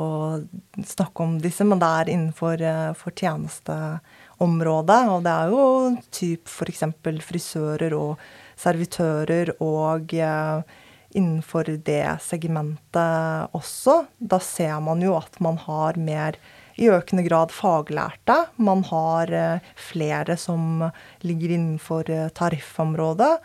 snakke 0.82 1.24
om 1.24 1.36
disse, 1.42 1.66
men 1.68 1.82
det 1.82 1.90
er 2.00 2.10
innenfor 2.10 2.64
eh, 2.66 3.04
tjenesteområdet. 3.22 5.02
Og 5.14 5.22
det 5.28 5.36
er 5.36 5.54
jo 5.54 5.68
typ 6.10 6.50
f.eks. 6.50 6.84
frisører 7.28 7.94
og 7.98 8.24
servitører 8.58 9.54
og 9.62 10.18
eh, 10.18 10.82
innenfor 11.16 11.70
det 11.86 12.18
segmentet 12.26 13.56
også. 13.56 14.02
Da 14.18 14.42
ser 14.42 14.82
man 14.84 15.06
jo 15.06 15.14
at 15.20 15.38
man 15.44 15.62
har 15.68 16.02
mer 16.02 16.42
i 16.82 16.90
økende 16.92 17.24
grad 17.30 17.54
faglærte. 17.56 18.48
Man 18.58 18.82
har 18.90 19.30
eh, 19.30 19.74
flere 19.78 20.34
som 20.34 20.90
ligger 21.22 21.60
innenfor 21.60 22.10
tariffområdet. 22.34 23.36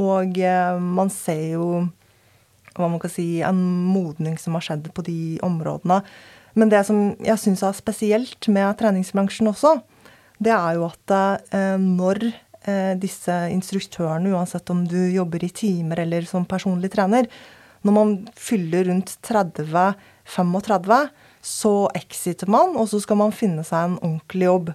Og 0.00 0.38
man 0.80 1.10
ser 1.12 1.50
jo 1.52 1.66
hva 2.76 2.88
man 2.90 3.00
kan 3.02 3.12
si, 3.12 3.42
en 3.44 3.58
modning 3.92 4.38
som 4.40 4.56
har 4.56 4.64
skjedd 4.66 4.88
på 4.94 5.04
de 5.06 5.18
områdene. 5.44 6.02
Men 6.58 6.72
det 6.72 6.82
som 6.88 7.12
jeg 7.22 7.40
syns 7.40 7.62
er 7.64 7.76
spesielt 7.76 8.48
med 8.52 8.76
treningsbransjen 8.80 9.50
også, 9.52 9.78
det 10.42 10.52
er 10.52 10.76
jo 10.76 10.86
at 10.88 11.14
eh, 11.54 11.78
når 11.80 12.26
eh, 12.28 12.94
disse 13.00 13.34
instruktørene, 13.54 14.32
uansett 14.34 14.70
om 14.74 14.84
du 14.88 14.98
jobber 15.12 15.44
i 15.44 15.52
timer 15.54 16.02
eller 16.04 16.26
som 16.28 16.46
personlig 16.48 16.92
trener, 16.92 17.28
når 17.82 17.96
man 17.96 18.16
fyller 18.38 18.86
rundt 18.90 19.16
30-35, 19.26 20.98
så 21.42 21.72
exiter 21.98 22.50
man, 22.52 22.76
og 22.78 22.86
så 22.90 23.00
skal 23.02 23.18
man 23.18 23.34
finne 23.34 23.64
seg 23.66 23.88
en 23.88 23.96
ordentlig 23.98 24.46
jobb. 24.46 24.74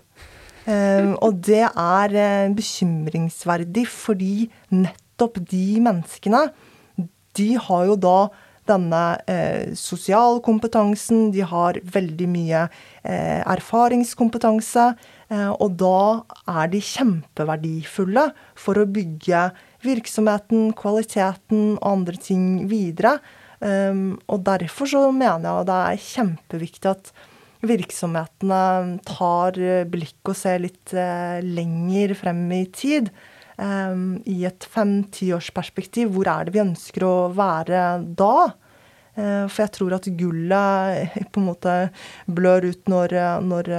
Eh, 0.67 1.11
og 1.23 1.43
det 1.47 1.63
er 1.67 2.17
bekymringsverdig 2.55 3.85
fordi 3.91 4.49
nettopp 4.75 5.39
de 5.47 5.67
menneskene 5.83 6.47
de 7.37 7.53
har 7.67 7.87
jo 7.89 7.95
da 8.01 8.17
denne 8.67 9.03
eh, 9.31 9.73
sosialkompetansen, 9.77 11.29
de 11.31 11.45
har 11.47 11.79
veldig 11.87 12.27
mye 12.31 12.65
eh, 12.67 13.41
erfaringskompetanse. 13.47 14.89
Eh, 15.31 15.51
og 15.55 15.77
da 15.79 16.23
er 16.51 16.71
de 16.73 16.81
kjempeverdifulle 16.83 18.29
for 18.59 18.79
å 18.79 18.87
bygge 18.89 19.47
virksomheten, 19.87 20.71
kvaliteten 20.77 21.77
og 21.77 21.89
andre 21.93 22.19
ting 22.21 22.67
videre. 22.71 23.17
Um, 23.57 24.19
og 24.29 24.43
derfor 24.45 24.85
så 24.85 24.99
mener 25.09 25.47
jeg 25.47 25.65
det 25.65 25.77
er 25.77 26.03
kjempeviktig 26.03 26.89
at 26.91 27.07
virksomhetene 27.65 28.99
tar 29.07 29.57
blikk 29.89 30.29
og 30.29 30.37
ser 30.37 30.61
litt 30.61 30.93
eh, 30.93 31.39
lenger 31.41 32.13
frem 32.19 32.43
i 32.53 32.67
tid. 32.69 33.09
Um, 33.57 34.19
i 34.29 34.43
et 34.45 34.65
fem-tiårsperspektiv, 34.69 36.11
hvor 36.13 36.29
er 36.29 36.45
det 36.45 36.53
vi 36.53 36.61
ønsker 36.61 37.05
å 37.07 37.15
være 37.33 37.83
da? 38.19 38.51
Uh, 39.17 39.45
for 39.49 39.63
jeg 39.63 39.73
tror 39.73 39.95
at 39.97 40.09
gullet 40.19 41.15
på 41.33 41.41
en 41.41 41.47
måte 41.47 41.73
blør 42.29 42.67
ut 42.69 42.91
når, 42.91 43.15
når, 43.41 43.71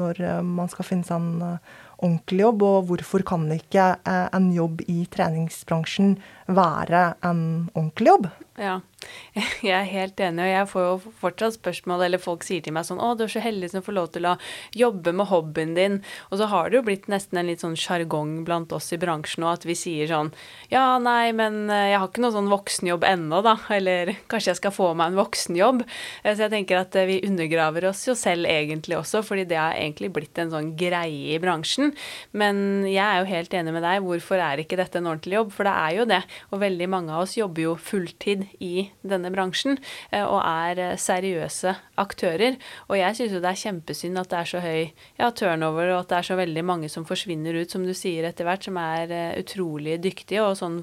når 0.00 0.22
man 0.48 0.72
skal 0.72 0.88
finne 0.88 1.04
seg 1.04 1.20
en 1.20 1.60
ordentlig 1.96 2.40
jobb, 2.46 2.64
og 2.64 2.88
hvorfor 2.88 3.24
kan 3.28 3.44
ikke 3.52 3.92
en 4.06 4.48
jobb 4.56 4.80
i 4.88 5.02
treningsbransjen 5.12 6.16
være 6.48 7.06
en 7.24 7.46
ordentlig 7.74 8.14
jobb? 8.14 8.32
Ja, 8.56 8.78
jeg 9.36 9.72
er 9.76 9.88
helt 9.90 10.20
enig, 10.24 10.40
og 10.40 10.48
jeg 10.48 10.68
får 10.70 10.84
jo 10.86 11.12
fortsatt 11.20 11.56
spørsmål, 11.58 12.06
eller 12.06 12.20
folk 12.22 12.44
sier 12.46 12.62
til 12.64 12.72
meg 12.72 12.86
sånn 12.88 13.00
'Å, 13.02 13.12
du 13.18 13.26
er 13.26 13.32
så 13.34 13.42
heldig 13.44 13.68
som 13.68 13.82
får 13.84 13.96
lov 13.96 14.06
til 14.14 14.24
å 14.24 14.36
jobbe 14.72 15.12
med 15.12 15.28
hobbyen 15.28 15.74
din'. 15.76 15.98
Og 16.30 16.40
så 16.40 16.48
har 16.48 16.70
det 16.70 16.78
jo 16.78 16.86
blitt 16.86 17.04
nesten 17.12 17.36
en 17.36 17.50
litt 17.50 17.60
sånn 17.60 17.76
sjargong 17.76 18.46
blant 18.48 18.72
oss 18.72 18.88
i 18.96 19.00
bransjen 19.00 19.44
nå 19.44 19.50
at 19.52 19.66
vi 19.68 19.76
sier 19.76 20.08
sånn 20.08 20.32
'Ja, 20.72 20.96
nei, 20.98 21.32
men 21.36 21.68
eh, 21.68 21.92
jeg 21.92 22.00
har 22.00 22.08
ikke 22.08 22.24
noe 22.24 22.32
sånn 22.32 22.48
voksenjobb 22.48 23.04
ennå, 23.04 23.42
da'. 23.44 23.60
Eller 23.76 24.16
'kanskje 24.24 24.56
jeg 24.56 24.60
skal 24.62 24.72
få 24.72 24.88
meg 24.96 25.12
en 25.12 25.20
voksenjobb'. 25.20 25.84
Eh, 26.24 26.32
så 26.32 26.48
jeg 26.48 26.54
tenker 26.56 26.80
at 26.80 26.96
eh, 26.96 27.06
vi 27.12 27.20
undergraver 27.28 27.84
oss 27.92 28.06
jo 28.08 28.16
selv 28.16 28.48
egentlig 28.48 28.96
også, 28.96 29.20
fordi 29.22 29.44
det 29.44 29.60
har 29.60 29.76
egentlig 29.76 30.12
blitt 30.16 30.38
en 30.38 30.50
sånn 30.50 30.72
greie 30.80 31.36
i 31.36 31.38
bransjen. 31.38 31.92
Men 32.32 32.86
jeg 32.88 33.04
er 33.04 33.20
jo 33.20 33.28
helt 33.28 33.52
enig 33.52 33.76
med 33.76 33.84
deg. 33.84 34.00
Hvorfor 34.00 34.40
er 34.40 34.64
ikke 34.64 34.80
dette 34.80 34.96
en 34.96 35.12
ordentlig 35.12 35.36
jobb? 35.36 35.52
For 35.52 35.68
det 35.68 35.76
er 35.76 35.92
jo 36.00 36.08
det. 36.08 36.22
Og 36.50 36.64
veldig 36.64 36.88
mange 36.88 37.12
av 37.12 37.26
oss 37.26 37.36
jobber 37.36 37.62
jo 37.62 37.76
fulltid 37.76 38.45
i 38.62 38.88
denne 39.06 39.30
bransjen 39.34 39.78
eh, 40.10 40.24
og 40.24 40.40
er 40.42 40.82
eh, 40.82 40.96
seriøse 41.00 41.74
aktører. 42.00 42.58
Og 42.88 42.98
jeg 43.00 43.18
syns 43.18 43.36
jo 43.36 43.42
det 43.42 43.52
er 43.52 43.62
kjempesynd 43.62 44.20
at 44.20 44.32
det 44.32 44.40
er 44.40 44.50
så 44.52 44.62
høy 44.64 44.82
ja, 45.18 45.30
turnover, 45.30 45.92
og 45.94 46.04
at 46.04 46.12
det 46.12 46.18
er 46.20 46.28
så 46.30 46.38
veldig 46.40 46.66
mange 46.66 46.90
som 46.92 47.06
forsvinner 47.08 47.60
ut, 47.60 47.72
som 47.72 47.86
du 47.86 47.94
sier 47.96 48.28
etter 48.28 48.48
hvert, 48.48 48.66
som 48.68 48.78
er 48.80 49.14
eh, 49.14 49.38
utrolig 49.42 49.98
dyktige. 50.04 50.44
Og 50.46 50.58
sånn 50.60 50.82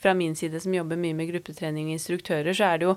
fra 0.00 0.14
min 0.14 0.34
side 0.38 0.60
som 0.62 0.74
jobber 0.74 1.00
mye 1.00 1.16
med 1.16 1.30
gruppetrening 1.32 1.90
og 1.90 1.98
instruktører, 1.98 2.52
så 2.56 2.72
er 2.72 2.82
det 2.82 2.90
jo 2.90 2.96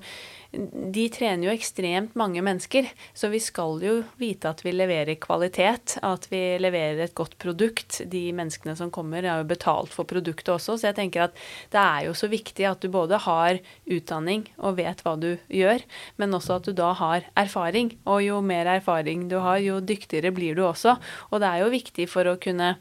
De 0.95 1.03
trener 1.11 1.49
jo 1.49 1.51
ekstremt 1.51 2.13
mange 2.15 2.39
mennesker, 2.45 2.85
så 3.11 3.27
vi 3.27 3.41
skal 3.43 3.81
jo 3.83 3.95
vite 4.15 4.47
at 4.47 4.61
vi 4.63 4.71
leverer 4.71 5.17
kvalitet, 5.19 5.97
at 5.99 6.29
vi 6.31 6.39
leverer 6.61 7.01
et 7.03 7.15
godt 7.17 7.35
produkt. 7.41 7.97
De 8.07 8.21
menneskene 8.31 8.75
som 8.79 8.91
kommer, 8.93 9.25
har 9.27 9.41
jo 9.41 9.49
betalt 9.49 9.91
for 9.91 10.07
produktet 10.07 10.53
også, 10.53 10.77
så 10.77 10.89
jeg 10.89 10.97
tenker 11.01 11.25
at 11.25 11.35
det 11.75 11.81
er 11.81 12.07
jo 12.07 12.15
så 12.15 12.31
viktig 12.31 12.69
at 12.69 12.79
du 12.79 12.87
både 12.93 13.19
har 13.25 13.59
utdanning 13.83 14.47
og 14.55 14.79
vet 14.79 15.03
hva 15.03 15.17
du 15.19 15.33
gjør, 15.51 15.83
men 16.23 16.39
også 16.39 16.61
at 16.61 16.69
du 16.69 16.75
da 16.77 16.93
har 17.03 17.27
erfaring. 17.35 17.91
Og 18.07 18.23
jo 18.23 18.39
mer 18.39 18.77
erfaring 18.77 19.27
du 19.27 19.41
har, 19.43 19.59
jo 19.59 19.81
dyktigere 19.83 20.31
blir 20.31 20.55
du 20.55 20.63
også. 20.69 20.95
Og 21.31 21.43
det 21.43 21.51
er 21.51 21.65
jo 21.65 21.73
viktig 21.75 22.07
for 22.11 22.31
å 22.31 22.39
kunne 22.39 22.77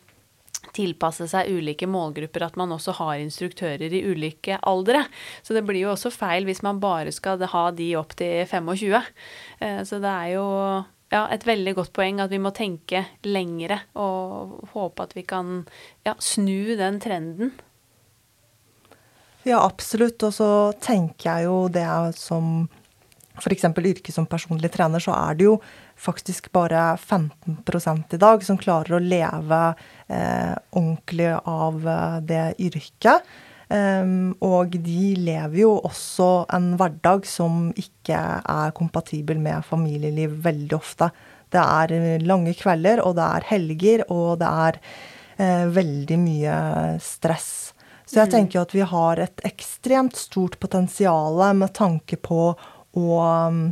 tilpasse 0.76 1.26
seg 1.30 1.50
ulike 1.52 1.88
målgrupper, 1.90 2.46
at 2.46 2.56
man 2.60 2.72
også 2.74 2.96
har 3.00 3.18
instruktører 3.20 3.92
i 3.92 4.04
ulike 4.06 4.58
aldre. 4.62 5.04
Så 5.42 5.56
det 5.56 5.64
blir 5.66 5.82
jo 5.82 5.92
også 5.92 6.12
feil 6.14 6.48
hvis 6.48 6.64
man 6.66 6.80
bare 6.82 7.12
skal 7.14 7.42
ha 7.52 7.68
de 7.76 7.92
opp 8.00 8.16
til 8.18 8.44
25. 8.48 8.96
Eh, 9.60 9.80
så 9.84 10.00
det 10.02 10.12
er 10.12 10.32
jo 10.36 10.46
ja, 11.14 11.26
et 11.30 11.46
veldig 11.46 11.76
godt 11.78 11.92
poeng 11.94 12.22
at 12.24 12.32
vi 12.32 12.40
må 12.42 12.50
tenke 12.54 13.04
lengre 13.26 13.82
og 14.00 14.70
håpe 14.72 15.06
at 15.06 15.14
vi 15.16 15.26
kan 15.28 15.60
ja, 16.06 16.16
snu 16.18 16.74
den 16.80 16.98
trenden. 17.02 17.54
Ja, 19.44 19.60
absolutt. 19.60 20.22
Og 20.24 20.32
så 20.34 20.48
tenker 20.82 21.30
jeg 21.30 21.48
jo 21.48 21.58
det 21.72 21.86
som 22.18 22.66
f.eks. 23.38 23.66
yrke 23.66 24.14
som 24.14 24.28
personlig 24.30 24.70
trener, 24.72 25.02
så 25.02 25.14
er 25.16 25.38
det 25.38 25.48
jo 25.48 25.58
faktisk 25.96 26.52
bare 26.52 26.96
15 26.96 28.04
i 28.12 28.20
dag 28.20 28.44
som 28.44 28.58
klarer 28.58 28.96
å 28.96 29.02
leve 29.02 29.62
eh, 30.08 30.54
ordentlig 30.70 31.32
av 31.44 31.88
eh, 31.88 32.20
det 32.20 32.44
yrket. 32.58 33.26
Um, 33.74 34.34
og 34.44 34.74
de 34.84 35.14
lever 35.16 35.62
jo 35.62 35.70
også 35.88 36.44
en 36.52 36.74
hverdag 36.78 37.24
som 37.26 37.70
ikke 37.80 38.18
er 38.44 38.74
kompatibel 38.76 39.40
med 39.40 39.64
familieliv 39.64 40.36
veldig 40.44 40.76
ofte. 40.76 41.08
Det 41.54 41.62
er 41.62 41.94
eh, 41.96 42.24
lange 42.24 42.52
kvelder, 42.58 43.02
og 43.04 43.16
det 43.18 43.24
er 43.24 43.48
helger, 43.48 44.04
og 44.12 44.42
det 44.42 44.50
er 44.66 44.80
eh, 45.38 45.64
veldig 45.72 46.18
mye 46.20 46.58
stress. 47.02 47.50
Så 48.04 48.20
jeg 48.20 48.28
mm. 48.28 48.34
tenker 48.34 48.58
jo 48.58 48.66
at 48.66 48.76
vi 48.76 48.84
har 48.92 49.22
et 49.24 49.46
ekstremt 49.48 50.18
stort 50.20 50.58
potensial 50.60 51.40
med 51.56 51.72
tanke 51.74 52.20
på 52.20 52.52
å 52.54 53.22
um, 53.48 53.64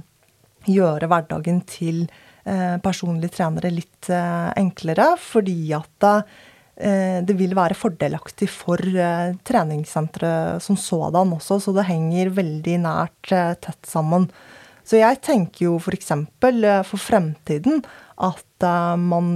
gjøre 0.68 1.08
hverdagen 1.10 1.60
til 1.68 2.04
eh, 2.44 2.78
personlige 2.82 3.36
trenere 3.38 3.72
litt 3.72 4.10
eh, 4.12 4.50
enklere, 4.60 5.12
fordi 5.20 5.72
at 5.76 6.08
eh, 6.08 7.20
det 7.24 7.36
vil 7.38 7.56
være 7.58 7.78
fordelaktig 7.78 8.48
for 8.52 8.80
treningssenteret 9.46 10.62
som 10.64 10.78
sådan 10.78 11.36
også, 11.36 11.60
så 11.62 11.76
det 11.76 11.88
henger 11.90 12.34
veldig 12.38 12.78
nært 12.86 13.32
tett 13.62 13.88
sammen. 13.88 14.28
Så 14.82 14.98
jeg 14.98 15.20
tenker 15.22 15.68
jo 15.68 15.76
f.eks. 15.78 16.10
For, 16.42 16.64
for 16.88 16.98
fremtiden 16.98 17.84
at 18.22 18.64
man 18.98 19.28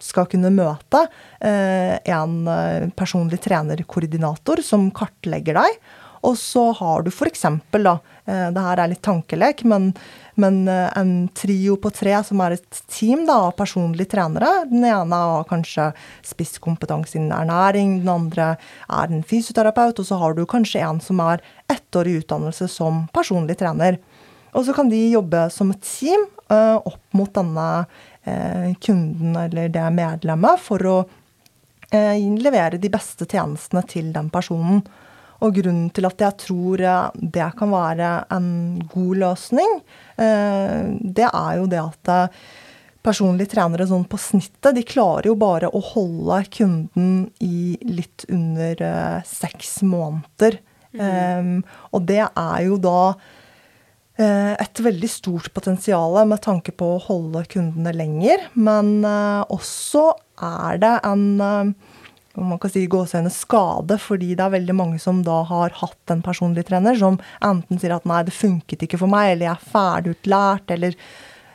skal 0.00 0.24
kunne 0.28 0.50
møte 0.52 1.02
en 1.44 2.34
personlig 2.96 3.38
trenerkoordinator 3.44 4.60
som 4.64 4.88
kartlegger 4.96 5.60
deg. 5.60 5.78
Og 6.22 6.38
så 6.40 6.70
har 6.78 7.02
du 7.04 7.10
f.eks. 7.10 7.44
da, 7.72 7.98
det 8.24 8.62
her 8.68 8.80
er 8.82 8.92
litt 8.92 9.04
tankelek, 9.04 9.64
men 9.68 9.92
men 10.38 10.68
eh, 10.68 10.98
en 10.98 11.28
trio 11.28 11.76
på 11.80 11.90
tre 11.90 12.18
som 12.24 12.40
er 12.44 12.56
et 12.56 12.80
team 12.92 13.24
da, 13.28 13.38
av 13.48 13.54
personlige 13.56 14.12
trenere. 14.12 14.50
Den 14.68 14.84
ene 14.84 15.20
har 15.22 15.46
kanskje 15.48 15.88
spisskompetanse 16.26 17.16
innen 17.16 17.32
ernæring, 17.32 17.98
den 18.02 18.12
andre 18.12 18.50
er 18.84 19.12
en 19.12 19.24
fysioterapeut, 19.24 19.96
og 19.96 20.08
så 20.08 20.20
har 20.20 20.36
du 20.36 20.44
kanskje 20.48 20.84
en 20.84 21.00
som 21.00 21.22
er 21.24 21.44
ettårig 21.72 22.18
utdannelse 22.20 22.68
som 22.72 23.06
personlig 23.16 23.56
trener. 23.62 23.96
Og 24.52 24.68
så 24.68 24.76
kan 24.76 24.92
de 24.92 25.00
jobbe 25.08 25.46
som 25.52 25.72
et 25.72 25.80
team 25.84 26.28
uh, 26.52 26.76
opp 26.76 27.02
mot 27.16 27.32
denne 27.32 27.86
kunden 28.82 29.36
eller 29.38 29.68
det 29.70 29.82
medlemmet 29.94 30.58
for 30.58 30.82
å 30.90 30.94
levere 31.94 32.80
de 32.82 32.88
beste 32.90 33.22
tjenestene 33.30 33.84
til 33.86 34.08
den 34.10 34.32
personen. 34.34 34.80
Og 35.44 35.56
grunnen 35.58 35.88
til 35.94 36.06
at 36.08 36.22
jeg 36.22 36.38
tror 36.46 36.82
det 37.16 37.48
kan 37.58 37.72
være 37.72 38.12
en 38.32 38.48
god 38.92 39.22
løsning, 39.22 39.80
eh, 40.16 40.86
det 41.00 41.28
er 41.28 41.58
jo 41.58 41.66
det 41.70 41.82
at 41.82 42.12
eh, 42.12 42.44
personlige 43.06 43.52
trenere 43.52 43.86
sånn 43.86 44.06
på 44.08 44.18
snittet, 44.18 44.72
de 44.74 44.84
klarer 44.86 45.28
jo 45.30 45.36
bare 45.38 45.70
å 45.70 45.82
holde 45.92 46.40
kunden 46.56 47.26
i 47.44 47.76
litt 47.84 48.24
under 48.32 48.82
eh, 48.82 49.18
seks 49.28 49.82
måneder. 49.86 50.62
Mm. 50.96 51.58
og 51.92 52.04
det 52.08 52.22
er 52.24 52.60
jo 52.64 52.78
da 52.80 53.18
et 54.16 54.78
veldig 54.80 55.08
stort 55.12 55.50
potensial 55.52 56.14
med 56.24 56.40
tanke 56.40 56.72
på 56.72 56.86
å 56.94 57.02
holde 57.04 57.42
kundene 57.52 57.92
lenger. 57.92 58.46
Men 58.56 59.04
også 59.04 60.06
er 60.40 60.80
det 60.80 60.94
en 61.04 61.74
man 62.36 62.58
kan 62.60 62.72
si 62.72 62.84
gåsehudene 62.90 63.32
skade, 63.32 63.98
fordi 64.02 64.34
det 64.36 64.44
er 64.44 64.56
veldig 64.56 64.76
mange 64.76 64.98
som 65.02 65.22
da 65.26 65.40
har 65.48 65.76
hatt 65.80 66.12
en 66.12 66.24
personlig 66.24 66.66
trener 66.68 66.98
som 67.00 67.18
enten 67.44 67.80
sier 67.80 67.96
at 67.96 68.06
nei, 68.08 68.22
det 68.26 68.36
funket 68.36 68.84
ikke 68.86 69.00
for 69.00 69.12
meg, 69.12 69.32
eller 69.32 69.48
jeg 69.48 69.54
er 69.54 69.72
ferdigutlært, 69.72 70.74
eller 70.76 70.98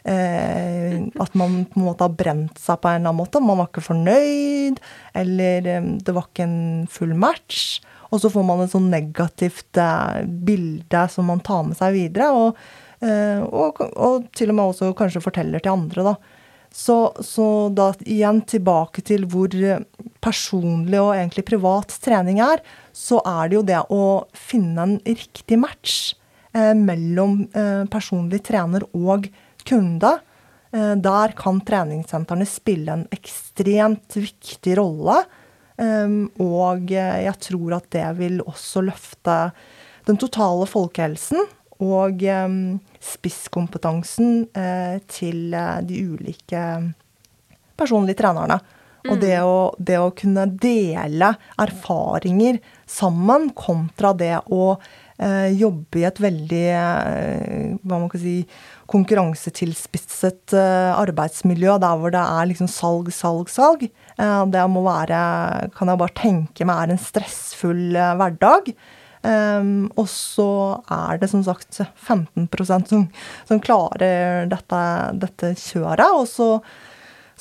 eh, 0.03 0.97
at 1.21 1.37
man 1.37 1.61
på 1.69 1.79
en 1.79 1.87
måte 1.87 2.07
har 2.07 2.17
brent 2.17 2.59
seg 2.61 2.81
på 2.81 2.89
en 2.89 2.99
eller 2.99 3.11
annen 3.11 3.21
måte. 3.21 3.43
Man 3.43 3.61
var 3.61 3.71
ikke 3.71 3.85
fornøyd, 3.85 4.81
eller 5.21 5.71
eh, 5.75 5.89
det 6.01 6.17
var 6.17 6.29
ikke 6.29 6.47
en 6.49 6.59
full 6.91 7.15
match. 7.17 7.79
Og 8.11 8.19
så 8.19 8.31
får 8.31 8.43
man 8.43 8.63
et 8.63 8.73
sånn 8.73 8.89
negativt 8.91 9.79
eh, 9.79 10.21
bilde 10.25 11.05
som 11.13 11.29
man 11.31 11.43
tar 11.45 11.63
med 11.69 11.79
seg 11.79 11.95
videre, 11.95 12.31
og, 12.35 12.59
eh, 13.05 13.39
og, 13.39 13.79
og 13.95 14.29
til 14.35 14.51
og 14.51 14.57
med 14.57 14.73
også 14.73 14.93
kanskje 14.99 15.23
forteller 15.23 15.63
til 15.63 15.77
andre, 15.77 16.11
da. 16.11 16.37
Så, 16.71 17.11
så, 17.19 17.45
da 17.75 17.89
igjen 18.07 18.45
tilbake 18.47 19.03
til 19.03 19.25
hvor 19.27 19.51
personlig 20.21 20.99
og 21.01 21.13
egentlig 21.15 21.45
privat 21.47 21.93
trening 22.03 22.41
er, 22.43 22.61
så 22.93 23.21
er 23.25 23.49
det 23.49 23.57
jo 23.57 23.67
det 23.67 23.79
å 23.93 24.03
finne 24.37 24.85
en 24.85 24.97
riktig 25.05 25.57
match 25.59 25.95
eh, 26.53 26.73
mellom 26.77 27.45
eh, 27.57 27.83
personlig 27.91 28.43
trener 28.47 28.85
og 28.97 29.27
kunde. 29.67 30.15
Eh, 30.71 30.93
der 31.01 31.35
kan 31.37 31.61
treningssentrene 31.65 32.47
spille 32.49 32.97
en 32.97 33.07
ekstremt 33.13 34.17
viktig 34.19 34.75
rolle. 34.79 35.23
Eh, 35.81 36.17
og 36.43 36.93
jeg 36.93 37.37
tror 37.47 37.79
at 37.79 37.89
det 37.95 38.09
vil 38.19 38.43
også 38.45 38.85
løfte 38.85 39.39
den 40.07 40.17
totale 40.21 40.65
folkehelsen 40.69 41.43
og 41.81 42.21
um, 42.29 42.55
spisskompetansen 43.01 44.43
til 45.09 45.55
de 45.87 46.01
ulike 46.13 46.61
personlige 47.77 48.19
trenerne. 48.19 48.59
Mm. 49.01 49.11
Og 49.11 49.21
det 49.21 49.37
å, 49.41 49.55
det 49.81 49.97
å, 50.01 50.11
kunne 50.17 50.45
dele 50.61 51.31
erfaringer 51.61 52.59
sammen 52.89 53.49
kontra 53.57 54.11
det 54.17 54.35
å 54.53 54.75
uh, 54.75 55.49
jobbe 55.49 56.01
i 56.01 56.05
et 56.05 56.21
veldig 56.21 56.63
hva 57.81 57.97
man 57.97 58.07
kan 58.11 58.21
si, 58.21 58.37
konkurransetilspisset 58.91 60.53
arbeidsmiljø 60.53 61.77
der 61.81 61.99
hvor 61.99 62.13
det 62.13 62.21
er 62.21 62.49
liksom 62.49 62.67
salg, 62.69 63.07
salg, 63.15 63.47
salg. 63.49 63.85
det 64.51 64.63
må 64.67 64.81
være, 64.83 65.21
kan 65.77 65.87
jeg 65.87 66.01
bare 66.01 66.17
tenke 66.19 66.67
meg, 66.67 66.81
er 66.81 66.95
en 66.97 67.05
stressfull 67.05 67.95
hverdag. 68.19 68.73
Um, 69.21 69.91
og 70.01 70.07
så 70.09 70.81
er 70.89 71.19
det 71.21 71.29
som 71.29 71.43
sagt 71.45 71.77
15 71.77 72.47
som, 72.89 73.03
som 73.45 73.59
klarer 73.61 74.49
dette, 74.49 74.79
dette 75.21 75.53
kjøret. 75.61 76.07
Og 76.17 76.25
så, 76.29 76.47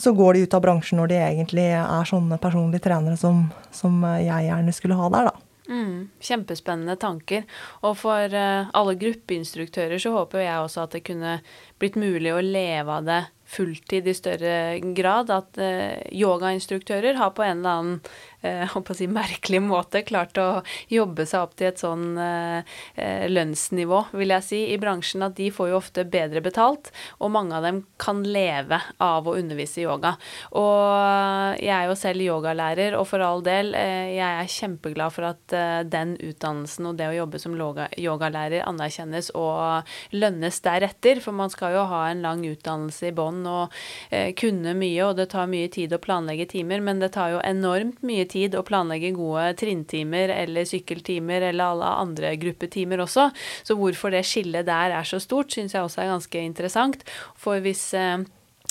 så, 0.01 0.15
går 0.17 0.35
de 0.35 0.47
ut 0.47 0.57
av 0.57 0.65
bransjen 0.65 1.01
når 1.01 1.13
de 1.13 1.21
egentlig 1.21 1.69
er 1.77 2.09
sånne 2.09 2.41
personlige 2.41 2.87
trenere 2.89 3.21
som, 3.21 3.47
som 3.75 4.01
jeg 4.19 4.49
gjerne 4.49 4.75
skulle 4.77 4.99
ha 4.99 5.09
der, 5.13 5.31
da. 5.31 5.47
Mm, 5.71 6.09
kjempespennende 6.19 6.97
tanker. 6.99 7.45
Og 7.87 7.95
for 8.01 8.33
uh, 8.35 8.71
alle 8.75 8.97
gruppeinstruktører 8.99 10.03
så 10.03 10.11
håper 10.17 10.43
jeg 10.43 10.65
også 10.65 10.87
at 10.87 10.97
det 10.97 11.05
kunne 11.07 11.37
blitt 11.79 11.99
mulig 12.01 12.33
å 12.35 12.43
leve 12.43 12.97
av 12.97 13.07
det 13.07 13.21
fulltid 13.51 14.09
i 14.09 14.17
større 14.17 14.57
grad. 14.97 15.33
At 15.35 15.61
uh, 15.61 15.99
yogainstruktører 16.15 17.19
har 17.21 17.35
på 17.37 17.47
en 17.47 17.61
eller 17.61 17.81
annen 17.81 18.01
eh, 18.43 18.95
si, 18.95 19.07
merkelig 19.07 19.61
måte 19.63 20.03
klart 20.07 20.39
å 20.41 20.63
jobbe 20.89 21.27
seg 21.29 21.45
opp 21.45 21.57
til 21.59 21.71
et 21.71 21.81
sånn 21.81 22.19
eh, 22.21 22.77
eh, 22.95 23.27
lønnsnivå, 23.31 24.03
vil 24.17 24.35
jeg 24.35 24.47
si, 24.47 24.61
i 24.73 24.79
bransjen. 24.81 25.25
At 25.27 25.37
de 25.39 25.51
får 25.55 25.71
jo 25.71 25.79
ofte 25.81 26.07
bedre 26.09 26.43
betalt, 26.45 26.91
og 27.19 27.33
mange 27.35 27.57
av 27.57 27.67
dem 27.67 27.83
kan 28.01 28.23
leve 28.25 28.81
av 29.03 29.29
å 29.29 29.37
undervise 29.39 29.83
i 29.83 29.87
yoga. 29.87 30.17
Og 30.57 31.61
jeg 31.61 31.75
er 31.77 31.89
jo 31.91 31.99
selv 31.99 32.25
yogalærer, 32.25 32.97
og 32.99 33.07
for 33.11 33.25
all 33.25 33.45
del, 33.47 33.75
eh, 33.79 34.17
jeg 34.17 34.41
er 34.45 34.55
kjempeglad 34.57 35.17
for 35.17 35.31
at 35.33 35.57
eh, 35.57 35.81
den 35.89 36.17
utdannelsen 36.19 36.91
og 36.91 36.99
det 37.01 37.11
å 37.11 37.19
jobbe 37.21 37.43
som 37.43 37.57
yogalærer 37.61 38.67
anerkjennes 38.67 39.33
og 39.39 39.89
lønnes 40.17 40.61
deretter. 40.65 41.21
For 41.21 41.37
man 41.37 41.53
skal 41.53 41.77
jo 41.77 41.87
ha 41.91 42.07
en 42.09 42.25
lang 42.25 42.45
utdannelse 42.47 43.11
i 43.11 43.15
bånn 43.17 43.40
og 43.49 43.77
eh, 44.11 44.33
kunne 44.39 44.75
mye, 44.79 45.05
og 45.07 45.17
det 45.21 45.31
tar 45.35 45.51
mye 45.51 45.71
tid 45.73 45.95
å 45.95 46.01
planlegge 46.03 46.49
timer, 46.55 46.83
men 46.85 47.03
det 47.03 47.13
tar 47.17 47.35
jo 47.35 47.45
enormt 47.47 48.03
mye 48.07 48.27
tid 48.31 48.57
å 48.59 48.65
planlegge 48.67 49.15
gode 49.17 49.51
trinntimer 49.61 50.33
eller 50.35 50.69
sykkeltimer 50.69 51.49
eller 51.51 51.75
alle 51.75 51.95
andre 52.05 52.35
gruppetimer 52.41 53.05
også. 53.07 53.31
Så 53.67 53.79
hvorfor 53.79 54.15
det 54.15 54.27
skillet 54.29 54.69
der 54.69 54.97
er 54.97 55.09
så 55.09 55.21
stort, 55.23 55.53
syns 55.55 55.77
jeg 55.77 55.87
også 55.87 56.05
er 56.05 56.13
ganske 56.15 56.45
interessant. 56.45 57.07
For 57.39 57.63
hvis 57.65 57.89
eh, 57.99 58.21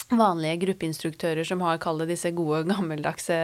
vanlige 0.09 0.57
gruppeinstruktører 0.63 1.45
som 1.45 1.61
har 1.61 1.77
kalt 1.81 2.07
disse 2.09 2.31
gode, 2.33 2.63
gammeldagse 2.69 3.35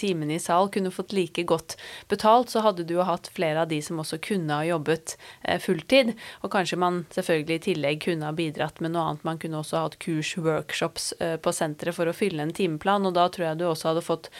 timene 0.00 0.38
i 0.38 0.40
sal, 0.40 0.70
kunne 0.72 0.92
fått 0.94 1.12
like 1.12 1.42
godt 1.48 1.76
betalt, 2.08 2.48
så 2.52 2.62
hadde 2.64 2.86
du 2.88 2.94
jo 2.96 3.04
hatt 3.04 3.28
flere 3.34 3.64
av 3.64 3.68
de 3.68 3.80
som 3.84 4.00
også 4.00 4.20
kunne 4.24 4.56
ha 4.56 4.64
jobbet 4.64 5.16
eh, 5.42 5.60
fulltid. 5.60 6.14
Og 6.40 6.52
kanskje 6.54 6.78
man 6.80 7.02
selvfølgelig 7.12 7.58
i 7.58 7.64
tillegg 7.66 8.00
kunne 8.06 8.28
ha 8.30 8.36
bidratt 8.36 8.80
med 8.80 8.94
noe 8.94 9.10
annet. 9.10 9.26
Man 9.28 9.40
kunne 9.42 9.60
også 9.60 9.82
hatt 9.84 9.98
kurs, 10.00 10.32
workshops 10.40 11.10
eh, 11.20 11.36
på 11.36 11.52
senteret 11.52 11.96
for 11.98 12.08
å 12.08 12.16
fylle 12.16 12.46
en 12.46 12.54
timeplan, 12.56 13.04
og 13.08 13.16
da 13.18 13.28
tror 13.28 13.50
jeg 13.50 13.60
du 13.60 13.66
også 13.68 13.92
hadde 13.92 14.06
fått 14.06 14.30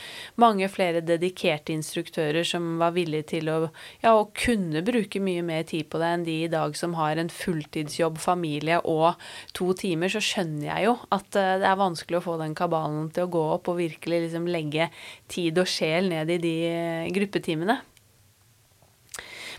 mange 0.41 0.71
flere 0.73 1.05
dedikerte 1.05 1.77
instruktører 1.77 2.49
som 2.49 2.79
var 2.81 2.97
villige 2.97 3.29
til 3.35 3.53
å, 3.53 3.59
ja, 4.01 4.15
å 4.15 4.31
kunne 4.33 4.81
bruke 4.87 5.21
mye 5.21 5.45
mer 5.45 5.69
tid 5.69 5.91
på 5.93 6.01
det 6.01 6.13
enn 6.15 6.27
de 6.29 6.41
i 6.47 6.53
dag 6.53 6.77
som 6.79 6.97
har 6.97 7.21
en 7.21 7.33
fulltidsjobb, 7.33 8.17
familie 8.23 8.81
og 8.89 9.21
to 9.53 9.75
timer. 9.77 10.09
Så 10.13 10.25
skjønner 10.25 10.71
jeg 10.71 10.89
jo 10.89 10.97
at 11.13 11.37
eh, 11.37 11.58
det 11.63 11.69
er 11.69 11.79
vanskelig 11.81 12.21
å 12.21 12.25
få 12.25 12.37
den 12.41 12.57
kabalen 12.59 13.09
til 13.15 13.27
å 13.27 13.33
gå 13.33 13.45
opp 13.57 13.71
og 13.73 13.81
virkelig 13.81 14.25
liksom 14.27 14.49
legge 14.51 14.89
tid 15.31 15.59
og 15.61 15.71
sjel 15.71 16.11
ned 16.13 16.31
i 16.35 16.41
de 16.43 16.55
eh, 16.69 17.09
gruppetimene. 17.15 17.81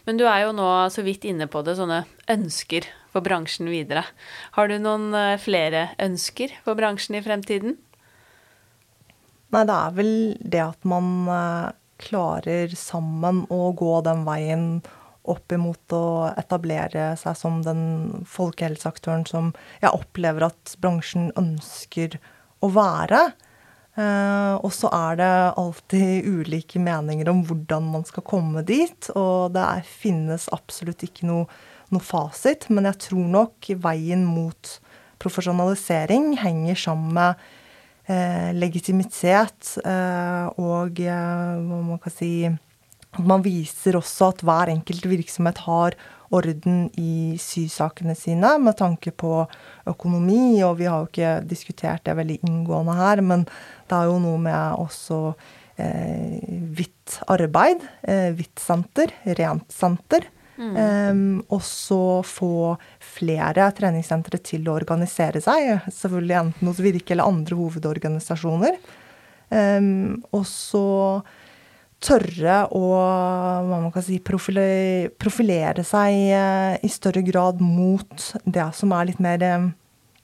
Men 0.07 0.19
du 0.19 0.25
er 0.25 0.45
jo 0.45 0.55
nå 0.55 0.67
så 0.93 1.03
vidt 1.05 1.27
inne 1.27 1.49
på 1.51 1.61
det, 1.65 1.75
sånne 1.77 2.03
ønsker 2.31 2.87
for 3.13 3.25
bransjen 3.25 3.69
videre. 3.71 4.05
Har 4.55 4.69
du 4.69 4.77
noen 4.81 5.11
eh, 5.17 5.35
flere 5.41 5.89
ønsker 6.01 6.53
for 6.65 6.79
bransjen 6.79 7.19
i 7.19 7.23
fremtiden? 7.25 7.77
Nei, 9.49 9.65
det 9.65 9.75
er 9.75 9.93
vel 9.97 10.13
det 10.39 10.63
at 10.63 10.87
man 10.87 11.11
eh, 11.33 11.69
klarer 11.99 12.73
sammen 12.77 13.43
å 13.51 13.71
gå 13.77 13.99
den 14.05 14.23
veien 14.27 14.65
opp 15.31 15.53
imot 15.55 15.95
å 15.95 16.29
etablere 16.37 17.11
seg 17.19 17.37
som 17.37 17.61
den 17.65 18.23
folkehelseaktøren 18.29 19.27
som 19.29 19.53
jeg 19.81 19.93
opplever 19.93 20.49
at 20.49 20.75
bransjen 20.81 21.29
ønsker 21.39 22.17
å 22.65 22.71
være. 22.75 23.29
Eh, 23.99 24.55
og 24.63 24.71
så 24.75 24.89
er 24.95 25.19
det 25.19 25.31
alltid 25.59 26.27
ulike 26.27 26.79
meninger 26.81 27.29
om 27.31 27.41
hvordan 27.47 27.89
man 27.95 28.05
skal 28.07 28.25
komme 28.27 28.63
dit. 28.67 29.09
Og 29.15 29.55
det 29.55 29.63
er, 29.63 29.87
finnes 30.03 30.47
absolutt 30.55 31.03
ikke 31.07 31.27
noe, 31.29 31.47
noe, 31.93 32.03
fasit, 32.03 32.69
men 32.69 32.87
jeg 32.89 33.01
tror 33.09 33.31
nok 33.39 33.71
veien 33.81 34.23
mot 34.27 34.75
profesjonalisering 35.19 36.37
henger 36.39 36.77
sammen 36.79 37.11
med 37.17 37.41
eh, 38.07 38.51
legitimitet 38.55 39.73
eh, 39.83 40.45
og 40.61 41.01
eh, 41.03 41.59
hva 41.59 41.81
man 41.89 41.99
kan 41.99 42.13
si 42.13 42.31
man 43.17 43.43
viser 43.43 43.97
også 43.97 44.33
at 44.33 44.43
hver 44.45 44.71
enkelt 44.71 45.05
virksomhet 45.09 45.63
har 45.65 45.97
orden 46.29 46.83
i 47.01 47.37
sysakene 47.41 48.13
sine 48.17 48.51
med 48.61 48.77
tanke 48.77 49.11
på 49.11 49.43
økonomi, 49.89 50.61
og 50.65 50.77
vi 50.77 50.89
har 50.89 51.01
jo 51.01 51.09
ikke 51.09 51.31
diskutert 51.49 52.05
det 52.05 52.17
veldig 52.19 52.37
inngående 52.45 52.97
her, 52.99 53.23
men 53.25 53.47
det 53.89 53.97
er 53.97 54.11
jo 54.11 54.19
noe 54.21 54.41
med 54.43 54.77
også 54.77 55.21
eh, 55.81 56.37
hvitt 56.77 57.17
arbeid, 57.33 57.81
eh, 58.05 58.29
hvitt 58.37 58.61
senter, 58.61 59.15
rent 59.39 59.73
senter. 59.73 60.29
Mm. 60.59 60.75
Um, 60.75 61.35
og 61.55 61.61
så 61.63 62.19
få 62.27 62.75
flere 62.99 63.69
treningssentre 63.77 64.41
til 64.43 64.65
å 64.67 64.73
organisere 64.75 65.39
seg, 65.39 65.85
selvfølgelig 65.87 66.35
enten 66.35 66.67
hos 66.67 66.81
Virke 66.83 67.15
eller 67.15 67.31
andre 67.31 67.55
hovedorganisasjoner. 67.55 68.75
Um, 69.55 70.19
og 70.35 70.43
så 70.45 70.83
tørre 72.03 72.57
å 72.75 72.81
hva 72.89 73.63
man 73.67 73.91
kan 73.93 74.03
si, 74.05 74.19
profilere, 74.23 75.09
profilere 75.19 75.83
seg 75.87 76.11
eh, 76.31 76.75
i 76.85 76.89
større 76.91 77.21
grad 77.27 77.61
mot 77.63 78.33
det 78.45 78.73
som 78.77 78.91
er 78.95 79.05
litt 79.11 79.21
mer 79.23 79.43
eh, 79.43 79.69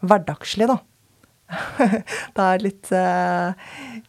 hverdagslig, 0.06 0.68
da. 0.72 0.78
det 2.36 2.42
er 2.42 2.64
litt 2.64 2.90
uh, 2.90 3.54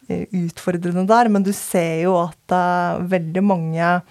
utfordrende 0.09 1.05
der, 1.09 1.29
men 1.29 1.43
du 1.45 1.53
ser 1.53 2.01
jo 2.07 2.15
at 2.23 2.51
uh, 2.55 2.97
veldig 3.05 3.43
mange 3.45 3.85
uh, 3.85 4.01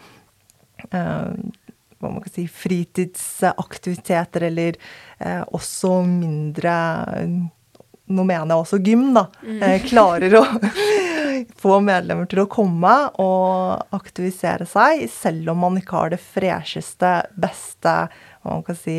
hva 1.97 2.09
man 2.13 2.23
kan 2.23 2.31
si, 2.31 2.47
fritidsaktiviteter, 2.47 4.43
eller 4.51 4.73
også 5.57 6.03
mindre 6.05 6.75
Nå 8.07 8.23
mener 8.23 8.53
jeg 8.53 8.61
også 8.61 8.79
gym, 8.85 9.15
da. 9.17 9.25
Mm. 9.43 9.81
klarer 9.89 10.37
å 10.39 10.45
få 11.59 11.79
medlemmer 11.85 12.29
til 12.31 12.43
å 12.43 12.51
komme 12.51 12.93
og 13.23 13.95
aktivisere 13.97 14.67
seg, 14.69 15.07
selv 15.13 15.53
om 15.53 15.65
man 15.65 15.79
ikke 15.81 15.99
har 15.99 16.13
det 16.15 16.21
fresheste, 16.23 17.13
beste 17.39 17.95
man 18.47 18.63
kan 18.67 18.79
si, 18.79 18.99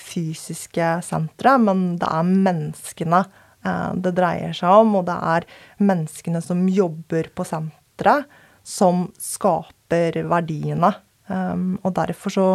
fysiske 0.00 0.90
senteret. 1.06 1.62
Men 1.68 1.86
det 2.00 2.08
er 2.10 2.32
menneskene 2.48 3.22
eh, 3.22 3.92
det 4.02 4.14
dreier 4.18 4.56
seg 4.56 4.82
om, 4.82 4.98
og 5.00 5.06
det 5.10 5.16
er 5.36 5.48
menneskene 5.84 6.42
som 6.44 6.66
jobber 6.68 7.30
på 7.36 7.46
senteret, 7.48 8.26
som 8.66 9.08
skaper 9.22 10.22
verdiene. 10.26 10.94
Um, 11.26 11.74
og 11.82 11.96
derfor 11.96 12.30
så, 12.30 12.46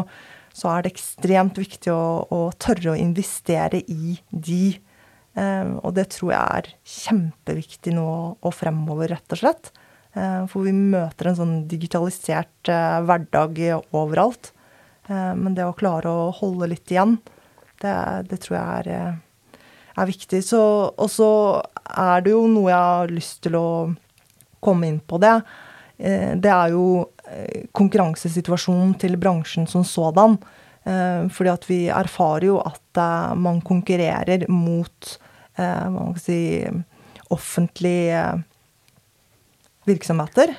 så, 0.56 0.70
er 0.72 0.84
det 0.84 0.94
ekstremt 0.94 1.58
viktig 1.60 1.92
å, 1.92 2.24
å 2.24 2.40
tørre 2.60 2.94
å 2.94 3.00
investere 3.00 3.82
i 3.92 4.16
de 4.32 4.64
Ehm, 4.72 4.91
og 5.32 5.94
det 5.96 6.10
tror 6.12 6.34
jeg 6.34 6.58
er 6.60 6.66
kjempeviktig 6.84 7.94
nå 7.96 8.08
og 8.36 8.52
fremover, 8.56 9.14
rett 9.14 9.36
og 9.36 9.40
slett. 9.40 9.70
Ehm, 10.12 10.48
for 10.52 10.66
vi 10.68 10.74
møter 10.76 11.30
en 11.30 11.38
sånn 11.38 11.56
digitalisert 11.72 12.72
eh, 12.72 12.98
hverdag 13.08 13.62
overalt. 13.96 14.52
Men 15.12 15.56
det 15.58 15.66
å 15.66 15.76
klare 15.76 16.08
å 16.08 16.28
holde 16.32 16.70
litt 16.72 16.92
igjen, 16.94 17.18
det, 17.82 17.94
det 18.30 18.38
tror 18.44 18.56
jeg 18.56 18.84
er, 18.84 18.90
eh, 18.96 19.58
er 20.00 20.08
viktig. 20.08 20.40
og 20.54 21.10
så 21.12 21.32
er 21.90 22.22
det 22.24 22.32
jo 22.32 22.46
noe 22.48 22.70
jeg 22.70 22.92
har 22.94 23.12
lyst 23.12 23.42
til 23.44 23.58
å 23.60 23.68
komme 24.64 24.88
inn 24.88 25.02
på 25.02 25.20
det. 25.20 25.34
Eh, 25.98 26.38
det 26.38 26.52
er 26.52 26.76
jo 26.76 27.04
konkurransesituasjonen 27.76 28.94
til 29.02 29.18
bransjen 29.20 29.68
som 29.68 29.84
sådan. 29.84 30.38
Eh, 30.84 31.28
fordi 31.30 31.52
at 31.52 31.68
vi 31.70 31.82
erfarer 31.94 32.48
jo 32.48 32.58
at 32.64 32.98
eh, 32.98 33.34
man 33.38 33.62
konkurrerer 33.62 34.48
mot 34.50 35.12
eh, 35.58 36.16
si, 36.16 36.68
offentlige 37.30 38.44
virksomheter. 39.86 40.56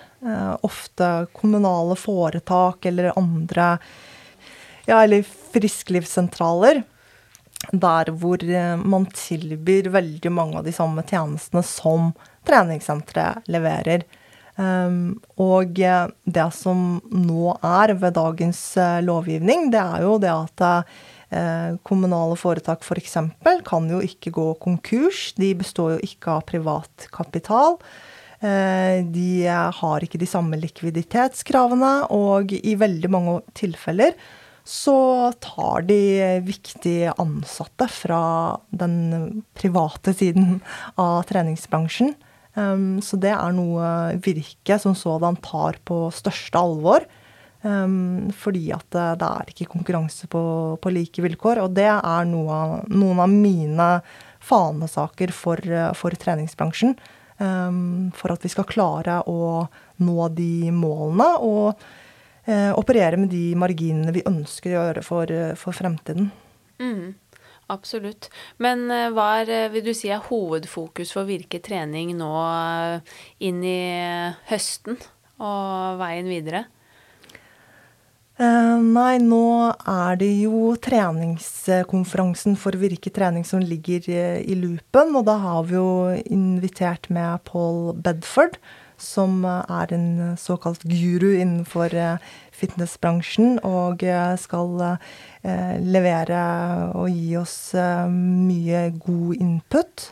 Ofte 0.63 1.27
kommunale 1.35 1.97
foretak 1.99 2.87
eller 2.87 3.13
andre 3.19 3.79
Ja, 4.87 5.03
eller 5.03 5.23
frisklivssentraler. 5.53 6.83
Der 7.71 8.11
hvor 8.19 8.43
man 8.83 9.07
tilbyr 9.15 9.91
veldig 9.95 10.33
mange 10.33 10.59
av 10.59 10.65
de 10.67 10.75
samme 10.75 11.03
tjenestene 11.07 11.63
som 11.67 12.13
treningssenteret 12.47 13.47
leverer. 13.47 14.03
Og 15.39 15.79
eh, 15.81 16.07
det 16.25 16.49
som 16.55 17.01
nå 17.11 17.55
er 17.63 17.95
ved 17.99 18.19
dagens 18.19 18.63
lovgivning, 19.07 19.71
det 19.73 19.81
er 19.83 20.07
jo 20.07 20.19
det 20.23 20.35
at 20.35 20.67
kommunale 21.87 22.37
foretak 22.37 22.85
f.eks. 22.85 23.17
For 23.43 23.63
kan 23.65 23.89
jo 23.91 24.03
ikke 24.05 24.35
gå 24.35 24.47
konkurs. 24.61 25.31
De 25.39 25.53
består 25.57 25.97
jo 25.97 26.03
ikke 26.05 26.37
av 26.37 26.47
privat 26.51 27.07
kapital. 27.15 27.79
Uh, 28.43 29.01
de 29.15 29.47
har 29.49 30.05
ikke 30.05 30.21
de 30.21 30.29
samme 30.29 30.59
likviditetskravene, 30.59 31.93
og 32.13 32.53
i 32.53 32.77
veldig 32.77 33.11
mange 33.13 33.41
tilfeller 33.57 34.17
så 34.63 35.33
tar 35.43 35.83
de 35.89 35.99
viktige 36.47 37.13
ansatte 37.19 37.89
fra 37.91 38.23
den 38.71 39.43
private 39.59 40.15
siden 40.15 40.61
av 41.01 41.25
treningsbransjen. 41.27 42.15
Um, 42.55 43.01
så 43.03 43.19
det 43.19 43.33
er 43.35 43.55
noe 43.57 44.13
Virke 44.23 44.79
som 44.79 44.95
sådan 44.99 45.39
tar 45.43 45.81
på 45.89 46.05
største 46.15 46.61
alvor. 46.61 47.07
Um, 47.63 48.27
fordi 48.35 48.73
at 48.75 48.89
det, 48.91 49.27
er 49.29 49.51
ikke 49.53 49.69
konkurranse 49.71 50.27
på, 50.31 50.43
på, 50.83 50.93
like 50.95 51.23
vilkår. 51.23 51.63
Og 51.63 51.75
det 51.77 51.89
er 51.93 52.29
noe 52.29 52.59
av, 52.59 52.77
noen 52.91 53.23
av 53.23 53.31
mine 53.31 53.89
fanesaker 54.43 55.31
for, 55.37 55.63
for 55.99 56.19
treningsbransjen. 56.19 56.97
Um, 57.39 58.11
for 58.15 58.35
at 58.35 58.43
vi 58.45 58.51
skal 58.53 58.69
klare 58.69 59.21
å 59.31 59.65
nå 60.03 60.29
de 60.35 60.71
målene 60.75 61.29
og 61.43 61.73
uh, 61.79 62.73
operere 62.77 63.19
med 63.19 63.33
de 63.33 63.53
marginene 63.59 64.15
vi 64.15 64.27
ønsker 64.29 64.75
å 64.75 64.77
gjøre 64.77 65.07
for, 65.07 65.35
for 65.59 65.79
fremtiden. 65.79 66.31
Mm. 66.83 67.15
Absolutt. 67.73 68.29
Men 68.63 68.91
eh, 68.91 69.09
hva 69.15 69.29
er, 69.41 69.51
eh, 69.51 69.71
vil 69.73 69.87
du 69.87 69.93
si, 69.97 70.11
er 70.13 70.23
hovedfokus 70.27 71.15
for 71.15 71.29
Virke 71.29 71.63
trening 71.65 72.15
nå 72.19 72.31
eh, 72.43 73.17
inn 73.49 73.63
i 73.65 73.81
høsten 74.51 74.99
og 75.43 76.01
veien 76.03 76.29
videre? 76.31 76.67
Uh, 78.43 78.83
nei, 78.83 79.21
nå 79.23 79.71
er 79.87 80.19
det 80.19 80.33
jo 80.43 80.73
treningskonferansen 80.83 82.57
for 82.59 82.75
Virke 82.81 83.13
trening 83.15 83.47
som 83.47 83.63
ligger 83.63 84.09
i 84.11 84.57
loopen. 84.59 85.15
Og 85.15 85.27
da 85.29 85.39
har 85.45 85.67
vi 85.69 85.79
jo 85.79 85.91
invitert 86.27 87.07
med 87.13 87.45
Paul 87.47 87.93
Bedford, 87.95 88.59
som 88.99 89.45
er 89.47 89.95
en 89.95 90.09
såkalt 90.39 90.83
guru 90.87 91.33
innenfor 91.37 91.95
fitnessbransjen, 92.55 93.61
og 93.67 94.03
skal 94.39 94.99
Eh, 95.43 95.79
levere 95.83 96.41
og 96.95 97.09
gi 97.11 97.33
oss 97.35 97.75
eh, 97.75 98.07
mye 98.07 98.85
god 98.95 99.41
input. 99.43 100.05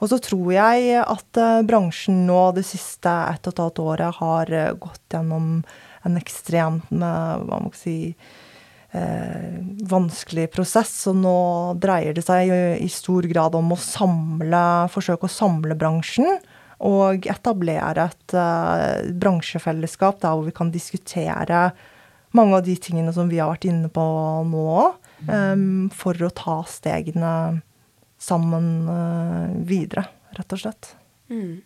Og 0.00 0.08
så 0.08 0.16
tror 0.24 0.54
jeg 0.54 1.02
at 1.02 1.40
bransjen 1.68 2.24
nå 2.28 2.38
det 2.56 2.64
siste 2.66 3.12
ett 3.28 3.44
og 3.44 3.52
et 3.52 3.60
halvt 3.60 3.82
året 3.84 4.18
har 4.18 4.52
gått 4.80 5.14
gjennom 5.14 5.60
en 6.04 6.18
ekstremt 6.20 6.90
uh, 6.92 7.38
hva 7.44 7.60
må 7.60 7.72
jeg 7.72 7.80
si, 7.80 7.98
vanskelig 9.90 10.44
prosess. 10.54 10.92
Og 11.10 11.16
nå 11.18 11.38
dreier 11.82 12.14
det 12.14 12.22
seg 12.22 12.52
i 12.78 12.86
stor 12.92 13.26
grad 13.26 13.56
om 13.58 13.72
å 13.74 13.78
samle, 13.80 14.60
forsøke 14.94 15.26
å 15.26 15.32
samle 15.34 15.74
bransjen. 15.74 16.38
Og 16.86 17.26
etablere 17.26 18.04
et 18.04 18.36
bransjefellesskap 19.18 20.20
der 20.22 20.36
hvor 20.36 20.46
vi 20.46 20.54
kan 20.54 20.70
diskutere 20.70 21.64
mange 22.34 22.58
av 22.58 22.64
de 22.66 22.74
tingene 22.76 23.12
som 23.14 23.30
vi 23.30 23.38
har 23.38 23.52
vært 23.52 23.68
inne 23.70 23.90
på 23.94 24.04
nå, 24.50 24.70
um, 25.28 25.86
for 25.94 26.18
å 26.26 26.32
ta 26.34 26.58
stegene 26.66 27.62
sammen 28.20 28.68
uh, 28.88 29.54
videre, 29.68 30.08
rett 30.34 30.56
og 30.56 30.62
slett. 30.64 30.94
Mm. 31.30 31.62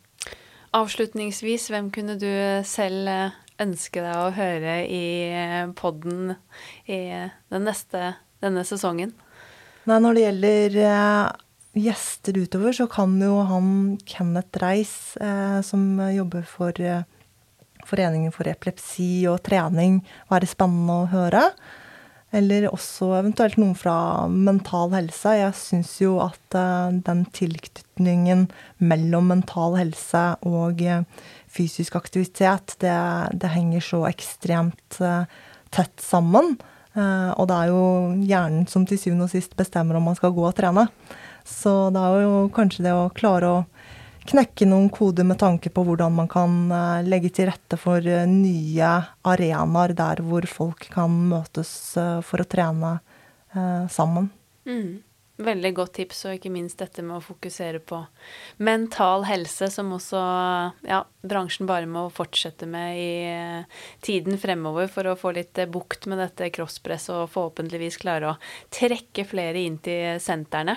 Avslutningsvis, 0.77 1.71
hvem 1.73 1.89
kunne 1.95 2.19
du 2.21 2.29
selv 2.69 3.09
eh, 3.09 3.37
ønske 3.63 4.03
deg 4.05 4.15
å 4.15 4.33
høre 4.37 4.79
i 4.87 5.05
eh, 5.33 5.67
podden 5.79 6.35
i 6.87 7.01
den 7.53 7.67
neste, 7.67 8.15
denne 8.45 8.65
sesongen? 8.69 9.15
Nei, 9.89 9.99
når 10.05 10.17
det 10.17 10.25
gjelder 10.25 10.79
uh, 10.85 11.29
gjester 11.79 12.41
utover, 12.43 12.75
så 12.77 12.89
kan 12.93 13.15
jo 13.23 13.41
han 13.49 13.71
Kenneth 14.09 14.61
Reis, 14.63 14.95
uh, 15.23 15.61
som 15.65 15.97
jobber 16.13 16.45
for 16.49 16.77
Foreningen 17.89 18.35
for 18.35 18.49
epilepsi 18.51 19.25
og 19.31 19.41
trening, 19.47 20.03
være 20.29 20.49
spennende 20.51 20.97
å 21.05 21.09
høre. 21.09 21.45
Eller 22.29 22.67
også 22.69 23.15
eventuelt 23.17 23.57
noen 23.57 23.77
fra 23.79 24.29
Mental 24.29 24.93
Helse. 24.93 25.33
Jeg 25.39 25.57
syns 25.57 25.95
jo 26.03 26.19
at 26.21 26.57
uh, 26.59 26.93
den 26.93 27.25
tilknytningen 27.33 28.49
mellom 28.85 29.31
mental 29.33 29.79
helse 29.81 30.25
og 30.47 30.83
uh, 30.85 31.07
fysisk 31.59 31.99
aktivitet, 31.99 32.77
det, 32.83 32.97
det, 33.35 33.53
henger 33.53 33.85
så 33.85 34.03
ekstremt 34.09 35.01
uh, 35.03 35.25
tett 35.75 36.01
sammen. 36.01 36.57
og 36.99 37.45
det 37.47 37.55
er 37.55 37.69
jo 37.71 37.83
hjernen 38.27 38.65
som 38.67 38.87
til 38.89 38.99
syvende 38.99 39.27
og 39.29 39.31
sist 39.31 39.53
bestemmer 39.55 39.99
om 39.99 40.09
man 40.09 40.17
skal 40.19 40.33
gå 40.35 40.43
og 40.49 40.57
trene. 40.57 40.89
Så 41.47 41.91
det 41.95 42.01
er 42.01 42.25
jo 42.25 42.49
kanskje 42.55 42.87
det 42.89 42.95
å 42.97 43.11
klare 43.15 43.51
å 43.53 43.59
knekke 44.29 44.67
noen 44.69 44.89
koder 44.93 45.25
med 45.25 45.39
tanke 45.41 45.71
på 45.73 45.85
hvordan 45.87 46.15
man 46.19 46.29
kan 46.31 46.57
eh, 46.75 47.07
legge 47.09 47.31
til 47.35 47.49
rette 47.49 47.79
for 47.81 48.05
eh, 48.05 48.27
nye 48.29 48.91
arenaer 49.29 49.95
der 49.97 50.23
hvor 50.27 50.47
folk 50.51 50.89
kan 50.93 51.15
møtes 51.31 51.71
eh, 52.01 52.19
for 52.25 52.45
å 52.45 52.49
trene 52.49 52.99
sammen. 53.89 54.27
Mm. 54.69 55.01
Veldig 55.39 55.71
godt 55.77 55.93
tips, 56.01 56.25
og 56.27 56.35
ikke 56.35 56.51
minst 56.51 56.81
dette 56.83 57.03
med 57.07 57.21
å 57.21 57.23
fokusere 57.23 57.79
på 57.87 58.01
mental 58.67 59.23
helse, 59.29 59.69
som 59.71 59.93
også 59.95 60.19
ja, 60.83 61.05
bransjen 61.23 61.69
bare 61.69 61.87
må 61.87 62.09
fortsette 62.11 62.67
med 62.67 62.99
i 62.99 63.13
eh, 63.31 63.85
tiden 64.03 64.35
fremover 64.43 64.91
for 64.91 65.07
å 65.07 65.15
få 65.19 65.31
litt 65.37 65.61
eh, 65.63 65.71
bukt 65.71 66.09
med 66.11 66.19
dette 66.19 66.51
crosspresset 66.57 67.15
og 67.15 67.31
forhåpentligvis 67.37 68.01
klare 68.03 68.33
å 68.33 68.39
trekke 68.75 69.29
flere 69.31 69.63
inn 69.63 69.79
til 69.85 70.19
sentrene. 70.23 70.75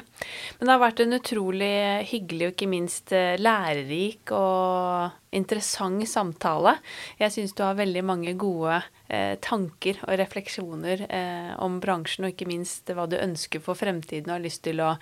Men 0.60 0.70
det 0.70 0.76
har 0.76 0.86
vært 0.86 1.02
en 1.08 1.18
utrolig 1.18 1.74
hyggelig 2.12 2.52
og 2.52 2.54
ikke 2.54 2.70
minst 2.70 3.18
eh, 3.18 3.42
lærerik 3.42 4.36
og 4.38 5.21
interessant 5.32 6.08
samtale. 6.08 6.76
Jeg 7.20 7.34
syns 7.34 7.54
du 7.56 7.64
har 7.64 7.78
veldig 7.80 8.04
mange 8.04 8.34
gode 8.40 8.82
eh, 9.12 9.38
tanker 9.44 10.00
og 10.08 10.16
refleksjoner 10.20 11.06
eh, 11.08 11.52
om 11.64 11.80
bransjen, 11.84 12.26
og 12.28 12.34
ikke 12.34 12.50
minst 12.50 12.92
hva 12.92 13.08
du 13.10 13.18
ønsker 13.20 13.64
for 13.64 13.80
fremtiden 13.80 14.30
og 14.30 14.38
har 14.38 14.44
lyst 14.44 14.64
til 14.66 14.82
å 14.84 14.94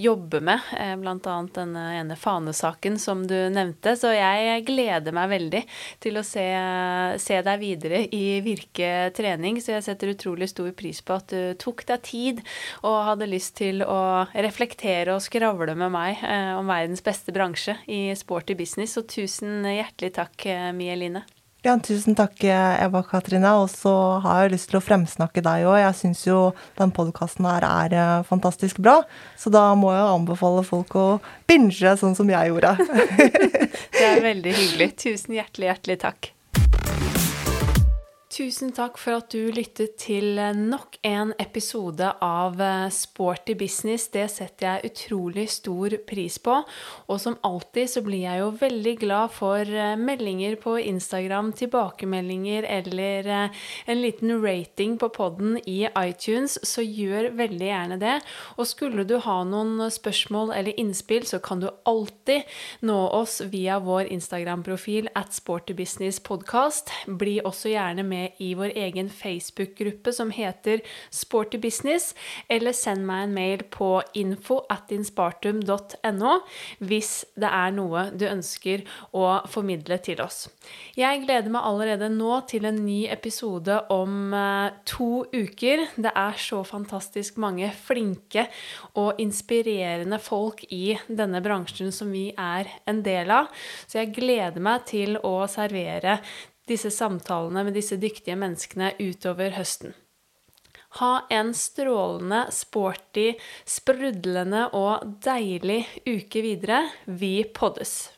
jobbe 0.00 0.42
med. 0.44 0.66
Eh, 0.76 0.92
Bl.a. 1.00 1.36
den 1.56 1.76
ene 1.80 2.16
fanesaken 2.16 2.98
som 3.00 3.24
du 3.28 3.36
nevnte. 3.52 3.96
Så 3.96 4.12
jeg 4.14 4.64
gleder 4.68 5.16
meg 5.16 5.30
veldig 5.32 5.62
til 6.02 6.20
å 6.20 6.24
se, 6.26 6.44
se, 7.22 7.40
deg 7.46 7.62
videre 7.62 8.02
i 8.12 8.40
Virke 8.44 9.10
trening. 9.16 9.62
Så 9.64 9.74
jeg 9.76 9.86
setter 9.88 10.12
utrolig 10.12 10.50
stor 10.52 10.70
pris 10.76 11.00
på 11.00 11.16
at 11.16 11.32
du 11.32 11.56
tok 11.60 11.86
deg 11.88 12.04
tid 12.04 12.44
og 12.84 12.98
hadde 13.08 13.30
lyst 13.30 13.56
til 13.60 13.84
å 13.84 14.26
reflektere 14.34 15.16
og 15.16 15.24
skravle 15.24 15.76
med 15.78 15.92
meg 15.94 16.20
eh, 16.20 16.52
om 16.58 16.68
verdens 16.68 17.04
beste 17.04 17.32
bransje 17.32 17.78
i 17.88 18.10
sporty 18.18 18.56
business. 18.58 18.96
Så 18.96 19.06
tusen 19.08 19.69
hjertelig 19.78 20.14
takk, 20.16 20.46
eh, 20.46 20.72
Mie 20.76 20.96
Line. 20.98 21.22
Ja, 21.62 21.74
tusen 21.76 22.16
takk, 22.16 22.38
eh, 22.44 22.84
Eva 22.84 23.02
Katrine. 23.04 23.50
Og 23.60 23.68
så 23.68 23.92
har 24.24 24.44
jeg 24.44 24.54
lyst 24.54 24.70
til 24.70 24.80
å 24.80 24.84
fremsnakke 24.84 25.42
deg 25.44 25.66
òg. 25.68 25.76
Jeg 25.82 25.98
syns 25.98 26.24
jo 26.24 26.38
den 26.78 26.92
podkasten 26.96 27.44
her 27.44 27.66
er 27.68 27.92
eh, 27.92 28.22
fantastisk 28.24 28.80
bra. 28.80 29.02
Så 29.36 29.52
da 29.52 29.74
må 29.76 29.92
jeg 29.92 30.08
anbefale 30.08 30.64
folk 30.64 30.96
å 30.96 31.06
binge 31.50 31.96
sånn 32.00 32.16
som 32.16 32.32
jeg 32.32 32.54
gjorde. 32.54 32.76
det 33.98 34.06
er 34.08 34.24
veldig 34.24 34.56
hyggelig. 34.56 34.94
Tusen 35.04 35.36
hjertelig, 35.36 35.68
hjertelig 35.68 36.00
takk. 36.06 36.32
Tusen 38.30 38.70
takk 38.70 38.94
for 38.94 39.16
at 39.18 39.32
du 39.34 39.48
lyttet 39.50 39.96
til 39.98 40.38
nok 40.54 41.00
en 41.02 41.32
episode 41.42 42.06
av 42.22 42.60
eh, 42.62 42.84
Sporty 42.94 43.56
business. 43.58 44.04
Det 44.14 44.28
setter 44.30 44.68
jeg 44.68 44.90
utrolig 44.92 45.48
stor 45.50 45.96
pris 46.06 46.36
på. 46.38 46.60
Og 47.10 47.18
som 47.18 47.34
alltid 47.42 47.90
så 47.90 48.02
blir 48.06 48.22
jeg 48.28 48.38
jo 48.44 48.52
veldig 48.60 48.92
glad 49.00 49.34
for 49.34 49.66
eh, 49.66 49.96
meldinger 49.98 50.54
på 50.62 50.76
Instagram, 50.78 51.50
tilbakemeldinger 51.58 52.68
eller 52.70 53.30
eh, 53.34 53.64
en 53.90 53.98
liten 54.04 54.36
rating 54.38 54.94
på 55.02 55.10
podden 55.18 55.58
i 55.66 55.88
iTunes, 55.90 56.54
så 56.62 56.86
gjør 56.86 57.32
veldig 57.34 57.66
gjerne 57.72 57.98
det. 57.98 58.14
Og 58.54 58.70
skulle 58.70 59.08
du 59.10 59.16
ha 59.26 59.40
noen 59.42 59.90
spørsmål 59.90 60.54
eller 60.54 60.78
innspill, 60.78 61.26
så 61.26 61.42
kan 61.42 61.66
du 61.66 61.66
alltid 61.82 62.46
nå 62.86 63.00
oss 63.10 63.40
via 63.50 63.82
vår 63.82 64.06
Instagram-profil 64.14 65.10
at 65.18 65.34
sportybusinesspodkast. 65.34 66.94
Bli 67.18 67.40
også 67.42 67.74
gjerne 67.74 68.06
med 68.06 68.20
i 68.38 68.52
vår 68.58 68.76
egen 68.78 69.10
Facebook-gruppe 69.10 70.12
som 70.12 70.30
heter 70.34 70.80
Sporty 71.10 71.58
Business, 71.58 72.14
eller 72.48 72.72
send 72.76 73.06
meg 73.06 73.26
en 73.26 73.34
mail 73.34 73.64
på 73.70 73.92
info 74.14 74.60
hvis 76.80 77.10
det 77.38 77.48
er 77.50 77.72
noe 77.74 78.04
du 78.14 78.24
ønsker 78.28 78.84
å 79.16 79.24
formidle 79.50 79.98
til 80.02 80.20
oss. 80.22 80.48
Jeg 80.98 81.22
gleder 81.24 81.50
meg 81.52 81.66
allerede 81.66 82.10
nå 82.12 82.40
til 82.50 82.66
en 82.68 82.80
ny 82.84 83.04
episode 83.12 83.76
om 83.92 84.34
eh, 84.36 84.72
to 84.88 85.24
uker. 85.32 85.86
Det 85.96 86.12
er 86.14 86.38
så 86.40 86.62
fantastisk 86.66 87.38
mange 87.42 87.70
flinke 87.74 88.46
og 89.00 89.20
inspirerende 89.22 90.20
folk 90.22 90.64
i 90.70 90.96
denne 91.08 91.42
bransjen 91.44 91.92
som 91.94 92.12
vi 92.12 92.30
er 92.36 92.70
en 92.90 93.02
del 93.06 93.30
av, 93.34 93.50
så 93.86 94.02
jeg 94.02 94.14
gleder 94.16 94.62
meg 94.62 94.86
til 94.90 95.18
å 95.26 95.36
servere 95.50 96.20
disse 96.70 96.92
samtalene 96.94 97.66
med 97.66 97.76
disse 97.76 97.98
dyktige 98.00 98.38
menneskene 98.38 98.94
utover 99.02 99.56
høsten. 99.58 99.96
Ha 100.98 101.26
en 101.30 101.52
strålende, 101.54 102.46
sporty, 102.50 103.36
sprudlende 103.66 104.64
og 104.74 105.04
deilig 105.22 105.84
uke 106.06 106.42
videre. 106.42 106.82
Vi 107.06 107.44
poddes! 107.54 108.10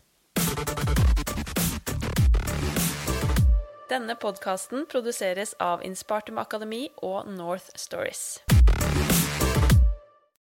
Denne 3.92 4.16
podkasten 4.16 4.86
produseres 4.88 5.53
av 5.61 5.84
Inspartum 5.84 6.40
Akademi 6.40 6.86
og 7.05 7.28
North 7.28 7.68
Stories. 7.76 8.40